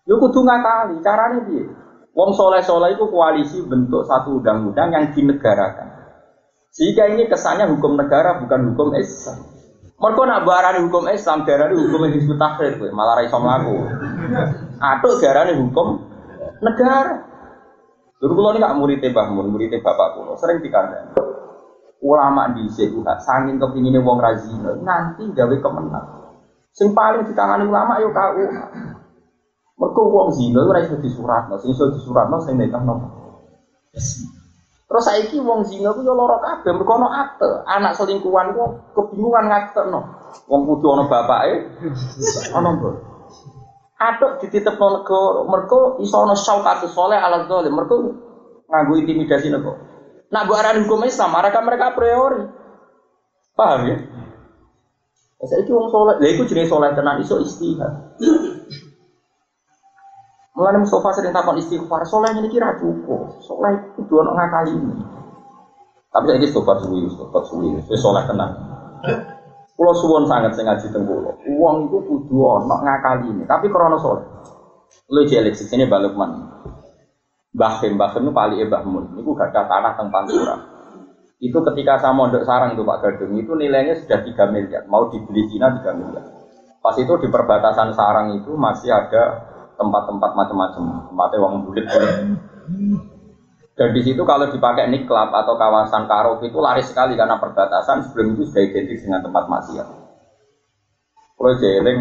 Yo 0.07 0.15
kudu 0.19 0.39
ngakali, 0.43 0.99
carane 1.03 1.38
piye? 1.47 1.63
Wong 2.17 2.34
soleh-soleh 2.34 2.97
itu 2.97 3.05
koalisi 3.07 3.61
bentuk 3.63 4.03
satu 4.03 4.41
undang-undang 4.41 4.89
yang 4.89 5.05
dinegarakan. 5.13 5.88
Sehingga 6.73 7.13
ini 7.13 7.30
kesannya 7.30 7.69
hukum 7.71 7.93
negara 7.93 8.41
bukan 8.41 8.73
hukum 8.73 8.97
Islam. 8.97 9.57
Mereka 9.98 10.22
nak 10.30 10.45
barani 10.45 10.80
hukum 10.86 11.10
Islam, 11.10 11.41
darani 11.41 11.74
hukum 11.74 12.06
yang 12.06 12.14
disebut 12.14 12.38
takhir, 12.38 12.78
malah 12.93 13.18
raiso 13.18 13.41
melaku. 13.41 13.82
Atau 14.78 15.18
darani 15.18 15.58
hukum 15.58 16.06
negara. 16.62 17.26
Dulu 18.18 18.34
kalau 18.34 18.50
ini 18.54 18.62
gak 18.62 18.78
murid 18.78 19.02
Mbah 19.02 19.28
Mun, 19.30 19.54
murid 19.54 19.74
bapak 19.82 20.18
kuno, 20.18 20.38
sering 20.38 20.62
dikandang. 20.62 21.18
Ulama 22.02 22.54
di 22.54 22.70
Sekuha, 22.70 23.18
sangin 23.22 23.58
kepinginnya 23.58 24.02
wong 24.06 24.22
razino, 24.22 24.78
nanti 24.86 25.26
gawe 25.34 25.56
kemenang. 25.58 26.08
Sing 26.78 26.93
paling 26.93 27.26
ditangani 27.26 27.66
ulama 27.66 27.98
yuk 27.98 28.14
kau. 28.14 28.38
Mereka 29.78 30.02
uang 30.02 30.30
zina 30.34 30.62
ora 30.62 30.82
iso 30.82 30.98
disuratno, 31.02 31.58
sing 31.58 31.74
iso 31.74 31.89
disuratno 31.89 32.38
sing 32.45 32.58
nikahno. 32.58 32.93
Terus 34.88 35.03
saiki 35.03 35.43
wong 35.43 35.67
zina 35.67 35.91
ku 35.91 35.99
yo 35.99 36.15
lara 36.15 36.39
kabeh, 36.39 36.71
mergo 36.71 36.95
ana 36.95 37.27
akte. 37.27 37.49
Anak 37.67 37.99
selingkuhan 37.99 38.55
ku 38.55 38.79
kebingungan 38.95 39.51
ngaktekno. 39.51 39.99
Wong 40.47 40.61
kudu 40.63 40.88
ana 40.95 41.03
bapake, 41.11 41.75
ana 42.55 42.69
mbok. 42.71 42.95
Atuk 43.99 44.39
dititipno 44.39 44.88
negara, 44.95 45.43
mergo 45.43 45.99
iso 45.99 46.23
ana 46.23 46.39
syaukatus 46.39 46.95
soleh 46.95 47.19
ala 47.19 47.43
zalim, 47.51 47.75
mergo 47.75 48.15
nganggo 48.71 48.93
intimidasi 48.95 49.51
nego. 49.51 49.75
Nak 50.31 50.47
mbok 50.47 50.55
arani 50.55 50.88
hukum 50.88 51.03
Islam, 51.03 51.35
mereka 51.35 51.59
mereka 51.59 51.91
a 51.91 51.95
priori. 51.95 52.41
Paham 53.59 53.91
ya? 53.91 53.97
Saiki 55.43 55.71
wong 55.75 55.91
soleh, 55.91 56.15
lha 56.15 56.27
iku 56.31 56.47
jenenge 56.47 56.71
soleh 56.71 56.95
tenan 56.95 57.19
iso 57.19 57.43
istihad. 57.43 58.15
Mulane 60.58 60.82
Mustafa 60.82 61.14
sering 61.14 61.30
takon 61.30 61.62
istighfar, 61.62 62.01
soleh 62.10 62.34
ini 62.34 62.49
kira 62.49 62.74
cukup. 62.82 63.38
Soleh 63.45 63.78
itu 63.93 64.01
dua 64.10 64.26
orang 64.26 64.41
ngakali 64.41 64.74
ini. 64.74 64.93
Tapi 66.10 66.26
saya 66.34 66.41
ini 66.41 66.49
tobat 66.49 66.82
suwi, 66.82 67.05
tobat 67.14 67.43
suwi, 67.45 67.78
wis 67.78 68.01
soleh 68.01 68.26
tenang. 68.26 68.58
Kulo 69.78 69.93
suwon 69.93 70.26
sangat 70.26 70.58
saya 70.58 70.74
ngaji 70.74 70.89
tenggulo. 70.89 71.38
Uang 71.53 71.86
itu 71.86 72.01
kudu 72.10 72.41
ono 72.41 72.82
ngakali 72.82 73.30
ini, 73.30 73.45
tapi 73.45 73.70
krono 73.70 74.01
soleh. 74.01 74.26
Lu 75.14 75.22
jelek 75.30 75.53
sini 75.53 75.86
balik 75.86 76.18
man. 76.18 76.41
Bahim, 77.53 77.93
bahim 77.93 78.26
itu 78.26 78.34
pali 78.34 78.58
ebahmun. 78.58 79.14
Itu 79.22 79.38
gak 79.38 79.53
ada 79.53 79.70
tanah 79.70 79.93
teng 79.93 80.10
Pantura. 80.10 80.58
Itu 81.38 81.62
ketika 81.62 82.01
saya 82.01 82.18
mondok 82.18 82.41
sarang 82.41 82.74
itu 82.74 82.82
Pak 82.82 82.97
Gadung, 82.97 83.38
itu 83.38 83.53
nilainya 83.53 83.93
sudah 83.93 84.26
3 84.26 84.49
miliar. 84.49 84.89
Mau 84.89 85.05
dibeli 85.14 85.45
Cina 85.45 85.70
3 85.70 85.93
miliar. 85.93 86.26
Pas 86.82 86.97
itu 86.97 87.14
di 87.22 87.30
perbatasan 87.30 87.93
sarang 87.93 88.34
itu 88.34 88.58
masih 88.58 88.89
ada 88.89 89.53
tempat-tempat 89.78 90.32
macam-macam, 90.34 90.84
tempatnya 91.13 91.38
uang 91.39 91.55
bulit 91.69 91.86
Dan 93.78 93.93
di 93.93 94.01
situ 94.01 94.25
kalau 94.25 94.49
dipakai 94.49 94.89
niklab 94.89 95.30
atau 95.30 95.53
kawasan 95.53 96.09
karaoke 96.09 96.49
itu 96.49 96.57
laris 96.57 96.89
sekali 96.89 97.13
karena 97.13 97.38
perbatasan 97.38 98.09
sebelum 98.09 98.34
itu 98.34 98.49
sudah 98.49 98.65
identik 98.65 98.97
dengan 99.05 99.21
tempat 99.21 99.45
maksiat. 99.45 99.88
Kalau 101.38 101.53
jeling 101.61 101.99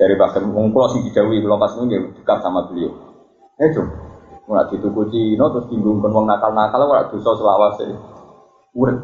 dari 0.00 0.14
bahkan 0.16 0.48
ngungkulo 0.48 0.88
sing 0.88 1.04
dijauhi 1.04 1.44
kalau 1.44 1.60
pas 1.60 1.76
nunggu 1.76 2.16
dekat 2.16 2.38
sama 2.40 2.64
beliau. 2.64 2.96
Eh 3.60 3.68
dong, 3.74 3.90
mulai 4.48 4.64
dituku 4.72 5.12
Cina 5.12 5.52
terus 5.52 5.68
bingung 5.68 6.00
wong 6.00 6.24
nakal-nakal 6.24 6.88
ora 6.88 7.04
dosa 7.12 7.36
selawase. 7.36 7.92
Urip. 8.72 8.96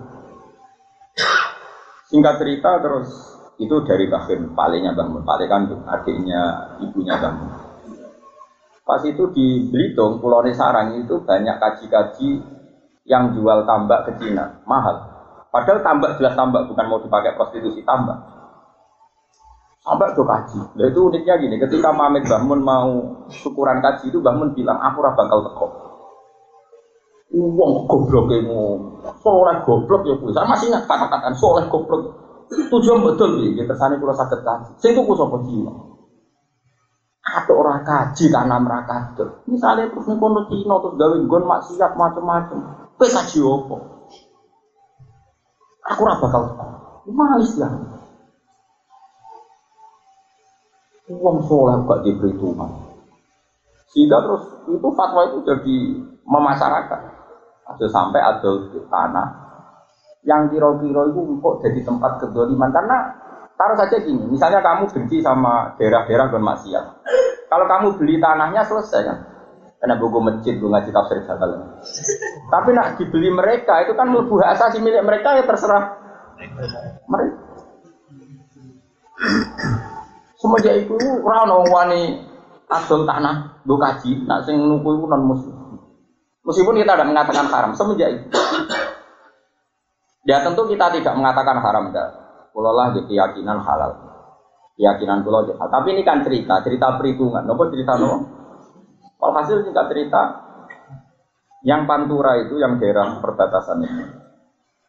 Singkat 2.08 2.34
cerita 2.40 2.80
terus 2.80 3.33
itu 3.58 3.76
dari 3.86 4.10
Bahkan 4.10 4.54
palingnya 4.58 4.92
bangun 4.98 5.22
paling 5.22 5.48
kan 5.50 5.62
adiknya 5.86 6.74
ibunya 6.82 7.14
bangun 7.18 7.50
pas 8.84 9.00
itu 9.00 9.24
di 9.32 9.72
Belitung 9.72 10.20
Pulau 10.20 10.44
Sarang 10.52 11.00
itu 11.00 11.16
banyak 11.24 11.56
kaji-kaji 11.56 12.30
yang 13.04 13.32
jual 13.36 13.68
tambak 13.68 14.08
ke 14.08 14.12
Cina. 14.20 14.60
Mahal. 14.64 14.96
Padahal 15.52 15.80
tambak 15.80 16.20
jelas 16.20 16.36
tambak 16.36 16.66
bukan 16.68 16.84
mau 16.88 17.00
dipakai 17.00 17.36
prostitusi 17.36 17.80
tambak. 17.84 18.16
Tambak 19.84 20.16
tuh 20.16 20.24
kaji. 20.24 20.60
Nah, 20.80 20.86
itu 20.88 21.00
uniknya 21.04 21.36
gini 21.36 21.60
ketika 21.60 21.92
Mamet 21.92 22.24
Bahmun 22.24 22.60
mau 22.64 22.88
syukuran 23.28 23.84
kaji 23.84 24.08
itu 24.08 24.20
Bahmun 24.24 24.56
bilang 24.56 24.80
aku 24.80 25.04
ora 25.04 25.12
bakal 25.12 25.44
teko. 25.44 25.66
Uang 27.34 27.90
goblok 27.90 28.30
mau 28.46 28.78
soleh 29.20 29.56
goblok 29.64 30.06
ya 30.06 30.14
bu. 30.16 30.32
Saya 30.32 30.46
masih 30.48 30.70
ingat 30.72 30.86
kata-kata 30.88 31.34
soleh 31.36 31.66
goblok 31.68 32.23
tujuan 32.50 33.00
betul 33.02 33.40
nih, 33.40 33.64
kita 33.64 33.74
sana 33.76 33.96
kalau 33.96 34.16
sakit 34.16 34.40
kaji. 34.44 34.70
Saya 34.78 34.92
tuh 34.96 35.04
kusok 35.08 35.40
Cina. 35.48 35.72
Ada 37.24 37.52
orang 37.56 37.80
kaji 37.80 38.24
tanam 38.28 38.68
mereka 38.68 39.16
tuh. 39.16 39.30
Misalnya 39.48 39.88
terus 39.88 40.04
nih 40.04 40.16
kono 40.20 40.44
Cina 40.52 40.74
terus 40.82 40.94
gawe 41.00 41.16
gon 41.24 41.44
maksiat 41.48 41.92
macam-macam. 41.96 42.58
Kue 43.00 43.08
kaji 43.08 43.38
apa? 43.40 43.76
Aku 45.84 46.00
raba 46.04 46.26
kau 46.32 46.44
malis 47.08 47.52
ya. 47.60 47.68
Uang 51.12 51.44
soleh 51.44 51.84
gak 51.84 52.00
diberi 52.00 52.32
Tuhan. 52.32 52.70
Sehingga 53.92 54.24
terus 54.24 54.42
itu 54.72 54.88
fatwa 54.96 55.28
itu 55.28 55.44
jadi 55.44 55.76
memasyarakat. 56.24 57.00
Ada 57.64 57.86
sampai 57.92 58.20
ada 58.24 58.50
tanah 58.88 59.43
yang 60.24 60.48
kira-kira 60.48 61.12
itu 61.12 61.20
kok 61.40 61.54
jadi 61.60 61.80
tempat 61.84 62.12
kedoliman? 62.20 62.72
Karena 62.72 62.96
taruh 63.54 63.76
saja 63.78 64.02
gini 64.02 64.24
misalnya 64.26 64.64
kamu 64.64 64.90
benci 64.90 65.22
sama 65.22 65.78
daerah-daerah 65.78 66.26
maksiat 66.32 66.84
kalau 67.46 67.66
kamu 67.70 67.86
beli 68.00 68.18
tanahnya 68.18 68.66
selesai 68.66 69.00
kan? 69.06 69.18
Karena 69.78 70.00
buku 70.00 70.18
masjid 70.18 70.56
gue 70.56 70.64
ngaji 70.64 70.90
tafsir 70.90 71.20
jagal 71.28 71.76
tapi 72.48 72.70
nak 72.72 72.96
dibeli 72.96 73.28
mereka 73.28 73.84
itu 73.84 73.92
kan 73.92 74.08
melebu 74.08 74.40
asasi 74.40 74.80
milik 74.80 75.04
mereka 75.04 75.36
ya 75.36 75.44
terserah 75.44 76.00
mereka. 77.04 77.36
Semenjak 80.40 80.74
itu 80.84 80.96
orang 81.24 81.68
wani 81.68 82.02
adol 82.68 83.04
tanah 83.06 83.60
gue 83.64 83.78
kaji. 83.78 84.10
Nak 84.24 84.48
sing 84.48 84.56
nuku 84.56 85.04
non 85.04 85.22
muslim 85.24 85.64
meskipun 86.44 86.76
kita 86.76 86.92
tidak 86.96 87.08
mengatakan 87.08 87.48
haram 87.48 87.72
semenjak 87.72 88.08
itu 88.20 88.28
Ya 90.24 90.40
tentu 90.40 90.64
kita 90.64 90.88
tidak 90.88 91.14
mengatakan 91.16 91.60
haram 91.60 91.92
dah. 91.92 92.08
Kulolah 92.56 92.96
di 92.96 93.04
keyakinan 93.04 93.60
halal. 93.60 93.92
Keyakinan 94.76 95.20
pulau 95.20 95.44
halal. 95.44 95.68
Tapi 95.68 95.92
ini 95.92 96.02
kan 96.02 96.24
cerita, 96.24 96.64
cerita 96.64 96.96
perhitungan. 96.96 97.44
Nopo 97.44 97.68
cerita 97.68 97.96
nopo. 98.00 98.32
hasil 99.24 99.64
juga 99.64 99.88
cerita 99.88 100.22
yang 101.64 101.88
Pantura 101.88 102.36
itu 102.36 102.60
yang 102.60 102.76
daerah 102.76 103.24
perbatasan 103.24 103.80
itu 103.88 104.04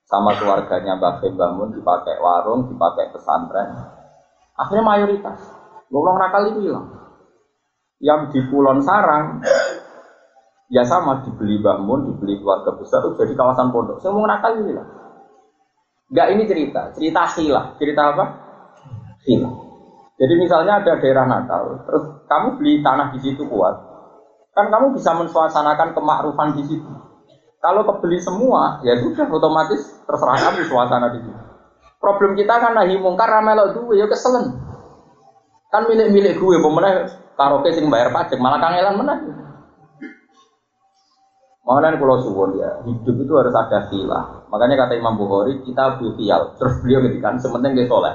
sama 0.05 0.35
keluarganya 0.37 0.99
Mbak 0.99 1.23
bangun 1.33 1.71
dipakai 1.71 2.19
warung, 2.19 2.67
dipakai 2.67 3.09
pesantren. 3.15 3.73
Akhirnya 4.59 4.83
mayoritas. 4.85 5.39
Ngomong 5.89 6.19
nakal 6.19 6.51
itu 6.51 6.67
hilang. 6.67 6.87
Yang 8.03 8.21
di 8.35 8.39
Pulau 8.51 8.75
Sarang 8.83 9.39
ya 10.67 10.83
sama 10.83 11.23
dibeli 11.23 11.63
bangun, 11.63 12.11
dibeli 12.11 12.37
keluarga 12.37 12.75
besar 12.75 13.07
itu 13.07 13.17
jadi 13.23 13.33
kawasan 13.33 13.71
pondok. 13.71 14.03
Mau 14.11 14.27
nakal 14.27 14.61
ini 14.61 14.75
lah. 14.75 15.04
Enggak 16.05 16.27
ini 16.37 16.43
cerita, 16.45 16.81
cerita 16.93 17.21
khilah. 17.25 17.65
Cerita 17.81 18.01
apa? 18.13 18.25
Khilah. 19.25 19.53
Jadi 20.15 20.33
misalnya 20.39 20.79
ada 20.79 20.95
daerah 20.95 21.27
Natal, 21.27 21.83
terus 21.83 22.03
kamu 22.31 22.55
beli 22.55 22.79
tanah 22.79 23.11
di 23.11 23.19
situ 23.19 23.43
kuat, 23.51 23.75
kan 24.55 24.71
kamu 24.71 24.95
bisa 24.95 25.11
mensuasanakan 25.11 25.91
kemakrufan 25.91 26.55
di 26.55 26.63
situ. 26.63 26.87
Kalau 27.59 27.83
kebeli 27.83 28.15
semua, 28.23 28.79
ya 28.87 28.95
sudah 28.95 29.27
otomatis 29.27 29.99
terserah 30.07 30.39
kamu 30.39 30.63
suasana 30.71 31.11
di 31.11 31.19
situ. 31.19 31.41
Problem 31.99 32.37
kita 32.39 32.63
kan 32.63 32.79
nahi 32.79 32.95
mungkar 32.95 33.27
ramelo 33.27 33.75
duwe 33.75 33.99
ya 33.99 34.07
keselen. 34.07 34.55
Kan 35.67 35.83
milik-milik 35.91 36.39
gue 36.39 36.57
pemenang 36.63 37.11
karaoke 37.35 37.75
sing 37.75 37.91
bayar 37.91 38.15
pajak 38.15 38.39
malah 38.39 38.61
kangelan 38.63 38.95
menang. 38.95 39.19
Makanya 41.65 41.97
kalau 41.97 42.21
suwon 42.21 42.61
ya, 42.61 42.77
hidup 42.85 43.15
itu 43.25 43.33
harus 43.33 43.55
ada 43.57 43.89
silah. 43.89 44.45
Makanya 44.53 44.85
kata 44.85 45.01
Imam 45.01 45.17
Bukhari, 45.17 45.65
kita 45.65 45.97
butial. 45.97 46.53
Terus 46.61 46.77
beliau 46.85 47.01
ngedikan, 47.01 47.41
sementing 47.41 47.73
dia 47.73 47.89
soleh. 47.89 48.13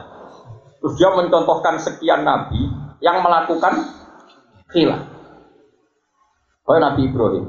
Terus 0.79 0.95
dia 0.95 1.11
mencontohkan 1.11 1.83
sekian 1.83 2.23
nabi 2.23 2.71
yang 3.03 3.19
melakukan 3.27 3.91
silah. 4.71 5.03
Kayak 6.63 6.83
Nabi 6.87 7.01
Ibrahim. 7.11 7.45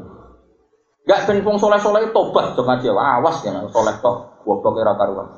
Gak 1.05 1.29
ben 1.29 1.41
soleh-soleh 1.61 2.09
tobat 2.09 2.57
dong 2.57 2.65
aja. 2.65 2.89
Awas 2.89 3.45
ya 3.45 3.53
soleh 3.69 3.93
tok 4.01 4.41
goblok 4.41 4.81
era 4.81 4.97
karuan. 4.97 5.29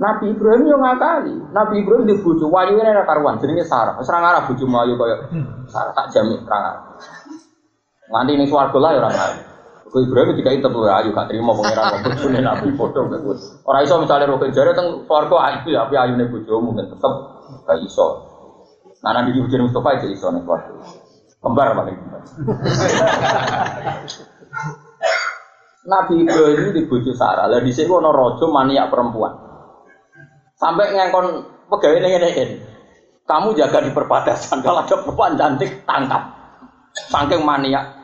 Nabi 0.00 0.32
Ibrahim 0.32 0.64
yo 0.64 0.76
ngakali. 0.80 1.36
Nabi 1.52 1.74
Ibrahim 1.84 2.08
di 2.08 2.16
bojo 2.24 2.48
wayu 2.48 2.80
ini 2.80 3.04
karuan 3.04 3.36
jenenge 3.36 3.68
Sarah. 3.68 4.00
Wis 4.00 4.08
ra 4.08 4.24
ngarah 4.24 4.48
bojo 4.48 4.64
mlayu 4.64 4.96
kaya 4.96 5.16
Sarah 5.68 5.92
tak 5.92 6.08
jamin 6.16 6.40
ra 6.48 6.56
ngarah. 6.56 6.84
Nganti 8.10 8.32
ning 8.34 8.48
swarga 8.50 8.78
lah 8.82 8.90
ya 8.90 8.98
ora 8.98 9.10
ngarah. 9.14 9.38
Kau 9.90 9.98
Ibrahim 9.98 10.38
juga 10.38 10.50
itu 10.54 10.68
tuh 10.70 10.86
ayu 10.86 11.10
gak 11.10 11.26
terima 11.26 11.50
pangeran 11.50 11.90
wong 11.90 12.02
bojone 12.06 12.38
Nabi 12.46 12.70
bodoh 12.78 13.10
gak 13.10 13.20
kuwi. 13.26 13.42
Ora 13.66 13.82
iso 13.82 13.98
misale 13.98 14.22
roke 14.30 14.46
jare 14.54 14.70
teng 14.70 15.02
swarga 15.02 15.36
ayu 15.50 15.74
ya 15.74 15.82
api 15.86 15.94
ayune 15.98 16.30
bojomu 16.30 16.70
mungkin 16.70 16.86
tetep 16.86 17.12
gak 17.66 17.78
iso. 17.82 18.22
Nah 19.02 19.10
Nabi 19.18 19.34
bojone 19.34 19.66
Mustafa 19.66 19.98
itu 19.98 20.14
iso 20.14 20.30
ning 20.30 20.46
swarga. 20.46 20.70
Kembar 21.42 21.74
paling 21.74 21.96
kembar. 21.98 22.22
Nabi 25.90 26.14
Ibrahim 26.22 26.70
di 26.70 26.82
bojo 26.86 27.10
Sarah. 27.10 27.50
Lah 27.50 27.58
dhisik 27.58 27.90
ono 27.90 28.14
raja 28.14 28.46
maniak 28.46 28.94
perempuan. 28.94 29.32
Sampai 30.54 30.94
ngangkon 30.94 31.26
pegawai 31.66 31.98
ini 31.98 32.08
ini 32.14 32.56
Kamu 33.26 33.58
jaga 33.58 33.82
di 33.82 33.90
perbatasan. 33.90 34.62
Kalau 34.62 34.86
ada 34.86 34.96
perempuan 35.02 35.34
cantik 35.34 35.82
tangkap. 35.82 36.30
Saking 37.10 37.42
mania. 37.42 37.99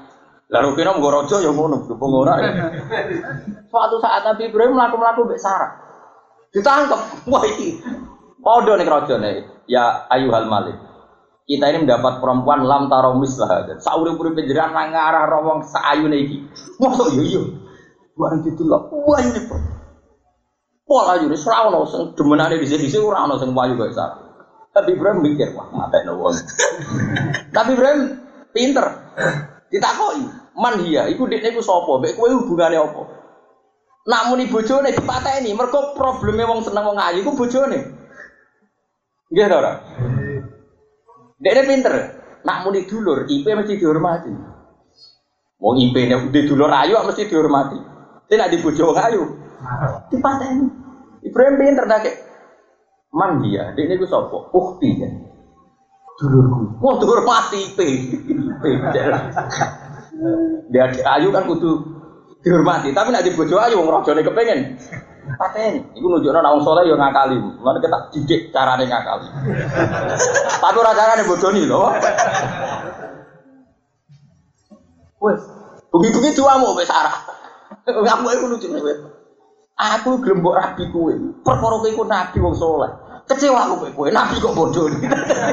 Lalu 0.47 0.79
kira 0.79 0.95
mau 0.95 1.11
rojo 1.11 1.43
ya 1.43 1.51
ngono, 1.51 1.91
dukung 1.91 2.15
ora. 2.15 2.39
Suatu 3.67 3.99
saat 3.99 4.23
Nabi 4.23 4.47
Ibrahim 4.47 4.79
melakukan 4.79 5.01
melaku 5.03 5.21
mbek 5.27 5.43
Sarah. 5.43 5.71
Ditangkap. 6.55 7.27
Wah 7.27 7.43
iki. 7.43 7.83
Podo 8.39 8.79
nih 8.79 8.87
rojo 8.87 9.15
nih. 9.19 9.43
Ya 9.67 10.07
ayuhal 10.07 10.47
malik. 10.47 10.79
Kita 11.47 11.67
ini 11.71 11.87
mendapat 11.87 12.23
perempuan 12.23 12.63
lam 12.63 12.87
taromis 12.87 13.35
lah. 13.43 13.67
Sauri-uri 13.83 14.39
penjeran 14.39 14.71
ngarah 14.71 15.27
rawang 15.27 15.67
saayu 15.67 16.07
iki. 16.15 16.47
Masuk 16.79 17.19
yo 17.19 17.23
yo. 17.27 17.43
Wah 18.15 18.31
itu 18.39 18.63
lah. 18.63 18.87
Wah 18.87 19.19
ini 19.19 19.41
Pola 20.87 21.19
ayu 21.19 21.27
wis 21.27 21.43
ora 21.43 21.67
ono 21.67 21.83
sing 21.83 22.15
demenane 22.15 22.63
dhisik-dhisik 22.63 23.03
ora 23.03 23.27
ono 23.27 23.43
sing 23.43 23.51
wayu 23.51 23.75
kaya 23.75 23.91
sapi. 23.91 24.23
Tapi 24.71 24.95
Ibrahim 24.95 25.19
mikir, 25.27 25.51
wah 25.59 25.67
mate 25.75 26.07
wong. 26.07 26.31
Tapi 27.51 27.71
Ibrahim 27.75 28.23
pinter. 28.55 28.87
Ditakoki, 29.67 30.25
"Man 30.55 30.79
hiya, 30.87 31.11
iku 31.11 31.27
dekne 31.27 31.51
iku 31.51 31.63
sapa? 31.63 31.99
Mbek 31.99 32.15
kowe 32.15 32.31
hubungane 32.31 32.77
apa?" 32.79 33.03
Nak 34.07 34.31
muni 34.31 34.47
bojone 34.47 34.95
dipateni, 34.95 35.51
mergo 35.51 35.91
probleme 35.99 36.47
wong 36.47 36.63
seneng 36.63 36.87
wong 36.87 36.99
ayu 36.99 37.27
iku 37.27 37.35
bojone. 37.35 37.79
Nggih 39.35 39.47
ta 39.51 39.57
ora? 39.59 39.73
Dekne 41.43 41.63
pinter. 41.67 41.95
Nak 42.47 42.63
muni 42.63 42.87
dulur, 42.87 43.27
IP 43.27 43.43
mesti 43.51 43.75
dihormati. 43.75 44.31
Wong 45.59 45.75
IP 45.83 45.97
nek 46.07 46.31
dulur 46.31 46.71
ayu 46.71 46.95
mesti 47.03 47.27
dihormati. 47.27 47.79
Tidak 48.31 48.51
di 48.51 48.63
bojo 48.63 48.95
wong 48.95 48.99
ayu. 49.03 49.23
Dipateni. 50.15 50.67
Ibrahim 51.27 51.59
pinter 51.59 51.85
kayak 51.91 52.27
man 53.17 53.41
dia, 53.43 53.73
ini 53.75 53.97
gue 53.97 54.07
sopo, 54.07 54.53
ukti 54.53 54.91
ya. 55.01 55.09
Dulurku. 56.17 56.81
Wah, 56.81 56.95
dulur 56.97 57.21
mati 57.29 57.77
pe. 57.77 57.89
Dia 60.73 60.85
ayu 61.21 61.29
kan 61.29 61.45
kudu 61.45 61.71
dihormati, 62.41 62.95
tapi 62.97 63.13
nak 63.13 63.27
dibojo 63.27 63.61
ayu 63.61 63.77
wong 63.77 63.93
rajane 63.93 64.25
kepengen. 64.25 64.81
Pateni, 65.27 65.83
iku 65.99 66.07
nunjukno 66.07 66.39
nek 66.39 66.53
wong 66.55 66.63
saleh 66.63 66.87
yo 66.87 66.95
ngakali. 66.95 67.37
Mulane 67.37 67.79
kita 67.83 67.99
didik 68.15 68.41
carane 68.55 68.87
ngakali. 68.87 69.27
Tapi 70.63 70.77
ora 70.79 70.95
carane 70.95 71.23
bodoni 71.27 71.63
lho. 71.67 71.83
Wes, 75.21 75.41
bengi-bengi 75.91 76.31
duamu 76.39 76.79
wis 76.79 76.87
Sarah. 76.87 77.17
Ngamu 77.85 78.27
iku 78.39 78.47
lucu 78.47 78.67
nek 78.71 78.83
Aku 79.77 80.25
gelem 80.25 80.41
mbok 80.41 80.57
rabi 80.57 80.89
kowe. 80.89 81.13
Perkara 81.45 81.77
kowe 81.77 81.89
iku 81.91 82.03
nabi 82.09 82.39
wong 82.41 82.55
saleh. 82.57 83.06
Kecewa 83.27 83.67
aku 83.67 83.75
kowe 83.83 83.91
kowe 83.91 84.09
nabi 84.15 84.39
kok 84.39 84.55
bodoh. 84.55 84.87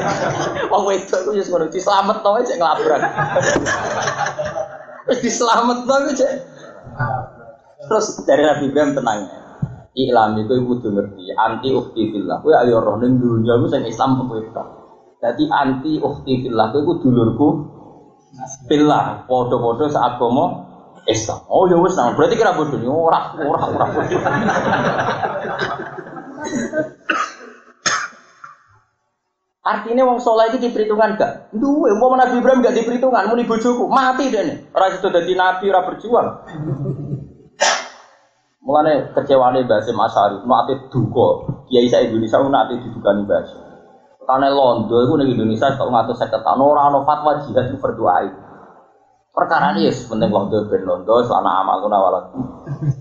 Wong 0.71 0.83
wedok 0.85 1.25
iku 1.25 1.33
wis 1.33 1.49
ngono 1.49 1.73
dislametno 1.73 2.29
cek 2.45 2.61
nglabrak. 2.61 3.01
Wis 5.09 5.19
dislametno 5.25 5.93
iku 6.05 6.11
cek. 6.13 6.33
Terus 7.89 8.05
dari 8.29 8.45
Nabi 8.45 8.69
Ibrahim 8.69 8.93
tenang. 8.93 9.25
Iklam 9.93 10.41
itu 10.41 10.57
ibu 10.57 10.81
tuh 10.85 10.93
ngerti 10.93 11.33
anti 11.33 11.73
ukti 11.73 12.13
fillah. 12.13 12.45
Kowe 12.45 12.53
ayo 12.53 12.77
roh 12.77 13.01
ning 13.01 13.17
dunya 13.17 13.57
iku 13.57 13.65
sing 13.65 13.89
Islam 13.89 14.21
tok. 14.21 14.67
Dadi 15.17 15.49
anti 15.49 15.97
ukti 15.97 16.45
fillah 16.45 16.69
kowe 16.69 16.77
iku 16.77 16.93
dulurku 17.01 17.49
fillah. 18.69 19.25
Padha-padha 19.25 19.89
seagama 19.89 20.45
Islam. 21.09 21.41
Oh 21.49 21.65
ya 21.65 21.81
wis 21.81 21.97
berarti 21.97 22.37
kira 22.37 22.53
bodoh 22.53 22.77
nih 22.77 22.85
ora 22.85 23.33
ora 23.41 23.65
ora 23.65 23.85
bodoh. 23.89 24.21
Artinya 29.63 30.03
wong 30.03 30.19
soleh 30.19 30.51
itu 30.51 30.59
diperhitungkan 30.59 31.15
gak? 31.15 31.55
Duwe, 31.55 31.95
mau 31.95 32.11
Nabi 32.19 32.43
Ibrahim 32.43 32.59
gak 32.59 32.75
diperhitungkan, 32.75 33.31
mau 33.31 33.39
bojoku 33.39 33.87
mati 33.87 34.27
deh 34.27 34.43
nih. 34.43 34.57
Orang 34.75 34.91
itu 34.91 35.07
jadi 35.07 35.31
nabi, 35.39 35.71
orang 35.71 35.87
berjuang. 35.87 36.27
Mulane 38.63 39.15
kecewane 39.15 39.63
Mbak 39.63 39.79
Sim 39.87 39.99
Asyari, 39.99 40.43
nate 40.43 40.87
duka. 40.91 41.47
Kiai 41.67 41.87
saya 41.87 42.07
Indonesia 42.07 42.43
nate 42.43 42.79
didukani 42.79 43.23
Mbak 43.23 43.41
Karena 44.23 44.47
Londo 44.51 45.03
itu 45.03 45.13
ning 45.19 45.35
Indonesia 45.35 45.75
kalau 45.75 45.91
ngatur 45.91 46.15
saya 46.15 46.31
tahun 46.31 46.63
orang 46.63 46.95
no 46.95 46.99
fatwa 47.03 47.43
jihad 47.43 47.67
itu 47.67 47.75
berdoa. 47.75 48.23
Perkara 49.35 49.75
ini 49.75 49.89
ya 49.89 49.91
penting 49.91 50.31
londo 50.31 50.63
ben 50.71 50.87
londo 50.87 51.19
selama 51.27 51.59
amal 51.59 51.83
kuna 51.83 51.97
walat. 51.99 52.23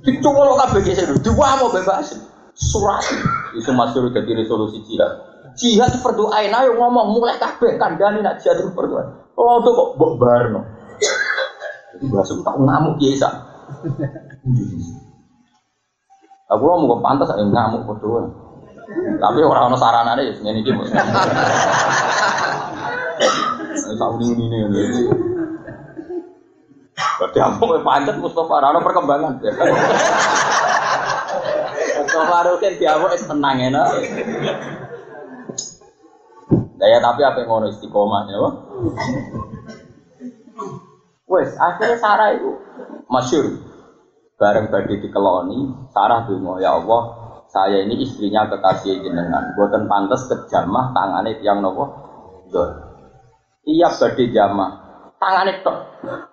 Dicoba 0.03 0.51
lo 0.51 0.59
kabeh 0.59 0.83
sih 0.83 1.07
dua 1.23 1.63
mau 1.63 1.71
bebas. 1.71 2.19
Surat 2.59 3.07
itu 3.55 3.71
masuk 3.71 4.11
jadi 4.11 4.35
resolusi 4.35 4.83
jihad. 4.83 5.32
Jihad 5.53 5.92
berdoain 6.00 6.53
ayo 6.53 6.70
ngomong 6.80 7.12
mulai 7.12 7.36
kabeh 7.36 7.76
kandani 7.76 8.24
nak 8.24 8.40
jihad 8.40 8.61
berdoa. 8.72 9.32
Londo 9.36 9.70
kok 9.72 9.88
mbok 9.96 10.12
barno. 10.16 10.61
Jadi 11.92 12.05
bahasa 12.09 12.32
tak 12.40 12.57
ngamuk 12.57 12.96
biasa. 12.96 13.28
Aku 16.53 16.62
mau 16.64 17.00
pantas 17.00 17.32
aja 17.32 17.44
ngamuk 17.44 17.84
berdoa. 17.84 18.22
Tapi 18.92 19.38
orang 19.40 19.72
orang 19.72 19.80
sarana 19.80 20.12
deh, 20.20 20.36
ini 20.36 20.61
dia. 20.61 20.76
Tahu 23.92 24.14
ini 24.20 24.44
ini. 24.48 24.59
Berarti 26.92 27.38
aku 27.40 27.78
pancet 27.80 28.16
Mustafa 28.20 28.55
Rano 28.61 28.78
perkembangan. 28.84 29.32
Mustafa 32.03 32.36
Rano 32.44 32.59
kan 32.61 32.72
diamuk 32.76 33.14
es 33.14 33.24
tenang 33.24 33.57
ya 33.62 33.84
Daya 36.83 36.99
tapi 36.99 37.22
apa 37.22 37.47
yang 37.47 37.47
ngono 37.47 37.66
istiqomah 37.70 38.26
ya 38.26 38.39
Wes 41.30 41.55
akhirnya 41.55 41.97
Sarah 42.03 42.35
itu 42.35 42.59
masyur 43.07 43.62
bareng 44.35 44.66
badi 44.66 44.99
dikeloni 44.99 45.87
Sarah 45.95 46.26
dungo 46.26 46.59
ya 46.59 46.83
Allah 46.83 47.03
saya 47.47 47.87
ini 47.87 48.03
istrinya 48.03 48.51
kekasih 48.51 48.99
jenengan 48.99 49.55
buatan 49.55 49.87
pantas 49.87 50.26
kejamah 50.26 50.91
tangannya 50.91 51.39
tiang 51.39 51.62
nopo 51.62 51.87
iya 53.62 53.87
badi 53.95 54.35
jamah 54.35 54.83
Tangan 55.22 55.47
tok, 55.62 55.78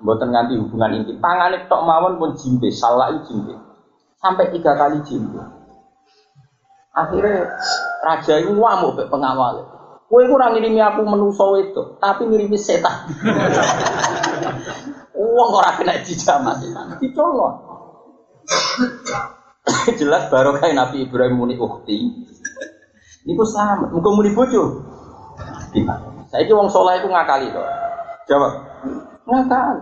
buatan 0.01 0.33
nganti 0.33 0.57
hubungan 0.57 0.97
inti. 0.97 1.13
Tangan 1.21 1.53
tok 1.69 1.85
mawon 1.85 2.17
pun 2.17 2.33
jimbe, 2.33 2.73
salah 2.73 3.13
itu 3.13 3.21
jimbe. 3.29 3.53
Sampai 4.17 4.49
tiga 4.49 4.73
kali 4.73 4.97
jimbe. 5.05 5.37
Akhirnya 6.97 7.53
raja 8.01 8.41
ini 8.41 8.49
ngamuk 8.57 8.97
ke 8.97 9.05
pengawal. 9.13 9.61
Kue 10.09 10.25
kurang 10.25 10.57
ngirimi 10.57 10.81
aku 10.81 11.05
menuso 11.05 11.53
itu, 11.61 12.01
tapi 12.01 12.25
ngirimi 12.25 12.57
setan. 12.57 13.13
Uang 15.13 15.49
orang 15.53 15.77
kena 15.77 16.01
dijamah 16.01 16.57
setan, 16.57 16.97
dicolong. 16.97 17.61
Jelas 20.01 20.25
baru 20.33 20.57
kayak 20.57 20.73
Nabi 20.73 21.05
Ibrahim 21.05 21.37
muni 21.37 21.55
ukti. 21.61 22.09
Ini 23.21 23.37
pun 23.37 23.45
selamat, 23.45 23.93
muka 23.93 24.09
muni 24.09 24.33
bojo. 24.33 24.81
Saya 26.33 26.41
itu 26.41 26.57
wong 26.57 26.73
soleh 26.73 26.97
itu 26.97 27.05
ngakali 27.05 27.53
tuh. 27.53 27.61
Jawab. 28.25 28.53
Ngakal. 29.29 29.75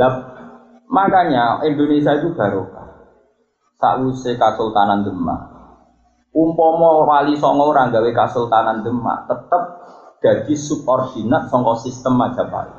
Lah, 0.00 0.12
makanya 0.88 1.60
Indonesia 1.68 2.16
itu 2.16 2.32
barokah. 2.32 2.88
Sakwise 3.76 4.40
Kasultanan 4.40 5.04
Demak. 5.04 5.59
Umpama 6.30 7.02
wali 7.10 7.34
songo 7.34 7.74
orang 7.74 7.90
gawe 7.90 8.10
Kasultanan 8.14 8.86
Demak, 8.86 9.26
tetap 9.26 9.62
jadi 10.22 10.54
subordinat 10.54 11.50
songo 11.50 11.74
sistem 11.74 12.14
Majapahit. 12.14 12.78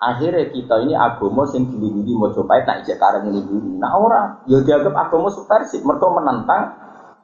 Akhirnya 0.00 0.48
kita 0.52 0.84
ini 0.84 0.92
agama 0.92 1.48
sing 1.48 1.72
dilindungi 1.72 2.12
Majapahit 2.12 2.68
nak 2.68 2.84
ijek 2.84 3.00
kareng 3.00 3.24
dilindungi. 3.24 3.80
Nah 3.80 3.96
orang, 3.96 4.44
ya 4.48 4.60
dianggap 4.60 4.92
agama 4.92 5.32
subversif, 5.32 5.80
mereka 5.80 6.12
menentang 6.12 6.62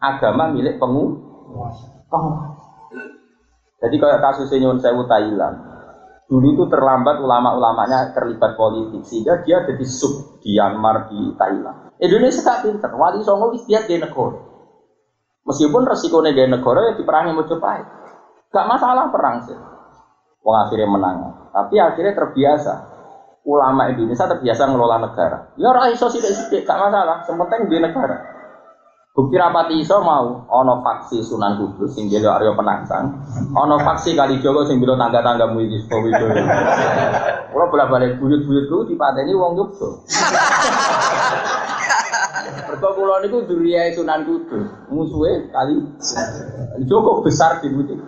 agama 0.00 0.48
milik 0.48 0.80
penguasa. 0.80 1.92
Jadi 3.76 3.96
kayak 4.00 4.20
kasus 4.24 4.48
Nyun 4.56 4.80
Sewu 4.80 5.04
Thailand, 5.04 5.76
Dulu 6.26 6.58
itu 6.58 6.64
terlambat 6.66 7.22
ulama-ulamanya 7.22 8.10
terlibat 8.10 8.58
politik 8.58 9.06
sehingga 9.06 9.46
dia 9.46 9.62
jadi 9.62 9.86
sub 9.86 10.42
di 10.42 10.58
Myanmar 10.58 11.06
di 11.06 11.30
Thailand. 11.38 11.94
Indonesia 12.02 12.42
tak 12.42 12.66
pinter, 12.66 12.90
wali 12.98 13.22
songo 13.22 13.54
dia 13.54 13.86
di 13.86 13.94
negara. 13.94 14.55
Meskipun 15.46 15.86
resikonya 15.86 16.34
di 16.34 16.42
negara 16.50 16.90
ya 16.90 16.92
diperangi 16.98 17.30
Mojopahit. 17.30 17.86
Gak 18.50 18.66
masalah 18.66 19.14
perang 19.14 19.46
sih. 19.46 19.54
Wong 20.42 20.56
akhirnya 20.58 20.90
menang. 20.90 21.16
Tapi 21.54 21.78
akhirnya 21.78 22.18
terbiasa. 22.18 22.74
Ulama 23.46 23.86
Indonesia 23.86 24.26
terbiasa 24.26 24.66
ngelola 24.66 25.06
negara. 25.06 25.54
Ya 25.54 25.70
orang 25.70 25.94
iso 25.94 26.10
sidik-sidik, 26.10 26.66
gak 26.66 26.82
masalah. 26.82 27.22
Sementing 27.22 27.70
di 27.70 27.78
negara. 27.78 28.36
Bukti 29.16 29.32
rapati 29.40 29.80
iso 29.80 29.96
mau 30.04 30.44
ono 30.44 30.84
faksi 30.84 31.24
Sunan 31.24 31.56
Kudus 31.56 31.96
sing 31.96 32.04
jelo 32.12 32.36
Arya 32.36 32.52
Penangsang, 32.52 33.16
ono 33.56 33.80
faksi 33.80 34.12
Kali 34.12 34.44
Jogo 34.44 34.68
sing 34.68 34.76
bilo 34.76 34.92
tangga-tanggamu 34.92 35.56
iki 35.64 35.80
Supo 35.80 36.04
Widodo. 36.04 36.36
Kula 37.48 37.64
bolak-balik 37.72 38.20
buyut-buyutku 38.20 38.84
dipateni 38.92 39.32
wong 39.32 39.56
Yogyo. 39.56 40.04
Mergo 42.46 42.88
kula 42.94 43.22
niku 43.22 43.42
duriyae 43.46 43.90
Sunan 43.94 44.22
Kudus, 44.22 44.66
musuhe 44.90 45.50
Kali 45.50 45.74
Jogo 46.86 47.22
besar 47.26 47.58
di 47.58 47.68
butik. 47.74 47.98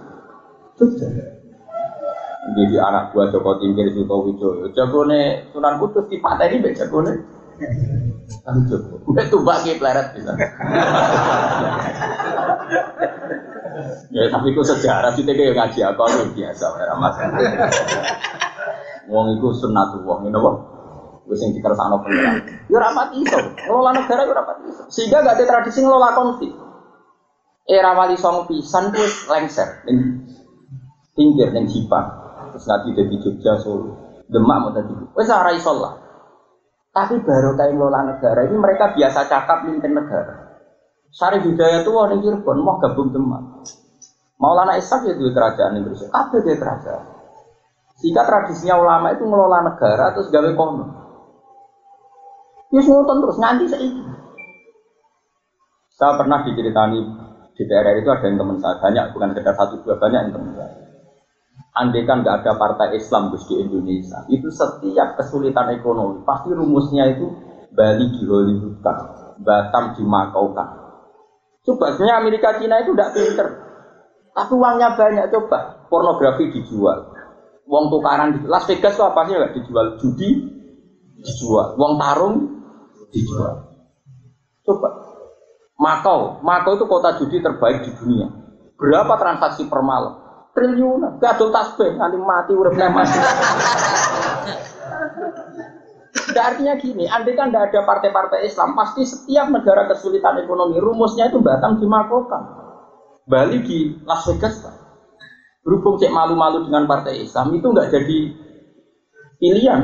Jadi 2.48 2.76
anak 2.80 3.12
buah 3.12 3.28
Joko 3.28 3.60
Tingkir 3.60 3.92
Supo 3.92 4.24
Widodo. 4.24 4.70
Jagone 4.72 5.50
Sunan 5.50 5.76
Kudus 5.82 6.06
dipateni 6.06 6.62
mbek 6.62 6.78
jagone 6.78 7.12
Kami 8.46 8.60
Joko. 8.70 9.02
Mbak 9.10 9.26
tumbak 9.28 9.66
ki 9.66 9.78
pleret 9.82 10.14
bisa. 10.14 10.32
ya 14.10 14.26
tapi 14.32 14.56
ku 14.56 14.62
sejarah 14.64 15.12
sih 15.14 15.22
kayak 15.22 15.54
ngaji 15.54 15.80
apa 15.84 16.02
lu 16.16 16.24
biasa 16.34 16.64
ora 16.72 16.94
masalah. 16.96 17.38
Wong 19.08 19.36
iku 19.38 19.52
sunnatullah 19.56 20.20
ngene 20.20 20.38
apa? 20.38 20.50
Wis 21.28 21.44
sing 21.44 21.52
dikersakno 21.52 22.00
pengiran. 22.00 22.40
Ya 22.72 22.80
ora 22.80 23.12
iso. 23.12 23.38
Ngelola 23.68 23.90
negara 23.92 24.24
ya 24.24 24.32
ora 24.32 24.42
iso. 24.64 24.82
Sehingga 24.88 25.20
gak 25.20 25.36
ada 25.36 25.44
tradisi 25.44 25.84
ngelola 25.84 26.16
konflik. 26.16 26.52
Era 27.68 27.92
wali 27.92 28.16
songo 28.16 28.48
pisan 28.48 28.88
lengser 29.28 29.84
ning 29.84 30.24
pinggir 31.12 31.52
ning. 31.52 31.68
Terus 31.68 32.64
nanti 32.64 32.96
dari 32.96 33.16
Jogja 33.20 33.60
Solo. 33.60 34.24
Demak 34.24 34.56
mau 34.56 34.72
tadi. 34.72 34.92
Wes 35.12 35.28
ora 35.28 35.52
iso 35.52 35.76
lah. 35.76 35.94
Tapi 36.96 37.20
baru 37.20 37.52
kayak 37.54 37.76
ngelola 37.76 38.00
negara 38.08 38.48
ini 38.48 38.56
mereka 38.56 38.96
biasa 38.96 39.28
cakap 39.28 39.68
mimpin 39.68 39.92
negara. 39.92 40.48
Sari 41.12 41.40
budaya 41.44 41.84
itu 41.84 41.92
orang 41.92 42.20
Cirebon 42.20 42.58
mau 42.64 42.80
gabung 42.80 43.12
Demak. 43.12 43.64
Maulana 44.38 44.78
Ishak 44.78 45.02
ya 45.02 45.14
di 45.18 45.34
kerajaan 45.34 45.82
Indonesia, 45.82 46.06
kabeh 46.14 46.46
dia 46.46 46.54
kerajaan. 46.54 47.04
Sehingga 47.98 48.22
tradisinya 48.22 48.78
ulama 48.78 49.10
itu 49.10 49.26
ngelola 49.26 49.66
negara 49.66 50.14
terus 50.14 50.30
gawe 50.30 50.50
kono. 50.54 50.97
Ya 52.68 52.80
ngoten 52.84 53.16
terus 53.24 53.40
nganti 53.40 53.64
saiki. 53.64 54.02
Saya 55.88 56.14
pernah 56.20 56.44
diceritani 56.44 57.00
di 57.56 57.62
daerah 57.66 57.96
itu 57.96 58.06
ada 58.06 58.22
yang 58.28 58.38
teman 58.38 58.60
saya 58.60 58.78
banyak 58.78 59.04
bukan 59.10 59.34
sekedar 59.34 59.54
satu 59.56 59.82
dua 59.82 59.98
banyak 59.98 60.20
yang 60.28 60.32
teman 60.36 60.52
saya. 60.54 60.74
Andai 61.74 62.06
kan 62.06 62.22
nggak 62.22 62.42
ada 62.42 62.52
partai 62.58 62.94
Islam 62.98 63.30
Gus 63.30 63.46
di 63.46 63.58
Indonesia, 63.58 64.26
itu 64.30 64.50
setiap 64.50 65.14
kesulitan 65.14 65.70
ekonomi 65.74 66.22
pasti 66.26 66.50
rumusnya 66.50 67.06
itu 67.06 67.30
Bali 67.70 68.10
di 68.14 68.22
Hollywoodkan, 68.26 68.96
Batam 69.42 69.94
dimakaukan. 69.94 70.68
Coba 71.62 71.94
sebenarnya 71.94 72.18
Amerika 72.18 72.58
Cina 72.58 72.82
itu 72.82 72.94
tidak 72.94 73.14
pinter, 73.14 73.46
tapi 74.34 74.52
uangnya 74.54 74.94
banyak 74.94 75.26
coba. 75.30 75.86
Pornografi 75.86 76.50
dijual, 76.50 77.14
uang 77.66 77.84
tukaran 77.94 78.34
di 78.34 78.38
Las 78.46 78.66
Vegas 78.66 78.98
itu 78.98 79.02
apa 79.06 79.20
sih 79.26 79.34
nggak 79.38 79.54
dijual? 79.54 79.86
Judi 80.02 80.30
dijual, 81.22 81.78
uang 81.78 81.94
tarung 81.94 82.57
dijual. 83.12 83.68
Coba 84.64 84.88
Makau, 85.78 86.42
Makau 86.42 86.74
itu 86.74 86.84
kota 86.90 87.14
judi 87.22 87.38
terbaik 87.38 87.86
di 87.86 87.90
dunia. 87.94 88.26
Berapa 88.74 89.14
transaksi 89.14 89.70
per 89.70 89.78
malam? 89.78 90.28
triliunan. 90.58 91.22
Gadol 91.22 91.54
tasbih 91.54 91.94
nanti 91.94 92.18
mati 92.18 92.52
uripnya 92.58 92.90
mati. 92.90 93.18
Nah, 96.28 96.44
artinya 96.54 96.74
gini, 96.78 97.02
andai 97.02 97.34
kan 97.34 97.50
tidak 97.50 97.72
ada 97.72 97.80
partai-partai 97.82 98.46
Islam, 98.46 98.78
pasti 98.78 99.02
setiap 99.02 99.50
negara 99.50 99.90
kesulitan 99.90 100.38
ekonomi, 100.38 100.78
rumusnya 100.78 101.26
itu 101.26 101.42
Batam 101.42 101.82
dimakrokan. 101.82 102.42
Bali 103.26 103.58
di 103.66 103.98
Las 104.06 104.22
Vegas, 104.30 104.62
Pak. 104.62 104.74
Berhubung 105.66 105.98
cek 105.98 106.14
malu-malu 106.14 106.62
dengan 106.62 106.86
partai 106.86 107.26
Islam, 107.26 107.50
itu 107.58 107.66
nggak 107.66 107.90
jadi 107.90 108.18
pilihan. 109.42 109.80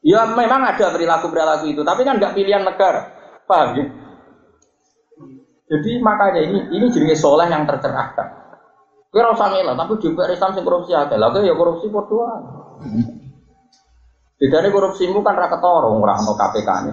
Ya 0.00 0.24
memang 0.32 0.64
ada 0.64 0.88
perilaku-perilaku 0.88 1.76
itu, 1.76 1.84
tapi 1.84 2.08
kan 2.08 2.16
nggak 2.16 2.32
pilihan 2.32 2.64
negara. 2.64 3.12
Paham 3.44 3.76
ya? 3.76 3.84
Jadi 5.70 6.00
makanya 6.02 6.40
ini 6.40 6.58
ini 6.72 6.86
jenis 6.88 7.20
soleh 7.20 7.46
yang 7.46 7.68
tercerahkan. 7.68 8.26
Kira 9.10 9.34
usah 9.34 9.50
ngelak, 9.52 9.76
tapi 9.76 9.92
juga 10.02 10.26
Islam 10.30 10.54
sing 10.56 10.64
korupsi 10.64 10.94
ada. 10.94 11.14
Lah 11.18 11.34
ya 11.42 11.54
korupsi 11.54 11.90
padha 11.90 12.42
Bedane 14.40 14.72
korupsimu 14.72 15.20
kan 15.20 15.36
ra 15.36 15.52
ketara 15.52 15.84
ora 15.84 16.16
ono 16.16 16.32
KPK 16.32 16.68
ne. 16.88 16.92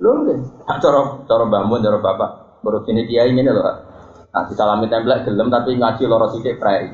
Lho 0.00 0.10
nggih, 0.24 0.38
cara 0.64 1.20
cara 1.28 1.44
Mbah 1.44 1.62
Mun 1.68 1.84
cara 1.84 2.00
Bapak 2.00 2.30
korupsi 2.64 2.96
ini 2.96 3.04
kiai 3.04 3.28
ngene 3.28 3.52
lho. 3.52 3.62
Nah, 4.34 4.42
disalami 4.48 4.88
template 4.88 5.28
gelem 5.28 5.52
tapi 5.52 5.76
ngaji 5.76 6.02
loro 6.08 6.32
sithik 6.32 6.56
prei. 6.56 6.88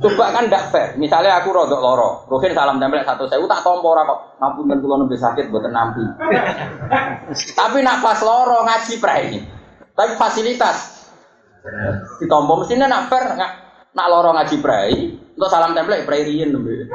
Coba 0.00 0.32
kan 0.32 0.48
ndak 0.48 0.72
fair. 0.72 0.88
Misalnya 0.96 1.36
aku 1.36 1.52
rodok 1.52 1.80
loro, 1.80 2.24
Rukin 2.32 2.56
salam 2.56 2.80
tempel 2.80 3.04
satu 3.04 3.28
saya 3.28 3.44
tak 3.44 3.60
tompo 3.60 3.92
ora 3.92 4.08
kok. 4.08 4.40
Ngapunten 4.40 4.80
kula 4.80 4.96
nembe 4.96 5.16
sakit 5.20 5.52
mboten 5.52 5.72
nampi. 5.76 6.04
tapi 7.58 7.84
nak 7.84 8.00
pas 8.00 8.18
loro 8.24 8.64
ngaji 8.64 8.94
prei. 8.96 9.38
Tapi 9.92 10.12
fasilitas 10.16 11.00
Ditompo 12.20 12.64
mestinya 12.64 12.88
nak 12.88 13.12
fair 13.12 13.36
nggak 13.36 13.52
nak 13.90 14.06
lorong 14.06 14.38
ngaji 14.38 14.56
prai, 14.62 14.94
untuk 15.34 15.50
salam 15.50 15.74
template 15.74 16.06
prai 16.06 16.24
riyen 16.24 16.54
nembe. 16.54 16.88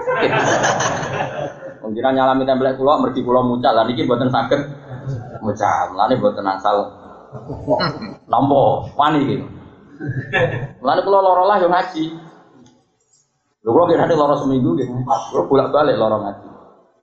Mungkin 1.85 2.01
nyalami 2.01 2.47
template 2.47 2.79
kula 2.79 2.97
mergi 3.03 3.21
kula 3.21 3.45
mucal, 3.45 3.73
lan 3.75 3.91
iki 3.93 4.07
mboten 4.07 4.31
saged 4.31 4.61
mucal. 5.43 5.85
Lane 5.93 6.13
mboten 6.17 6.45
asal 6.49 6.77
nampa 8.25 8.63
wani 8.95 9.19
iki. 9.27 9.35
Lane 10.81 11.01
kula 11.03 11.19
loro 11.21 11.43
lah 11.45 11.61
ngaji. 11.61 12.24
Lho 13.65 13.73
kula 13.73 13.89
kira 13.89 14.05
loro 14.13 14.37
seminggu 14.37 14.77
nggih. 14.77 14.87
Kula 15.09 15.49
bolak-balik 15.49 15.97
loro 15.97 16.21
ngaji. 16.21 16.47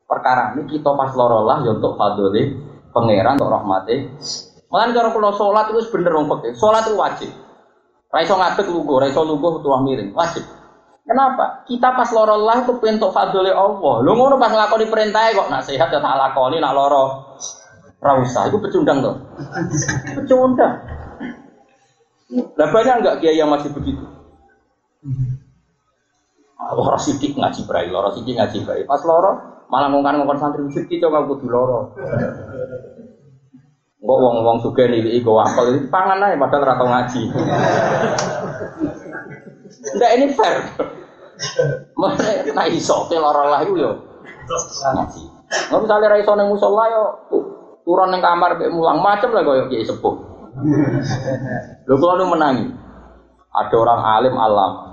Perkara 0.07 0.55
ini 0.55 0.63
kita 0.71 0.95
pas 0.95 1.11
loro 1.19 1.43
lah 1.43 1.59
yo 1.67 1.75
untuk 1.75 1.99
fadhole 1.99 2.43
pangeran 2.95 3.35
untuk 3.35 3.51
rahmati. 3.51 3.97
Mulane 4.71 4.95
cara 4.95 5.11
kula 5.11 5.35
salat 5.35 5.75
itu 5.75 5.91
bener 5.91 6.13
wong 6.15 6.31
pekeh. 6.31 6.55
Salat 6.55 6.87
itu 6.87 6.95
wajib. 6.95 7.31
Raiso 8.13 8.37
ngadeg 8.39 8.69
lugu, 8.71 9.01
raiso 9.01 9.25
lugu 9.25 9.59
tuah 9.65 9.81
miring, 9.83 10.13
wajib. 10.15 10.45
Kenapa? 11.03 11.67
Kita 11.67 11.99
pas 11.99 12.07
loro 12.15 12.39
Allah 12.39 12.63
itu 12.63 12.79
pintu 12.79 13.11
fadli 13.11 13.51
Allah. 13.51 13.95
Lu 14.05 14.13
ngono 14.15 14.39
pas 14.39 14.55
nglakoni 14.55 14.87
perintah 14.87 15.35
kok 15.35 15.51
nak 15.51 15.67
sehat 15.67 15.91
ya 15.91 15.99
tak 15.99 16.15
lakoni, 16.15 16.63
nak 16.63 16.77
loro 16.79 17.35
ra 17.99 18.13
usah. 18.23 18.47
Itu 18.53 18.63
pecundang 18.63 19.03
tuh. 19.03 19.17
Pecundang. 20.15 20.79
Lah 22.55 22.69
banyak 22.71 22.95
enggak 23.03 23.17
kiai 23.19 23.41
yang 23.41 23.51
masih 23.51 23.75
begitu? 23.75 24.05
Loro 26.71 26.95
sidik 26.95 27.35
ngaji 27.35 27.67
brai, 27.67 27.91
loro 27.91 28.15
sidik 28.15 28.39
ngaji 28.39 28.63
brai. 28.63 28.87
Pas 28.87 29.03
loro 29.03 29.65
malah 29.67 29.91
ngongkon 29.91 30.39
santri 30.39 30.63
sidik 30.71 31.03
coba 31.03 31.27
kudu 31.27 31.51
loro. 31.51 31.91
Kok 34.03 34.19
wong-wong 34.19 34.59
suge 34.59 34.91
nilai 34.91 35.23
go 35.23 35.39
apel 35.39 35.79
itu 35.79 35.87
pangan 35.87 36.19
aja 36.27 36.35
padahal 36.35 36.75
ratau 36.75 36.87
ngaji. 36.91 37.23
Enggak 39.95 40.11
ini 40.19 40.27
fair. 40.35 40.59
Mana 41.95 42.43
nak 42.51 42.67
iso 42.75 43.07
ke 43.07 43.15
lara 43.15 43.47
lah 43.47 43.61
itu 43.63 43.79
yo 43.79 43.95
ngaji. 44.99 45.23
Nggak 45.71 45.81
misalnya 45.87 46.11
ra 46.11 46.17
iso 46.19 46.35
neng 46.35 46.51
musola 46.51 46.85
yo 46.91 47.03
turun 47.87 48.11
neng 48.11 48.19
kamar 48.19 48.59
mulang 48.75 48.99
macam 48.99 49.31
lah 49.39 49.43
koyo 49.47 49.71
kiai 49.71 49.87
sepuh. 49.87 50.15
Lho 51.87 51.95
kalau 51.95 52.27
menangi. 52.27 52.67
Ada 53.55 53.77
orang 53.79 54.01
alim 54.03 54.35
alam. 54.35 54.92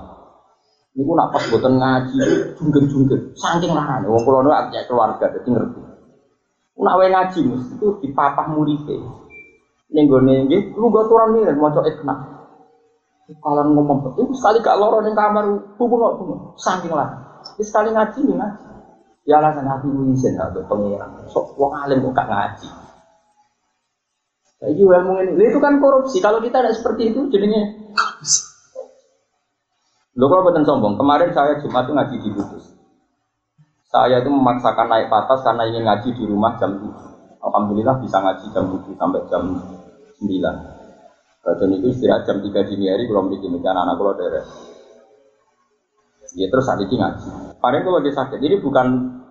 Niku 1.00 1.16
nak 1.16 1.32
pas 1.32 1.48
boten 1.48 1.80
ngaji, 1.80 2.20
junggen-junggen, 2.60 3.32
saking 3.32 3.72
larane. 3.72 4.04
Wong 4.12 4.20
kula 4.28 4.44
nu 4.44 4.52
keluarga 4.84 5.32
dadi 5.32 5.48
ngerti. 5.48 5.80
Nak 6.76 6.96
wae 7.00 7.08
ngaji 7.08 7.40
mesti 7.48 7.72
itu 7.80 7.88
di 8.04 8.12
papah 8.12 8.52
muripe. 8.52 9.00
Ning 9.96 10.12
gone 10.12 10.44
nggih, 10.44 10.76
lu 10.76 10.92
go 10.92 11.08
turun 11.08 11.40
nih 11.40 11.56
maca 11.56 11.88
ikna. 11.88 12.16
Kalau 13.40 13.64
ngomong 13.64 14.12
itu 14.20 14.34
sekali 14.36 14.60
gak 14.60 14.76
loro 14.76 15.00
ning 15.00 15.16
kamar 15.16 15.48
kok 15.80 15.88
hubung 15.88 16.52
saking 16.60 16.92
lah. 16.92 17.40
Sekali 17.64 17.96
ngaji 17.96 18.20
nih 18.20 18.36
ngaji. 18.36 18.68
Ya 19.24 19.40
alasan 19.40 19.72
ini 19.88 20.20
izin 20.20 20.36
atau 20.36 20.68
pengiran. 20.68 21.16
Sok 21.32 21.56
wong 21.56 21.80
alim 21.80 22.04
kok 22.12 22.12
gak 22.12 22.28
ngaji. 22.28 22.68
Jadi 24.60 24.84
ilmu 24.84 25.14
ini, 25.24 25.48
itu 25.48 25.64
kan 25.64 25.80
korupsi. 25.80 26.20
Kalau 26.20 26.44
kita 26.44 26.60
tidak 26.60 26.76
seperti 26.76 27.16
itu, 27.16 27.32
jadinya 27.32 27.64
Lo 30.20 30.28
kalau 30.28 30.44
buatan 30.44 30.68
sombong, 30.68 31.00
kemarin 31.00 31.32
saya 31.32 31.64
Jumat 31.64 31.88
itu 31.88 31.96
ngaji 31.96 32.16
di 32.20 32.30
Kudus. 32.36 32.76
Saya 33.88 34.20
itu 34.20 34.28
memaksakan 34.28 34.92
naik 34.92 35.08
patas 35.08 35.40
karena 35.48 35.64
ingin 35.72 35.88
ngaji 35.88 36.12
di 36.12 36.24
rumah 36.28 36.60
jam 36.60 36.76
7. 36.76 37.40
Alhamdulillah 37.40 38.04
bisa 38.04 38.20
ngaji 38.20 38.46
jam 38.52 38.68
7 38.68 39.00
sampai 39.00 39.22
jam 39.32 39.44
9. 40.20 40.28
Dan 41.40 41.70
itu 41.72 41.88
istirahat 41.88 42.28
jam 42.28 42.44
3 42.44 42.52
dini 42.52 42.92
hari 42.92 43.08
belum 43.08 43.32
bikin 43.32 43.64
anak-anak 43.64 43.96
kalau 43.96 44.14
daerah. 44.20 44.44
Ya 46.36 46.52
terus 46.52 46.68
saat 46.68 46.84
ini 46.84 47.00
ngaji. 47.00 47.56
Paling 47.64 47.82
kalau 47.88 48.04
lagi 48.04 48.12
sakit. 48.12 48.38
Jadi 48.44 48.56
bukan 48.60 48.88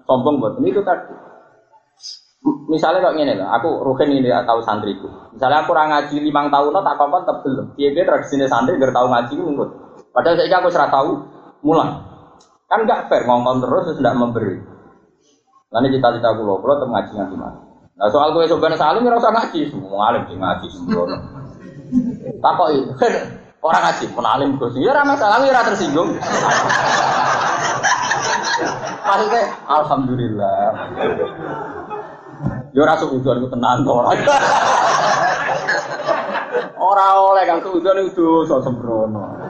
sombong 0.09 0.41
buat 0.41 0.57
ini 0.57 0.73
itu 0.73 0.81
tadi. 0.81 1.15
Misalnya 2.73 3.13
gini 3.13 3.37
lah, 3.37 3.61
aku 3.61 3.85
rugen 3.85 4.09
ini 4.09 4.33
tahu 4.33 4.65
santriku. 4.65 5.37
Misalnya 5.37 5.69
aku 5.69 5.77
orang 5.77 5.93
ngaji 5.93 6.17
limang 6.17 6.49
tahun, 6.49 6.81
tak 6.81 6.97
kapan 6.97 7.21
tetap 7.29 7.39
belum. 7.45 7.67
Dia 7.77 7.89
dia 7.93 8.05
tradisinya 8.09 8.47
santri 8.49 8.81
gak 8.81 8.95
tahu 8.97 9.07
ngaji 9.13 9.35
nurut. 9.37 9.88
Padahal 10.19 10.35
saya 10.35 10.59
aku 10.59 10.67
serah 10.75 10.91
tahu 10.91 11.23
mulang. 11.63 12.03
Kan 12.67 12.91
gak 12.91 13.07
fair 13.07 13.23
ngomong 13.23 13.63
terus 13.63 13.95
tidak 13.95 14.19
memberi. 14.19 14.59
Nanti 15.71 15.95
cita-cita 15.95 16.35
aku 16.35 16.43
loh, 16.43 16.59
kalau 16.59 16.91
ngaji 16.91 17.15
ngaji 17.15 17.37
mana. 17.39 17.55
Nah 17.95 18.11
soal 18.11 18.35
gue 18.35 18.51
sebenarnya 18.51 18.83
salim 18.83 19.07
ya 19.07 19.15
usah 19.15 19.31
ngaji, 19.31 19.71
semua 19.71 20.11
alim 20.11 20.27
sih 20.27 20.35
ngaji 20.35 20.67
semua. 20.75 21.07
Takoi, 22.43 22.83
orang 23.63 23.83
ngaji 23.87 24.05
pun 24.11 24.27
alim 24.27 24.59
gue 24.59 24.75
sih, 24.75 24.83
ya 24.83 24.91
ramah 24.91 25.15
salam 25.15 25.47
ya 25.47 25.63
tersinggung. 25.63 26.11
Maksudnya, 29.07 29.43
alhamdulillah. 29.71 30.59
Yo 32.75 32.83
ora 32.83 32.99
suudzon 32.99 33.47
ku 33.47 33.49
tenan 33.55 33.87
to. 33.87 33.95
Ora 36.75 37.07
oleh 37.23 37.47
kang 37.47 37.63
suudzon 37.63 38.03
itu 38.03 38.27
sembrono. 38.51 39.48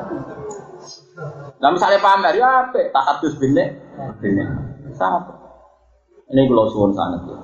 Lah 1.59 1.71
misalnya 1.75 1.99
pamer 1.99 2.35
ya 2.39 2.69
apik, 2.69 2.95
tak 2.95 3.05
hadus 3.05 3.35
bine. 3.39 3.65
Bine. 4.23 4.45
Sama. 4.95 5.27
Ini 6.29 6.47
kalau 6.47 6.71
suwun 6.71 6.93
sangat 6.95 7.25
ya. 7.27 7.39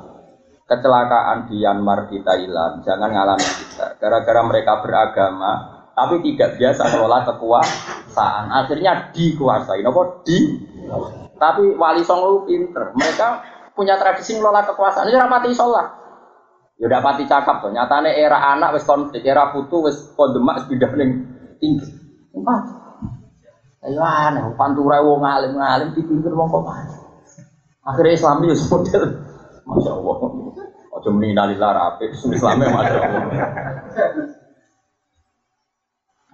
Kecelakaan 0.64 1.50
di 1.50 1.60
Myanmar 1.60 2.08
di 2.08 2.22
Thailand 2.24 2.80
jangan 2.86 3.10
ngalami 3.12 3.44
kita. 3.44 4.00
Gara-gara 4.00 4.40
mereka 4.46 4.80
beragama, 4.80 5.52
tapi 5.92 6.24
tidak 6.24 6.56
biasa 6.56 6.82
mengelola 6.88 7.20
kekuasaan. 7.28 8.44
Akhirnya 8.48 9.12
dikuasai. 9.12 9.84
Nopo 9.84 10.24
di. 10.24 10.38
Tapi 11.36 11.74
wali 11.76 12.00
songo 12.06 12.48
pinter. 12.48 12.96
Mereka 12.96 13.28
punya 13.76 14.00
tradisi 14.00 14.38
ngelola 14.38 14.64
kekuasaan. 14.64 15.10
Ini 15.10 15.20
rapati 15.20 15.52
sholat. 15.52 16.04
Ya 16.74 16.90
udah 16.90 17.00
pati 17.06 17.22
cakap 17.30 17.62
tuh. 17.62 17.70
Nyatane 17.70 18.18
era 18.18 18.50
anak 18.58 18.74
wis 18.74 18.82
konflik, 18.82 19.22
era 19.22 19.54
putu 19.54 19.86
wis 19.86 20.10
kondemak 20.18 20.66
pindah 20.66 20.90
ning 20.98 21.10
tinggi. 21.62 21.86
Empat. 22.34 22.83
Ayo 23.84 24.00
aneh, 24.00 24.40
pantura 24.56 25.04
wong 25.04 25.20
alim 25.28 25.60
ngalim 25.60 25.92
dipimpin 25.92 26.32
wong 26.32 26.48
kok 26.48 26.64
Akhirnya 27.84 28.16
Islam 28.16 28.40
itu 28.48 28.56
model, 28.72 29.02
masya 29.68 29.92
Allah. 29.92 30.16
Ojo 30.94 31.08
muni 31.12 31.36
nalillah 31.36 31.70
rapi, 31.76 32.08
Islamnya 32.36 32.72
masya 32.72 32.96
Allah. 32.96 33.22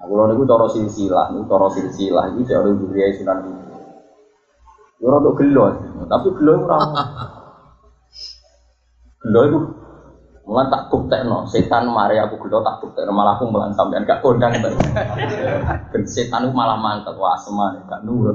Aku 0.00 0.12
lalu 0.14 0.38
itu 0.38 0.44
toro 0.46 0.70
silsilah, 0.70 1.26
itu 1.34 1.44
toro 1.50 1.66
silsilah, 1.68 2.30
itu 2.32 2.46
jauh 2.46 2.70
dari 2.70 3.12
sunan 3.18 3.42
itu. 3.42 3.76
Ya 5.00 5.10
untuk 5.10 5.34
gelo, 5.42 5.74
tapi 6.06 6.28
gelo 6.38 6.54
ramah. 6.64 7.04
Gelo 9.26 9.40
itu 9.44 9.58
Mulan 10.50 10.66
tak 10.66 10.90
no, 11.30 11.46
setan 11.46 11.86
mari 11.86 12.18
aku 12.18 12.34
gelo 12.42 12.58
tak 12.66 12.82
no, 12.82 13.14
malah 13.14 13.38
aku 13.38 13.46
mulan 13.46 13.70
sampean 13.70 14.02
gak 14.02 14.18
kondang 14.18 14.50
Ben 15.94 16.02
setan 16.10 16.50
malah 16.50 16.74
mantap 16.74 17.14
wah 17.14 17.38
semuanya 17.38 17.86
gak 17.86 18.02
nurut. 18.02 18.34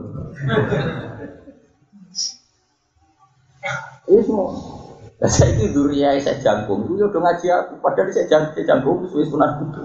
Nah, 5.15 5.31
saya 5.31 5.55
itu 5.55 5.71
duria 5.71 6.15
saya 6.19 6.39
jangkung, 6.43 6.91
itu 6.91 6.99
udah 6.99 7.19
ngaji 7.23 7.47
aku. 7.47 7.79
Padahal 7.79 8.11
saya 8.11 8.27
jangkung, 8.27 8.63
jangkung 8.67 8.97
sudah 9.07 9.27
sunat 9.27 9.49
kudu. 9.63 9.81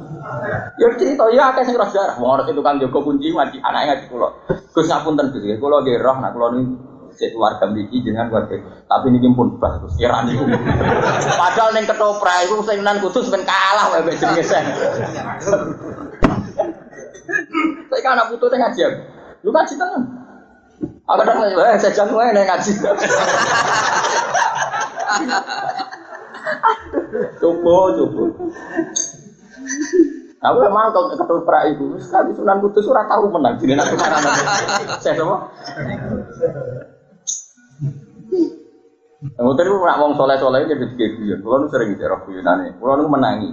Ya 0.75 0.87
cerita 0.99 1.31
ya 1.31 1.55
akeh 1.55 1.63
sing 1.71 1.79
roh 1.79 1.87
darah. 1.87 2.19
Wong 2.19 2.35
ora 2.35 2.43
itu 2.51 2.59
kan 2.63 2.83
jaga 2.83 2.99
kunci 2.99 3.31
ngaji 3.31 3.63
anake 3.63 3.85
ngaji 3.91 4.05
kula. 4.11 4.29
Gus 4.51 4.91
ngapunten 4.91 5.31
Gus, 5.31 5.47
kula 5.63 5.87
nggih 5.87 6.03
roh 6.03 6.17
nak 6.19 6.35
kula 6.35 6.47
niku 6.59 6.90
cek 7.21 7.37
keluarga 7.37 7.69
mriki 7.69 8.01
jenengan 8.01 8.33
keluarga. 8.33 8.57
Tapi 8.89 9.07
niki 9.13 9.29
pun 9.37 9.61
bah 9.61 9.77
Gus 9.85 9.93
kira 10.01 10.25
niku. 10.25 10.49
Padahal 11.37 11.77
ning 11.77 11.85
ketoprak 11.85 12.49
iku 12.49 12.65
nan 12.81 12.97
kudus 13.05 13.29
ben 13.29 13.45
kalah 13.45 13.93
wae 13.93 14.01
mek 14.01 14.17
jenenge 14.17 14.41
sen. 14.41 14.65
Saya 17.93 18.01
kan 18.01 18.17
anak 18.17 18.33
putu 18.33 18.49
teh 18.49 18.57
ngaji. 18.57 18.81
Lu 19.45 19.53
ngaji 19.53 19.75
tenan. 19.77 20.03
Aku 21.05 21.21
kadang 21.21 21.45
eh 21.45 21.77
saya 21.77 21.93
jangan 21.93 22.17
wae 22.17 22.33
nek 22.33 22.49
ngaji. 22.49 22.73
Coba, 27.37 27.77
coba. 28.01 28.23
Aku 30.41 30.57
memang 30.65 30.89
kalau 30.97 31.13
ketoprak 31.13 31.69
itu, 31.77 32.01
sekali 32.01 32.33
Sunan 32.33 32.65
Kudus 32.65 32.89
ora 32.89 33.05
tahu 33.05 33.29
menang. 33.29 33.61
Jadi 33.61 33.77
nanti. 33.77 33.93
Saya 35.05 35.13
semua. 35.21 35.53
Kamu 39.21 39.53
tadi 39.53 39.69
nak 39.69 40.01
wong 40.01 40.13
soleh 40.17 40.41
soleh 40.41 40.65
jadi 40.65 40.81
tiga 40.97 41.07
guyon. 41.13 41.45
Kalau 41.45 41.57
nu 41.61 41.69
sering 41.69 41.93
cerok 41.93 42.25
guyonane, 42.25 42.73
kalau 42.81 42.97
nu 42.97 43.05
menangi, 43.05 43.53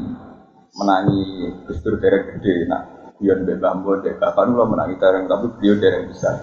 menangi 0.79 1.51
gestur 1.67 1.99
derek 1.99 2.31
gede. 2.31 2.71
Nah, 2.71 3.11
guyon 3.19 3.43
be 3.43 3.59
bambu 3.59 3.99
dek 3.99 4.15
kapan 4.15 4.55
lo 4.55 4.63
menangi 4.63 4.95
dereng 4.95 5.27
tapi 5.27 5.51
beliau 5.59 5.75
dereng 5.75 6.07
besar. 6.07 6.39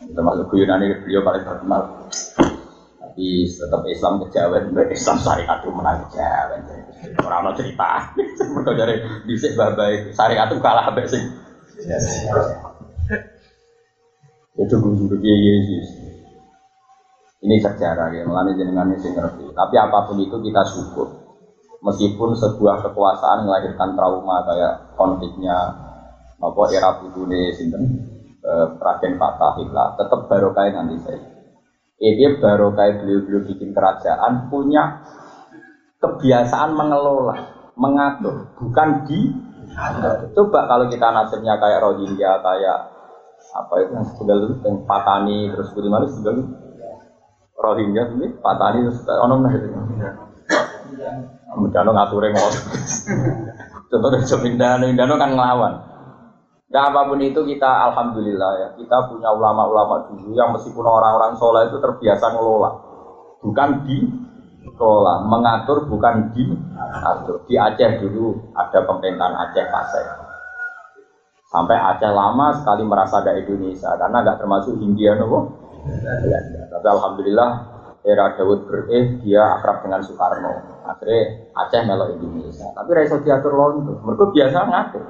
Termasuk 0.00 0.48
guyonane 0.48 1.04
beliau 1.04 1.20
paling 1.20 1.44
terkenal. 1.44 1.82
Tapi 2.96 3.44
tetap 3.44 3.84
Islam 3.84 4.12
kejawen, 4.24 4.64
Islam 4.88 5.16
syariat 5.20 5.58
itu 5.60 5.68
menang 5.76 5.96
kejawen. 6.08 6.60
Orang 7.20 7.40
mau 7.44 7.52
cerita, 7.52 8.16
mereka 8.16 8.72
dari 8.72 8.96
bisik 9.28 9.52
babai 9.60 10.08
syariat 10.16 10.48
itu 10.48 10.56
kalah 10.64 10.88
sampai 10.88 11.04
sing. 11.04 11.24
Itu 14.56 14.76
juga 14.80 15.32
Yesus. 15.36 16.05
Ini 17.44 17.56
sejarah 17.60 18.08
ya, 18.16 18.24
melani 18.24 18.56
jenengan 18.56 18.88
ini 18.88 19.12
ngerti. 19.12 19.52
Tapi 19.52 19.74
apa 19.76 20.08
pun 20.08 20.16
itu 20.16 20.36
kita 20.40 20.62
syukur. 20.64 21.08
Meskipun 21.84 22.32
sebuah 22.32 22.80
kekuasaan 22.88 23.44
melahirkan 23.44 23.92
trauma 23.92 24.40
kayak 24.48 24.96
konfliknya 24.96 25.76
apa 26.36 26.62
era 26.72 26.96
putune 27.00 27.52
sinten 27.52 27.84
eh, 28.44 28.66
Raden 28.76 29.14
Fatahillah 29.16 29.96
tetap 29.96 30.28
barokah 30.28 30.68
nanti 30.68 30.96
saya 31.00 31.36
ini 31.96 32.36
baru 32.36 32.76
kayak 32.76 33.00
beliau-beliau 33.00 33.42
bikin 33.48 33.72
kerajaan 33.72 34.52
punya 34.52 35.00
kebiasaan 35.96 36.76
mengelola, 36.76 37.36
mengatur, 37.72 38.52
bukan 38.60 39.08
di. 39.08 39.32
Coba 40.36 40.68
kalau 40.68 40.92
kita 40.92 41.08
nasibnya 41.12 41.56
kayak 41.56 41.80
Rohingya, 41.80 42.36
kayak 42.44 42.78
apa 43.56 43.74
itu 43.80 43.92
yang 43.96 44.06
sudah 44.12 44.34
itu 44.36 44.56
yang 44.60 44.76
Patani 44.84 45.48
terus 45.48 45.72
manis 45.72 46.12
sudah 46.20 46.32
Rohingya 47.56 48.12
ini 48.12 48.26
Patani 48.40 48.84
ono 48.86 49.34
nah 49.40 49.52
itu. 49.52 49.68
Mudano 51.56 51.90
ngatur 51.96 52.22
yang 52.28 52.36
Contoh 53.86 54.08
dari 54.12 54.26
Jomindano, 54.28 54.84
Indano 54.90 55.14
kan 55.16 55.30
ngelawan. 55.32 55.74
Nah 56.66 56.82
apa 56.90 57.06
pun 57.06 57.22
itu 57.22 57.40
kita 57.46 57.70
alhamdulillah 57.90 58.52
ya 58.58 58.68
kita 58.74 59.06
punya 59.08 59.30
ulama-ulama 59.30 60.10
dulu 60.10 60.34
yang 60.34 60.50
meskipun 60.50 60.82
orang-orang 60.82 61.38
soleh 61.38 61.70
itu 61.70 61.78
terbiasa 61.78 62.34
ngelola, 62.34 62.70
bukan 63.38 63.86
di 63.86 64.02
kelola, 64.74 65.22
mengatur 65.22 65.86
bukan 65.86 66.34
di 66.34 66.50
atur. 67.06 67.46
Di 67.46 67.54
Aceh 67.54 68.02
dulu 68.02 68.34
ada 68.52 68.82
pemerintahan 68.82 69.34
Aceh 69.46 69.64
Pasai. 69.70 70.04
Sampai 71.46 71.78
Aceh 71.78 72.10
lama 72.10 72.50
sekali 72.58 72.82
merasa 72.82 73.22
ada 73.22 73.38
Indonesia 73.38 73.94
karena 73.94 74.26
nggak 74.26 74.38
termasuk 74.42 74.74
Hindia 74.76 75.14
nopo. 75.14 75.65
Tapi 76.70 76.86
alhamdulillah 76.86 77.50
era 78.06 78.38
Dawud 78.38 78.70
bereh 78.70 79.18
dia 79.18 79.58
akrab 79.58 79.82
dengan 79.82 80.00
Soekarno. 80.06 80.82
Akhirnya 80.86 81.50
Aceh 81.58 81.82
melok 81.82 82.14
Indonesia. 82.14 82.70
Tapi 82.70 82.90
Raiso 82.94 83.18
diatur 83.18 83.52
londo. 83.58 83.98
Mereka 84.06 84.30
biasa 84.30 84.58
ngatur. 84.62 85.04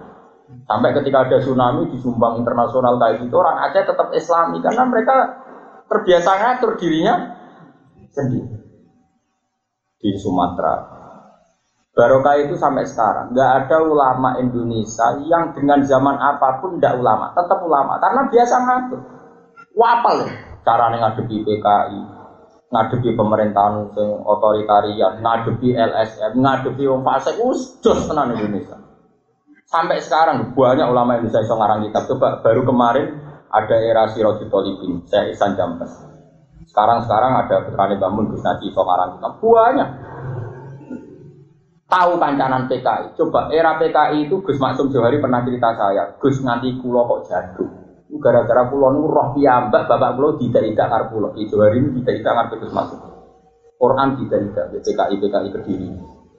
Sampai 0.65 0.95
ketika 0.97 1.27
ada 1.27 1.37
tsunami 1.43 1.91
di 1.93 1.99
Sumbang 2.01 2.41
internasional 2.41 2.97
kayak 2.97 3.21
gitu, 3.21 3.35
orang 3.37 3.69
Aceh 3.69 3.85
tetap 3.85 4.09
Islami 4.17 4.65
karena 4.65 4.89
mereka 4.89 5.17
terbiasa 5.87 6.31
ngatur 6.41 6.73
dirinya 6.81 7.15
sendiri 8.15 8.57
di 10.01 10.09
Sumatera. 10.17 10.97
Barokah 11.97 12.37
itu 12.45 12.61
sampai 12.61 12.85
sekarang 12.85 13.33
nggak 13.33 13.51
ada 13.65 13.81
ulama 13.81 14.37
Indonesia 14.37 15.17
yang 15.25 15.57
dengan 15.57 15.81
zaman 15.81 16.21
apa 16.21 16.61
pun 16.61 16.77
tidak 16.77 17.01
ulama, 17.01 17.33
tetap 17.33 17.57
ulama 17.65 17.97
karena 17.97 18.29
biasa 18.29 18.55
ngatur. 18.61 19.01
Wapal 19.73 20.46
cara 20.67 20.91
ngadepi 20.91 21.47
PKI, 21.47 22.01
ngadepi 22.75 23.15
pemerintahan 23.15 23.95
otoritarian, 24.27 25.23
ngadepi 25.23 25.79
LSM, 25.79 26.43
ngadepi 26.43 26.83
wong 26.91 27.07
fasik, 27.07 27.39
us 27.47 27.79
tenan 27.79 28.35
Indonesia. 28.35 28.75
Sampai 29.71 30.03
sekarang 30.03 30.59
banyak 30.59 30.87
ulama 30.91 31.23
Indonesia 31.23 31.47
yang 31.47 31.59
ngarang 31.63 31.81
kitab. 31.87 32.03
Coba 32.11 32.43
baru 32.43 32.67
kemarin 32.67 33.15
ada 33.51 33.77
era 33.79 34.11
Sirojul 34.11 34.51
Tolibin, 34.51 35.07
saya 35.07 35.31
Isan 35.31 35.55
Jambes. 35.55 35.91
Sekarang-sekarang 36.67 37.47
ada 37.47 37.57
Putrane 37.71 37.95
Bangun, 38.03 38.35
Gus 38.35 38.43
Naji, 38.43 38.75
ngarang 38.75 39.11
kitab. 39.19 39.33
Banyak. 39.39 39.91
Tahu 41.87 42.13
kancanan 42.19 42.67
PKI. 42.67 43.15
Coba 43.15 43.47
era 43.55 43.79
PKI 43.79 44.27
itu 44.27 44.43
Gus 44.43 44.59
Maksum 44.59 44.91
Johari 44.91 45.23
pernah 45.23 45.47
cerita 45.47 45.71
saya. 45.79 46.19
Gus 46.19 46.43
nganti 46.43 46.83
kulo 46.83 47.07
kok 47.07 47.31
jatuh. 47.31 47.86
Gara-gara 48.19 48.69
kulo 48.69 48.93
nu 48.93 49.09
roh 49.09 49.33
piyambak 49.37 49.87
bapak 49.87 50.17
kulo 50.17 50.37
tidak 50.41 50.67
tidak 50.67 50.87
karo 50.89 51.05
kulo. 51.13 51.29
Johari 51.37 51.79
ini 51.81 52.03
tidak 52.03 52.15
tidak 52.23 52.33
karo 52.35 52.47
Gus 52.61 52.73
Maksum. 52.73 52.99
Quran 53.77 54.09
tidak 54.21 54.39
tidak 54.51 54.65
PKI 54.85 55.15
PKI 55.21 55.49
berdiri. 55.53 55.89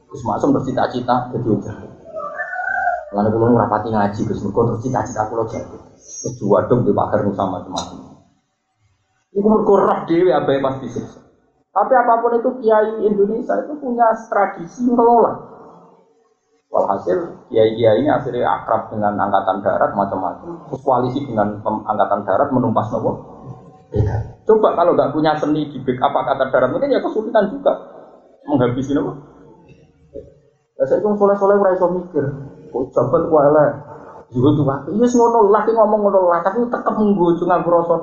Gus 0.10 0.22
Maksum 0.26 0.50
bercita-cita 0.54 1.16
jadi. 1.34 1.50
Lalu 3.14 3.30
kulo 3.34 3.56
rapati 3.56 3.90
ngaji 3.94 4.22
Gus 4.26 4.40
Mergo 4.44 4.62
terus 4.74 4.82
cita-cita 4.86 5.26
kulo 5.30 5.44
jadi. 5.46 5.78
Kedua 5.98 6.66
dong 6.66 6.86
di 6.88 6.92
pakar 6.96 7.22
sama 7.36 7.62
teman-teman. 7.62 8.18
Iku 9.38 9.48
mergo 9.54 9.74
roh 9.78 10.00
dhewe 10.10 10.34
abae 10.34 10.58
pas 10.64 10.82
disiksa. 10.82 11.22
Tapi 11.70 11.94
apa 11.94 12.26
pun 12.26 12.34
itu 12.42 12.50
kiai 12.58 13.06
Indonesia 13.06 13.54
itu 13.62 13.78
punya 13.78 14.10
tradisi 14.34 14.82
ngelola. 14.82 15.57
Walhasil 16.68 17.48
kiai-kiai 17.48 18.04
ini 18.04 18.12
akhirnya 18.12 18.44
akrab 18.44 18.92
dengan 18.92 19.16
angkatan 19.16 19.64
darat 19.64 19.96
macam-macam. 19.96 20.68
Terus 20.68 20.82
koalisi 20.84 21.24
dengan 21.24 21.64
angkatan 21.64 22.28
darat 22.28 22.52
menumpas 22.52 22.92
nopo. 22.92 23.24
Coba 24.44 24.76
kalau 24.76 24.92
nggak 24.92 25.16
punya 25.16 25.32
seni 25.40 25.72
di 25.72 25.80
backup 25.80 26.12
angkatan 26.12 26.48
darat 26.52 26.70
mungkin 26.76 26.92
ya 26.92 27.00
kesulitan 27.00 27.48
juga 27.56 27.72
menghabisi 28.52 28.92
nopo. 28.92 29.16
Ya 30.76 30.84
saya 30.86 31.00
itu 31.00 31.08
soleh-soleh 31.16 31.56
ora 31.56 31.72
iso 31.72 31.88
mikir. 31.88 32.26
Kok 32.68 32.84
jabat 32.92 33.24
elek. 33.32 33.72
Juga 34.28 34.60
tuh 34.60 34.68
waktu, 34.68 34.92
iya 34.92 35.08
ngono 35.08 35.48
lah, 35.48 35.64
ngomong 35.64 36.04
ngono 36.04 36.28
lah, 36.28 36.44
tapi 36.44 36.60
tetap 36.68 37.00
menggojo 37.00 37.48
nganggo 37.48 37.72
rasa 37.80 37.96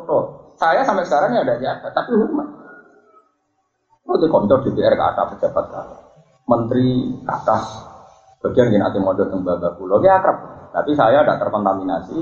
Saya 0.57 0.81
sampai 0.81 1.05
sekarang 1.05 1.37
ya 1.37 1.45
ada 1.45 1.61
jabat, 1.61 1.93
tapi 1.93 2.17
hormat. 2.17 2.49
Lo 4.09 4.17
di 4.17 4.29
kantor 4.33 4.65
DPR 4.65 4.97
ke 4.97 5.05
atas 5.05 5.37
pejabat 5.37 5.65
ke 5.69 5.81
menteri 6.49 7.13
ke 7.29 7.57
bagian 8.45 8.69
yang 8.69 8.85
nanti 8.85 9.01
datang 9.01 9.41
bapak 9.41 9.81
pulau, 9.81 10.05
ya 10.05 10.21
akrab. 10.21 10.69
Tapi 10.77 10.93
saya 10.93 11.25
tidak 11.25 11.41
terkontaminasi. 11.41 12.19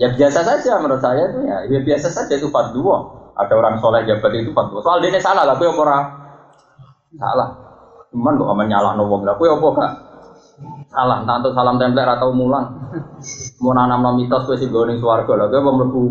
Ya 0.00 0.08
biasa 0.08 0.40
saja 0.40 0.80
menurut 0.80 1.04
saya 1.04 1.28
itu 1.28 1.44
ya, 1.44 1.68
ya 1.68 1.80
biasa 1.84 2.08
saja 2.08 2.32
itu 2.32 2.48
fatwa. 2.48 3.28
Ada 3.36 3.52
orang 3.52 3.76
soleh 3.82 4.08
jabat 4.08 4.32
itu 4.40 4.56
fatwa. 4.56 4.80
Soal 4.80 5.04
dia 5.04 5.20
salah 5.20 5.44
lah, 5.44 5.58
gue 5.60 5.68
orang 5.68 6.04
salah. 7.18 7.48
Cuman 8.14 8.38
kok 8.38 8.48
aman 8.48 8.66
nyalah 8.70 8.92
nobong 8.94 9.26
lah, 9.26 9.34
gue 9.36 9.48
apa 9.50 9.68
kak? 9.74 9.92
Salah, 10.94 11.26
untuk 11.26 11.52
salam 11.52 11.76
tempel 11.82 12.06
atau 12.06 12.30
mulang. 12.30 12.94
Mau 13.58 13.74
nanam 13.74 14.06
nom 14.06 14.14
mitos 14.14 14.46
gue 14.46 14.54
sih 14.54 14.70
gue 14.70 14.96
suarga 15.02 15.34
lah, 15.34 15.46
gue 15.50 15.60
mau 15.60 15.74
melebu. 15.74 16.04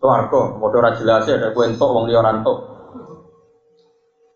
Mau 0.00 0.72
ora 0.72 0.96
jelas 0.96 1.28
ya, 1.28 1.36
ada 1.36 1.52
gue 1.52 1.64
entok, 1.68 1.90
wong. 1.92 2.08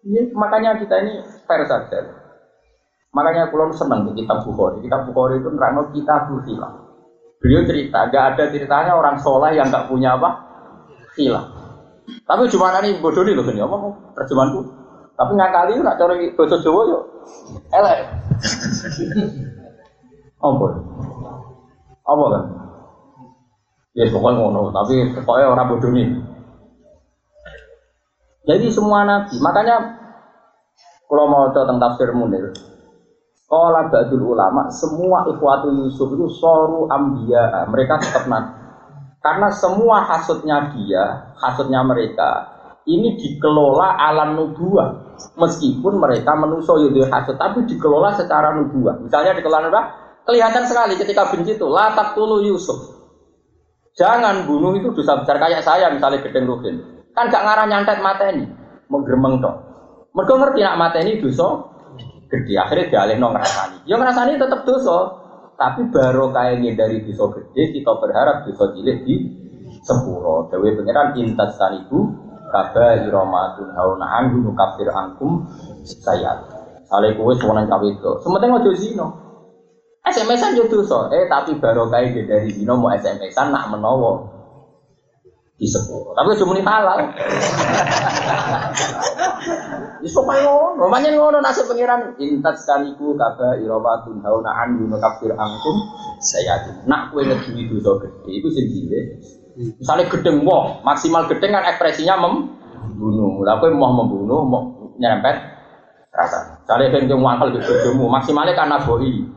Ini 0.01 0.32
makanya 0.36 0.76
kita 0.76 1.01
ini 1.01 1.24
fair 1.49 1.64
saja. 1.64 2.19
Makanya 3.11 3.50
pulau 3.50 3.74
senang 3.74 4.06
di 4.06 4.22
kitab 4.22 4.46
Bukhari. 4.46 4.86
Kitab 4.86 5.11
Bukhari 5.11 5.42
itu 5.42 5.50
nerangno 5.50 5.90
kita 5.90 6.30
berhilang. 6.30 6.74
Beliau 7.40 7.64
cerita, 7.66 8.06
gak 8.12 8.36
ada 8.36 8.44
ceritanya 8.52 8.92
orang 8.94 9.16
soleh 9.18 9.56
yang 9.56 9.72
gak 9.72 9.90
punya 9.90 10.14
apa 10.14 10.30
hilang. 11.18 11.50
Tapi 12.26 12.50
cuma 12.50 12.74
nih 12.78 13.02
bodoh 13.02 13.26
nih 13.26 13.34
loh 13.34 13.46
ini 13.50 13.62
apa 13.62 13.76
terjemahanku. 14.18 14.61
Tapi 15.18 15.32
ngakali 15.36 15.72
nak 15.82 15.98
cari 15.98 16.32
bahasa 16.32 16.56
Jawa 16.64 16.80
yuk 16.88 17.02
elek. 17.74 17.98
Apa? 20.40 20.66
Apa 22.08 22.24
kan? 22.32 22.44
Ya 23.92 24.08
pokoknya 24.08 24.40
ngono, 24.40 24.72
tapi 24.72 25.12
pokoknya 25.12 25.52
orang 25.52 25.68
bodoh 25.68 25.92
nih. 25.92 26.08
Jadi 28.48 28.66
semua 28.72 29.04
nabi, 29.04 29.36
makanya 29.44 30.00
kalau 31.04 31.28
mau 31.28 31.52
tentang 31.52 31.76
tafsir 31.76 32.08
Munir, 32.16 32.56
kalau 33.51 33.90
badul 33.90 34.30
ulama, 34.30 34.70
semua 34.70 35.26
ikhwatu 35.26 35.74
Yusuf 35.74 36.14
itu 36.14 36.30
soru 36.38 36.86
ambia, 36.86 37.66
mereka 37.66 37.98
tetap 37.98 38.30
nabi. 38.30 38.55
Karena 39.18 39.51
semua 39.51 40.07
hasutnya 40.07 40.70
dia, 40.70 41.34
hasutnya 41.34 41.82
mereka, 41.82 42.46
ini 42.86 43.18
dikelola 43.18 43.98
alam 43.98 44.38
nubuah. 44.38 45.18
Meskipun 45.34 45.98
mereka 45.98 46.32
menuso 46.38 46.78
yudhil 46.78 47.11
hasut, 47.11 47.36
tapi 47.42 47.66
dikelola 47.66 48.14
secara 48.14 48.55
nubuah. 48.55 49.03
Misalnya 49.03 49.34
dikelola 49.42 49.66
nubuah, 49.66 49.84
kelihatan 50.30 50.70
sekali 50.70 50.94
ketika 50.94 51.26
benci 51.34 51.59
itu, 51.59 51.66
latak 51.66 52.14
tulu 52.14 52.46
Yusuf. 52.46 53.03
Jangan 53.98 54.46
bunuh 54.46 54.78
itu 54.78 54.94
dosa 54.94 55.26
besar 55.26 55.42
kayak 55.42 55.66
saya 55.66 55.90
misalnya 55.90 56.22
gedeng 56.22 56.46
rukin. 56.46 57.03
Kan 57.18 57.34
gak 57.34 57.42
ngarah 57.42 57.66
nyantet 57.66 57.98
mata 57.98 58.30
ini, 58.30 58.46
menggeremeng 58.86 59.42
dong. 59.42 59.59
Mereka 60.14 60.32
ngerti 60.38 60.62
nak 60.62 60.78
mata 60.78 61.03
ini 61.03 61.18
dosa 61.18 61.69
gede. 62.31 62.55
Akhirnya 62.55 62.87
dialih 62.89 63.16
no 63.18 63.35
ngerasani. 63.35 63.83
Ya 63.85 63.99
ngerasani 63.99 64.39
tetap 64.39 64.62
dosa, 64.62 64.99
tapi 65.59 65.91
baru 65.91 66.31
kayaknya 66.31 66.78
dari 66.78 67.03
dosa 67.03 67.35
gede 67.35 67.74
kita 67.74 67.93
berharap 67.99 68.47
dosa 68.47 68.70
cilik 68.72 68.99
di 69.03 69.14
sepuro. 69.83 70.47
Dewi 70.49 70.78
pangeran 70.78 71.18
intas 71.18 71.59
ibu 71.59 71.99
kaba 72.51 73.03
iromatun 73.03 73.74
hauna 73.74 74.07
anhu 74.22 74.47
nukafir 74.47 74.89
angkum 74.89 75.45
sayat. 75.83 76.39
Sale 76.87 77.14
kowe 77.18 77.35
suwanan 77.35 77.66
cawe 77.66 77.87
itu. 77.87 78.11
Sementing 78.22 78.51
aja 78.51 78.72
zino. 78.74 79.07
SMS-an 80.01 80.59
yo 80.59 80.66
dosa. 80.66 81.11
Eh 81.14 81.31
tapi 81.31 81.59
baru 81.59 81.87
kayak 81.87 82.26
dari 82.26 82.51
zino 82.51 82.74
mau 82.78 82.91
SMS-an 82.91 83.55
nak 83.55 83.70
menowo 83.70 84.30
di 85.61 85.68
sepuro. 85.68 86.16
Tapi 86.16 86.40
cuma 86.40 86.56
ini 86.56 86.64
halal. 86.64 86.98
Wis 90.00 90.16
pokoke 90.16 90.40
ngono, 90.40 90.88
namanya 90.88 91.12
ngono 91.12 91.38
nasib 91.44 91.68
pangeran 91.68 92.16
intat 92.16 92.56
sekaliku 92.56 93.12
kaba 93.12 93.61
iromatun 93.61 94.24
hauna 94.24 94.56
anhu 94.64 94.88
nukafir 94.88 95.36
angkum 95.36 95.76
sayat. 96.24 96.88
Nak 96.88 97.12
kowe 97.12 97.20
ngeduwi 97.20 97.68
dosa 97.68 98.08
gede 98.08 98.30
itu 98.40 98.48
sing 98.48 98.66
Misalnya 99.76 100.08
gedeng 100.08 100.48
wong, 100.48 100.80
maksimal 100.80 101.28
gedeng 101.28 101.52
kan 101.52 101.68
ekspresinya 101.68 102.16
membunuh. 102.16 103.44
Lah 103.44 103.61
kowe 103.61 103.68
mau 103.68 103.92
membunuh, 103.92 104.40
mau 104.40 104.96
nyerempet 104.96 105.36
rasa. 106.16 106.64
Misalnya 106.64 106.96
ben 106.96 107.12
wong 107.12 107.20
wangkel 107.20 107.52
di 107.52 107.61
bojomu, 107.61 108.08
maksimalnya 108.08 108.56
kan 108.56 108.72
naboi. 108.72 109.28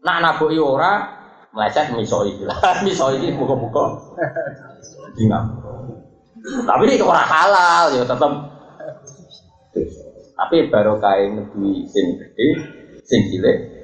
Nak 0.00 0.18
naboi 0.24 0.56
ora 0.56 1.15
meleset 1.56 1.88
misoi 1.96 2.36
lah. 2.44 2.60
misoi 2.86 3.16
iki 3.16 3.32
buka-buka. 3.40 3.96
Ingat. 5.16 5.44
Tapi 6.68 6.82
ini 6.84 7.00
orang 7.00 7.26
halal 7.26 7.84
ya 7.96 8.04
tetap. 8.04 8.32
Tapi 10.36 10.56
baru 10.68 11.00
kain 11.00 11.40
ngeduwi 11.40 11.88
sing 11.88 12.20
gede, 12.20 12.48
sing 13.00 13.20
cilik. 13.32 13.76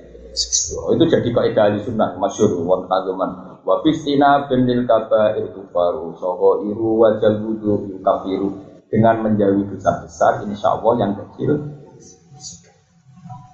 itu 0.96 1.04
jadi 1.04 1.28
kaidah 1.28 1.76
sunnah 1.84 2.16
masyhur 2.16 2.64
wonten 2.64 2.88
ageman 2.88 3.60
wa 3.68 3.84
fistina 3.84 4.48
benil 4.48 4.88
kabair 4.88 5.52
kufaru 5.52 6.16
soho 6.16 6.64
iru 6.66 7.04
wajal 7.04 7.36
wudu 7.44 8.00
kafiru 8.00 8.48
dengan 8.88 9.20
menjauhi 9.20 9.68
dosa 9.68 10.00
besar 10.00 10.40
insya 10.48 10.80
Allah 10.80 10.92
yang 10.98 11.12
kecil 11.20 11.82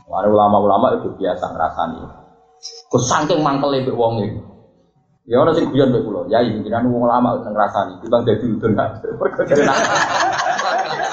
Mana 0.08 0.24
ulama-ulama 0.32 0.96
itu 0.96 1.12
biasa 1.20 1.52
ngerasani 1.52 2.00
Kau 2.88 3.00
saking 3.00 3.44
mangkel 3.44 3.68
lebih 3.68 3.92
wong 3.92 4.24
itu 4.24 4.40
Ya 5.28 5.44
orang 5.44 5.52
sing 5.52 5.68
guyon 5.68 5.92
mbek 5.92 6.08
kula, 6.08 6.24
ya 6.32 6.40
jenengan 6.40 6.88
wong 6.88 7.04
ulama 7.04 7.36
ngrasani, 7.36 8.00
timbang 8.00 8.24
dadi 8.24 8.48
udun 8.48 8.72
nak. 8.72 8.96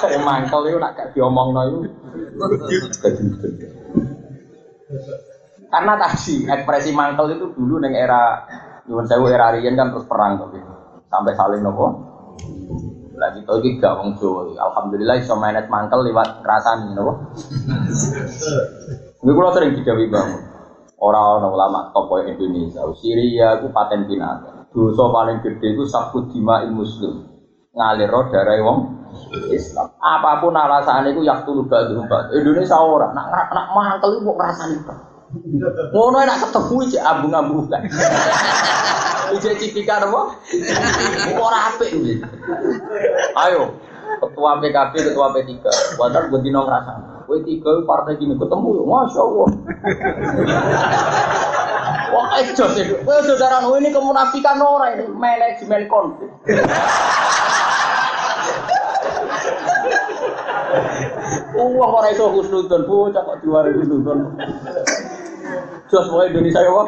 Kok 0.00 0.08
mangkel 0.24 0.72
iku 0.72 0.80
nak 0.80 0.96
gak 0.96 1.12
diomongno 1.12 1.60
iku 1.68 1.76
udun. 1.84 2.56
Karena 5.68 5.92
tadi 6.00 6.48
ekspresi 6.48 6.96
mangkel 6.96 7.36
itu 7.36 7.52
dulu 7.52 7.76
neng 7.76 7.92
era 7.92 8.40
Nyuwun 8.86 9.04
sewu 9.04 9.26
era 9.26 9.50
riyen 9.50 9.74
kan 9.74 9.90
terus 9.90 10.06
perang 10.06 10.38
tapi 10.38 10.62
sampai 11.10 11.34
saling 11.34 11.60
nopo. 11.60 11.86
Lagi 13.18 13.42
kita 13.42 13.58
iki 13.58 13.70
gak 13.82 13.98
wong 13.98 14.14
Jawa. 14.14 14.46
Alhamdulillah 14.54 15.18
iso 15.18 15.34
manage 15.34 15.66
mangkel 15.66 16.06
lewat 16.06 16.38
kerasani 16.40 16.94
nopo. 16.94 17.34
Ini 19.26 19.30
kula 19.34 19.50
sering 19.50 19.74
didawi 19.74 20.06
bangun. 20.06 20.55
Orang-orang 20.96 21.52
ulama 21.52 21.80
tokoh 21.92 22.24
Indonesia, 22.24 22.80
Syria 22.96 23.60
itu 23.60 23.68
paten 23.68 24.08
binatang. 24.08 24.64
Dosa 24.72 25.04
paling 25.12 25.44
gede 25.44 25.76
itu 25.76 25.84
sabut 25.84 26.32
dima 26.32 26.64
muslim. 26.72 27.28
Ngalir 27.76 28.08
darah 28.32 28.56
wong 28.64 28.78
Islam. 29.52 29.92
Apa 30.00 30.40
pun 30.40 30.56
alasan 30.56 31.12
itu 31.12 31.20
yang 31.20 31.44
tulu 31.44 31.68
badu 31.68 32.00
Indonesia 32.32 32.76
orang 32.80 33.12
nak 33.12 33.28
nak 33.52 33.66
mangkel 33.76 34.16
itu 34.16 34.24
mau 34.24 34.36
ngerasani 34.36 34.76
Ngono 35.92 36.16
enak 36.22 36.38
ketemu 36.48 36.76
cek 36.86 37.02
ambung-ambung 37.02 37.66
kan. 37.66 37.82
Ijek 39.34 39.58
cipikan 39.58 40.06
apa? 40.06 40.38
Ora 41.34 41.74
apik 41.74 41.90
iki. 41.90 42.14
Ayo. 43.34 43.74
Ketua 44.20 44.50
PKB, 44.62 44.92
ketua 45.12 45.26
P3. 45.34 45.50
Padahal 45.96 46.28
buat 46.32 46.42
dino 46.42 46.64
ngerasa. 46.64 46.92
P3 47.26 47.84
partai 47.84 48.16
gini 48.22 48.38
ketemu, 48.38 48.86
masya 48.86 49.20
Allah. 49.20 49.48
Wah, 52.14 52.26
ejo 52.38 52.64
sih. 52.72 52.86
Wah, 53.02 53.20
saudara 53.26 53.60
ini 53.82 53.90
kemunafikan 53.90 54.62
orang 54.62 55.02
ini 55.02 55.04
manajemen 55.10 55.90
konflik. 55.90 56.30
Uang 61.56 61.92
orang 61.92 62.12
itu 62.12 62.24
husnudon, 62.24 62.82
bocah 62.86 63.22
kok 63.24 63.38
diwari 63.42 63.72
husnudon. 63.74 64.38
Jos 65.86 66.06
mau 66.10 66.26
Indonesia 66.26 66.60
ya, 66.60 66.70
Pak? 66.70 66.86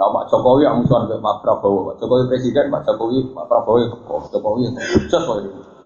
Nah, 0.00 0.08
Pak 0.08 0.32
Jokowi 0.32 0.64
yang 0.64 0.80
musuhan 0.80 1.04
ke 1.04 1.20
Pak 1.20 1.44
Prabowo, 1.44 1.92
Pak 1.92 2.00
Jokowi 2.00 2.24
presiden, 2.32 2.72
Pak 2.72 2.88
Jokowi, 2.88 3.20
Pak 3.36 3.44
Prabowo 3.44 3.76
ya 3.84 3.86
kok 3.92 4.32
Jokowi 4.32 4.64
ya 4.64 4.72
Jos 5.12 5.24
mau 5.28 5.36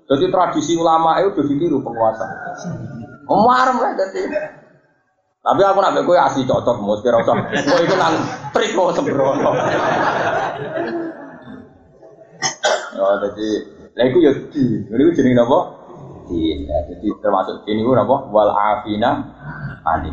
Jadi 0.07 0.25
tradisi 0.31 0.79
ulama 0.79 1.19
itu 1.19 1.35
udah 1.35 1.45
ditiru 1.51 1.83
penguasa. 1.83 2.23
Marem 3.27 3.77
lah 3.83 3.91
jadi. 3.99 4.23
Tapi 5.43 5.61
aku 5.67 5.79
nak 5.83 5.97
kowe 6.07 6.15
asli 6.15 6.47
cocok 6.47 6.77
mus 6.79 7.03
kira 7.03 7.19
usah. 7.25 7.35
Kowe 7.43 7.81
iku 7.83 7.97
nang 7.99 8.15
trik 8.55 8.77
kok 8.77 8.95
sembrono. 8.95 9.51
Oh, 12.95 13.15
jadi 13.19 13.49
lah 13.99 14.05
iku 14.13 14.19
ya 14.23 14.33
di. 14.53 14.63
Niku 14.93 15.11
jenenge 15.17 15.41
napa? 15.41 15.59
Di. 16.31 16.69
Ya, 16.69 16.79
jadi 16.87 17.09
termasuk 17.19 17.65
ini 17.67 17.81
ku 17.83 17.97
napa? 17.97 18.29
Wal 18.31 18.53
afina 18.53 19.11
ani. 19.89 20.13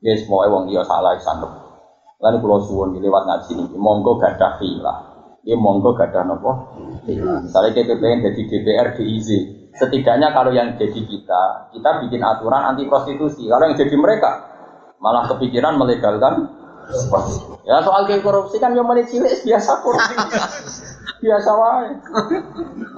Ya 0.00 0.14
semua 0.16 0.48
wong 0.48 0.70
dia 0.70 0.86
salah 0.86 1.18
sanep. 1.18 1.67
Lalu 2.18 2.36
kalau 2.42 2.58
suwon 2.66 2.98
lewat 2.98 3.22
ngaji 3.30 3.50
ini, 3.54 3.76
monggo 3.78 4.18
gadah 4.18 4.58
filah. 4.58 4.98
Ya 5.46 5.54
monggo 5.54 5.94
gadah 5.94 6.26
nopo. 6.26 6.50
Misalnya 7.06 7.70
kita 7.70 7.94
pengen 8.02 8.26
jadi 8.26 8.42
DPR 8.42 8.88
DIZ, 8.98 9.28
setidaknya 9.78 10.34
kalau 10.34 10.50
yang 10.50 10.74
jadi 10.74 10.98
kita, 10.98 11.70
kita 11.70 11.90
bikin 12.02 12.20
aturan 12.26 12.74
anti 12.74 12.90
prostitusi. 12.90 13.46
Kalau 13.46 13.70
yang 13.70 13.78
jadi 13.78 13.94
mereka, 13.94 14.30
malah 14.98 15.30
kepikiran 15.30 15.78
melegalkan. 15.78 16.58
Ya 17.62 17.84
soal 17.84 18.08
korupsi 18.24 18.58
kan 18.58 18.74
yang 18.74 18.88
cilik 18.88 19.44
biasa 19.44 19.72
korupsi. 19.84 20.14
biasa 21.22 21.50
wae. 21.54 21.90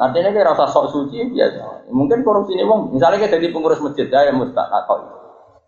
Artinya 0.00 0.30
kayak 0.32 0.48
rasa 0.54 0.64
sok 0.72 0.92
suci 0.92 1.28
biasa. 1.32 1.92
Mungkin 1.92 2.24
korupsi 2.24 2.56
ini 2.56 2.64
bang, 2.64 2.80
misalnya 2.92 3.18
kita 3.20 3.36
jadi 3.40 3.52
pengurus 3.52 3.80
masjid 3.84 4.06
ya, 4.08 4.28
ya 4.28 4.32
mustaq 4.32 4.68
atau 4.68 5.20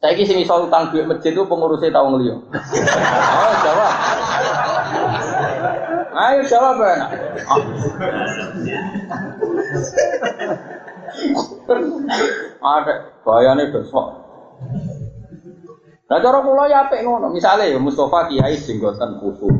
saya 0.02 0.18
kisah 0.18 0.34
soal 0.42 0.66
utang 0.66 0.90
duit 0.90 1.06
masjid 1.06 1.30
itu 1.30 1.46
pengurusnya 1.46 1.94
tahu 1.94 2.10
ngeliat. 2.10 2.42
Oh 2.42 3.52
jawab. 3.62 3.92
Ayo 6.10 6.40
jawab 6.42 6.76
ya. 6.82 6.94
Ada 12.58 12.94
bayarnya 13.22 13.70
besok. 13.70 14.06
Nah 16.10 16.18
cara 16.18 16.38
pulau 16.42 16.66
ya 16.66 16.90
apa 16.90 16.98
ngono. 16.98 17.30
Misalnya 17.30 17.70
ya 17.70 17.78
Mustafa 17.78 18.26
Kiai 18.26 18.58
jenggotan 18.58 19.22
khusus. 19.22 19.54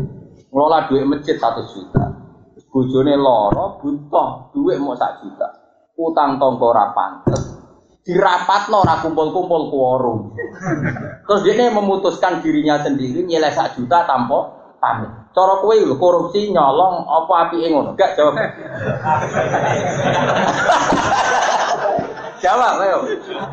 Ngelola 0.50 0.90
duit 0.90 1.06
masjid 1.06 1.38
satu 1.38 1.70
juta. 1.70 2.18
Bujone 2.66 3.14
loro 3.14 3.78
butuh 3.78 4.50
duit 4.50 4.82
mau 4.82 4.98
satu 4.98 5.22
juta. 5.22 5.48
Utang 5.94 6.42
tonggo 6.42 6.74
rapantes 6.74 7.51
dirapat 8.02 8.66
no 8.66 8.82
ora 8.82 8.98
kumpul-kumpul 8.98 9.70
kuorum. 9.70 10.34
Terus 11.22 11.40
dia 11.46 11.70
memutuskan 11.70 12.42
dirinya 12.42 12.82
sendiri 12.82 13.22
nilai 13.22 13.54
sak 13.54 13.78
juta 13.78 14.02
tanpa 14.06 14.62
pamit. 14.82 15.10
Cara 15.32 15.62
kue 15.62 15.80
lho 15.80 15.96
korupsi 15.96 16.50
nyolong 16.50 17.06
apa 17.06 17.32
api 17.48 17.62
ngono? 17.70 17.94
Gak 17.94 18.18
jawab. 18.18 18.34
jawab 22.42 22.74
ayo. 22.82 22.98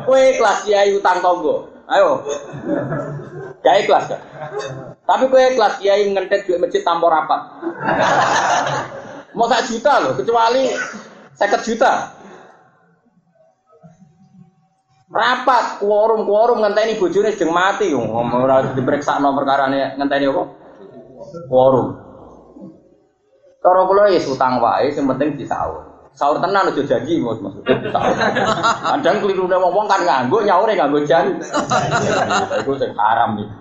Kue 0.04 0.34
kelas 0.36 0.66
kiai 0.66 0.92
utang 0.98 1.22
tonggo. 1.22 1.70
Ayo. 1.86 2.26
Gak 3.62 3.86
ikhlas 3.86 4.10
gak? 4.10 4.20
Tapi 5.06 5.24
kue 5.30 5.54
kelas 5.54 5.78
kiai 5.78 6.10
ngentet 6.10 6.44
duit 6.50 6.58
masjid 6.58 6.82
tanpa 6.82 7.06
rapat. 7.06 7.40
Mau 9.30 9.46
sak 9.46 9.70
juta 9.70 10.02
loh, 10.02 10.18
kecuali 10.18 10.74
seket 11.38 11.62
juta. 11.62 12.19
Rapat 15.10 15.82
quorum 15.82 16.22
quorum 16.22 16.62
ngenteni 16.62 16.94
bojone 16.94 17.34
sedang 17.34 17.50
mati 17.50 17.90
ora 17.90 18.62
diperiksa 18.70 19.18
no 19.18 19.34
perkarane 19.34 19.98
ngenteni 19.98 20.30
apa? 20.30 20.42
Quorum. 21.50 21.86
Cara 23.58 23.80
kula 23.90 24.14
ya 24.14 24.22
utang 24.22 24.62
wae 24.62 24.86
sing 24.94 25.10
penting 25.10 25.34
disaur. 25.34 25.90
Sahur 26.14 26.38
tenan 26.38 26.70
aja 26.70 26.82
janji 26.86 27.18
Mas 27.18 27.42
maksudnya 27.42 27.74
disaur. 27.82 28.14
Kadang 28.86 29.16
klirune 29.18 29.56
wong 29.58 29.86
kan 29.90 30.00
nganggo 30.06 30.46
nyaure 30.46 30.78
nganggo 30.78 31.02
jan. 31.02 31.42
Iku 32.62 32.78
sing 32.78 32.94
haram 32.94 33.34
iki. 33.34 33.54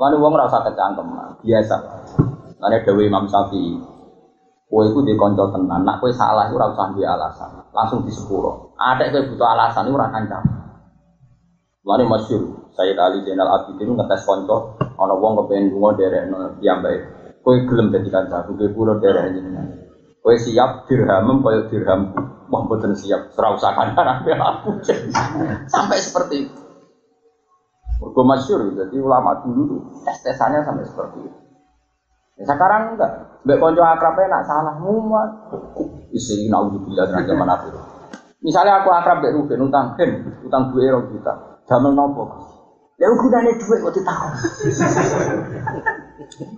Lan 0.00 0.16
wong 0.18 0.32
ora 0.40 0.48
usah 0.48 0.64
kecangkem, 0.64 1.06
biasa. 1.44 1.76
Lan 2.64 2.80
dewe 2.80 3.12
Imam 3.12 3.28
Kowe 4.74 4.90
iku 4.90 5.06
di 5.06 5.14
kanca 5.14 5.54
tenan, 5.54 5.86
nak 5.86 6.02
kowe 6.02 6.10
salah 6.10 6.50
iku 6.50 6.58
ora 6.58 6.74
usah 6.74 6.90
duwe 6.90 7.06
alasan, 7.06 7.62
langsung 7.70 8.02
disepuro. 8.02 8.74
Ada 8.74 9.06
kowe 9.06 9.22
butuh 9.30 9.46
alasan 9.46 9.86
iku 9.86 9.94
ora 9.94 10.10
kancam. 10.10 10.42
Lane 11.86 12.02
masyhur, 12.10 12.74
Sayyid 12.74 12.98
Ali 12.98 13.22
Zainal 13.22 13.54
Abidin 13.54 13.94
ngetes 13.94 14.26
kanca 14.26 14.74
ana 14.98 15.14
wong 15.14 15.38
kepengin 15.38 15.70
lunga 15.70 15.94
derekno 15.94 16.58
piyambake. 16.58 17.06
Kowe 17.38 17.54
gelem 17.54 17.94
dadi 17.94 18.10
kanca, 18.10 18.42
kowe 18.50 18.66
kula 18.74 18.98
derek 18.98 19.38
jenengan. 19.38 19.78
Kowe 20.18 20.34
siap 20.34 20.90
dirhamem 20.90 21.38
kaya 21.38 21.70
dirhamku. 21.70 22.50
Wah 22.50 22.60
mboten 22.66 22.98
siap, 22.98 23.30
ora 23.38 23.54
usah 23.54 23.78
kancan 23.78 24.10
aku. 24.10 24.74
Sampai 25.74 26.02
seperti 26.02 26.50
itu. 26.50 26.58
Mergo 28.02 28.26
masyhur, 28.26 28.74
jadi 28.74 28.98
ulama 28.98 29.38
dulu 29.38 29.86
tes-tesannya 30.02 30.66
sampai 30.66 30.82
seperti 30.82 31.30
itu. 31.30 31.38
Ya, 32.42 32.44
sekarang 32.50 32.98
enggak. 32.98 33.33
Mbak 33.44 33.60
konco 33.60 33.84
akrabnya 33.84 34.40
nak 34.40 34.42
salah 34.48 34.74
muat. 34.80 35.28
Isi 36.16 36.48
naudzubillah 36.48 37.04
dengan 37.12 37.24
zaman 37.28 37.48
akhir. 37.52 37.72
Misalnya 38.40 38.80
aku 38.80 38.88
akrab 38.88 39.20
mbak 39.20 39.36
Ruben 39.36 39.68
utang 39.68 39.96
gen, 40.00 40.24
utang 40.44 40.72
dua 40.72 40.80
euro 40.84 41.00
juta. 41.12 41.60
Damel 41.68 41.92
nopo. 41.92 42.24
Ya 42.96 43.08
gunane 43.12 43.52
duit 43.56 43.78
kok 43.84 43.92
ditakon. 43.92 44.32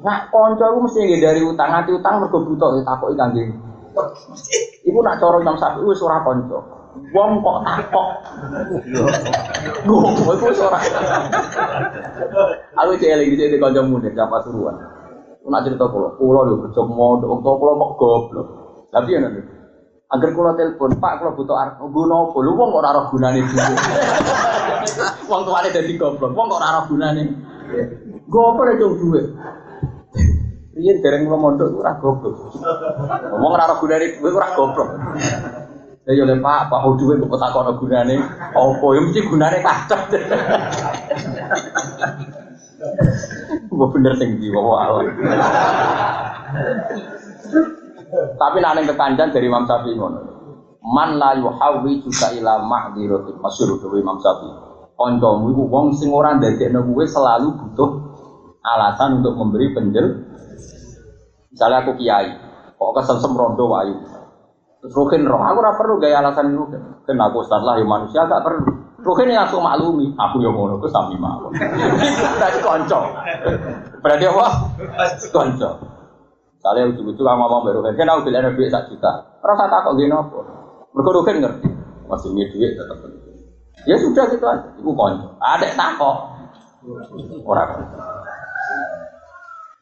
Nah, 0.06 0.30
konco 0.30 0.62
aku 0.62 0.78
mesti 0.86 1.18
dari 1.18 1.42
utang, 1.42 1.74
nanti 1.74 1.90
utang 1.90 2.22
mergo 2.22 2.42
butuh 2.42 2.78
ditakoki 2.78 3.18
kangge. 3.18 3.50
Iku 4.86 4.98
nak 5.02 5.18
cara 5.18 5.42
Imam 5.42 5.58
Syafi'i 5.58 5.86
wis 5.90 6.02
ora 6.06 6.22
konco. 6.22 6.58
Wong 7.10 7.42
kok 7.42 7.58
takok. 7.66 8.08
Gue 9.86 10.34
wis 10.38 10.60
ora. 10.62 10.78
Aku 12.78 12.94
cek 12.94 13.14
lagi 13.16 13.34
di 13.34 13.58
kanca 13.58 13.82
muda, 13.82 14.10
siapa 14.10 14.38
suruhan. 14.46 14.95
Nak 15.46 15.62
cerita 15.62 15.86
pulau, 15.86 16.10
pulau 16.18 16.42
lho 16.42 16.58
kerja 16.66 16.82
wong 16.82 17.22
tua 17.22 17.54
pulau 17.54 17.78
mau 17.78 17.94
goblok. 17.94 18.46
Tapi 18.90 19.14
ya 19.14 19.22
nanti, 19.22 19.38
agar 20.10 20.28
pulau 20.34 20.58
telepon, 20.58 20.98
Pak 20.98 21.22
kalau 21.22 21.38
butuh 21.38 21.54
arep 21.54 21.78
guna 21.86 22.26
apa? 22.26 22.38
Lu 22.42 22.58
wong 22.58 22.74
kok 22.74 22.82
ora 22.82 22.90
roh 22.98 23.06
gunane 23.14 23.40
dhewe. 23.46 23.74
Wong 25.30 25.42
tuane 25.42 25.68
dadi 25.70 25.94
goblok, 25.98 26.34
wong 26.34 26.46
kok 26.50 26.58
ora 26.58 26.74
roh 26.78 26.84
gunane. 26.90 27.22
Lek 27.70 27.86
cung 28.26 28.98
duwe. 28.98 29.22
Riyen 30.74 30.98
dereng 30.98 31.30
kula 31.30 31.38
mondok 31.38 31.78
ora 31.78 31.94
goblok. 31.94 32.34
Wong 33.42 33.50
ora 33.54 33.70
roh 33.70 33.78
gunane 33.78 34.18
duwe 34.18 34.34
ora 34.34 34.50
goblok. 34.50 34.88
Ya 36.10 36.18
yo 36.18 36.26
Pak, 36.26 36.74
Pak 36.74 36.82
duwe 36.98 37.22
kok 37.22 37.38
takono 37.38 37.78
gunane 37.78 38.18
apa? 38.50 38.86
Ya 38.98 38.98
mesti 38.98 39.22
gunane 39.22 39.62
kacau. 39.62 40.10
Gue 43.66 43.88
bener 43.92 44.12
sing 44.16 44.40
di 44.40 44.48
bawah 44.48 45.04
Tapi 48.36 48.58
nanti 48.62 48.86
kekandan 48.86 49.34
dari 49.34 49.46
Imam 49.50 49.66
Syafi'i 49.66 49.98
ngono. 49.98 50.20
Man 50.86 51.18
la 51.18 51.34
yuhawi 51.34 52.00
juga 52.06 52.30
ila 52.30 52.62
mahdiratin 52.62 53.36
masyhur 53.42 53.82
dari 53.82 53.98
Imam 54.00 54.16
Syafi'i. 54.22 54.54
Kancamu 54.96 55.52
iku 55.52 55.68
wong 55.68 55.92
sing 55.92 56.08
ora 56.08 56.32
ndadekno 56.40 56.80
kowe 56.80 57.04
selalu 57.04 57.52
butuh 57.52 57.90
alasan 58.64 59.20
untuk 59.20 59.36
memberi 59.36 59.76
penjel. 59.76 60.24
Misalnya 61.52 61.84
aku 61.84 62.00
kiai, 62.00 62.32
kok 62.76 62.92
kesem 62.96 63.32
rondo 63.36 63.68
wayu. 63.68 63.96
Terus 64.80 64.92
rukin 64.92 65.24
roh, 65.28 65.40
aku 65.40 65.58
ora 65.60 65.72
perlu 65.76 66.00
gaya 66.00 66.24
alasan 66.24 66.54
rukin. 66.54 66.80
Kan 67.04 67.20
aku 67.20 67.44
ustaz 67.44 67.60
lah, 67.60 67.76
ya 67.76 67.84
manusia 67.84 68.24
gak 68.24 68.44
perlu. 68.44 68.85
Yang 68.96 69.36
langsung 69.36 69.60
maklumi, 69.60 70.08
aku 70.16 70.40
yang 70.40 70.56
ngono, 70.56 70.80
aku 70.80 70.88
sami 70.88 71.20
mawon. 71.20 71.52
Berarti 72.40 72.58
konco. 72.64 73.00
Berarti 74.00 74.24
apa? 74.24 74.46
Konco. 75.28 75.70
Kalian 76.64 76.96
ujung-ujung 76.96 77.22
kamu 77.22 77.38
ngomong 77.46 77.62
baru 77.62 77.78
kan 77.94 78.10
aku 78.10 78.26
bilang 78.26 78.56
duit 78.56 78.72
satu 78.72 78.90
juta. 78.90 79.38
Rasa 79.38 79.70
tak 79.70 79.86
kok 79.86 79.94
gini 79.94 80.10
apa? 80.10 80.40
Mereka 80.96 81.30
ngerti. 81.38 81.68
Masih 82.10 82.28
ini 82.34 82.50
duit 82.50 82.74
tetap 82.74 82.98
penting. 83.04 83.36
Ya 83.86 83.94
sudah 84.00 84.24
gitu 84.32 84.42
aja. 84.48 84.66
Ibu 84.80 84.90
konco. 84.96 85.36
Ada 85.38 85.76
tak 85.76 85.90
kok. 86.00 86.16
Orang. 87.46 87.70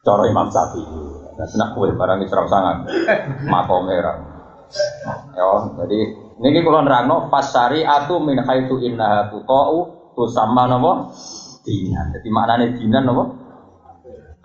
Cara 0.05 0.23
Imam 0.29 0.47
Syafi'i. 0.53 1.01
Nah, 1.35 1.47
senak 1.49 1.73
kowe 1.73 1.89
barang 1.89 2.21
iki 2.21 2.29
serap 2.29 2.47
sangat. 2.51 2.85
Makom 3.49 3.89
merah. 3.89 4.21
Ya, 5.33 5.45
jadi 5.81 5.99
niki 6.39 6.59
kula 6.63 6.83
nerangno 6.83 7.31
pas 7.31 7.47
syariatu 7.47 8.19
min 8.19 8.41
haitsu 8.43 8.79
innaha 8.83 9.31
tuqau 9.31 10.11
tusamma 10.15 10.67
napa? 10.67 11.11
Dinan. 11.65 12.13
Jadi 12.13 12.29
maknane 12.29 12.65
dinan 12.77 13.03
napa? 13.07 13.23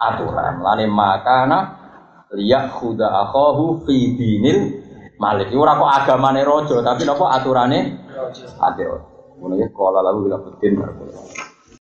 Aturan. 0.01 0.65
Lane 0.65 0.87
makana 0.89 1.59
liyak 2.33 2.79
khuda 2.79 3.07
akhahu 3.29 3.85
fi 3.85 4.17
dinil 4.17 4.59
malik. 5.21 5.53
Ora 5.53 5.77
kok 5.77 5.91
agamane 5.91 6.41
raja, 6.47 6.81
tapi 6.81 7.03
napa 7.05 7.25
aturane 7.37 8.09
raja. 8.09 8.47
Raja. 8.57 8.85
Ngono 9.41 9.57
ya 9.57 9.69
kala 9.73 10.01
lalu 10.05 10.29
bila 10.29 10.37
betin. 10.41 10.77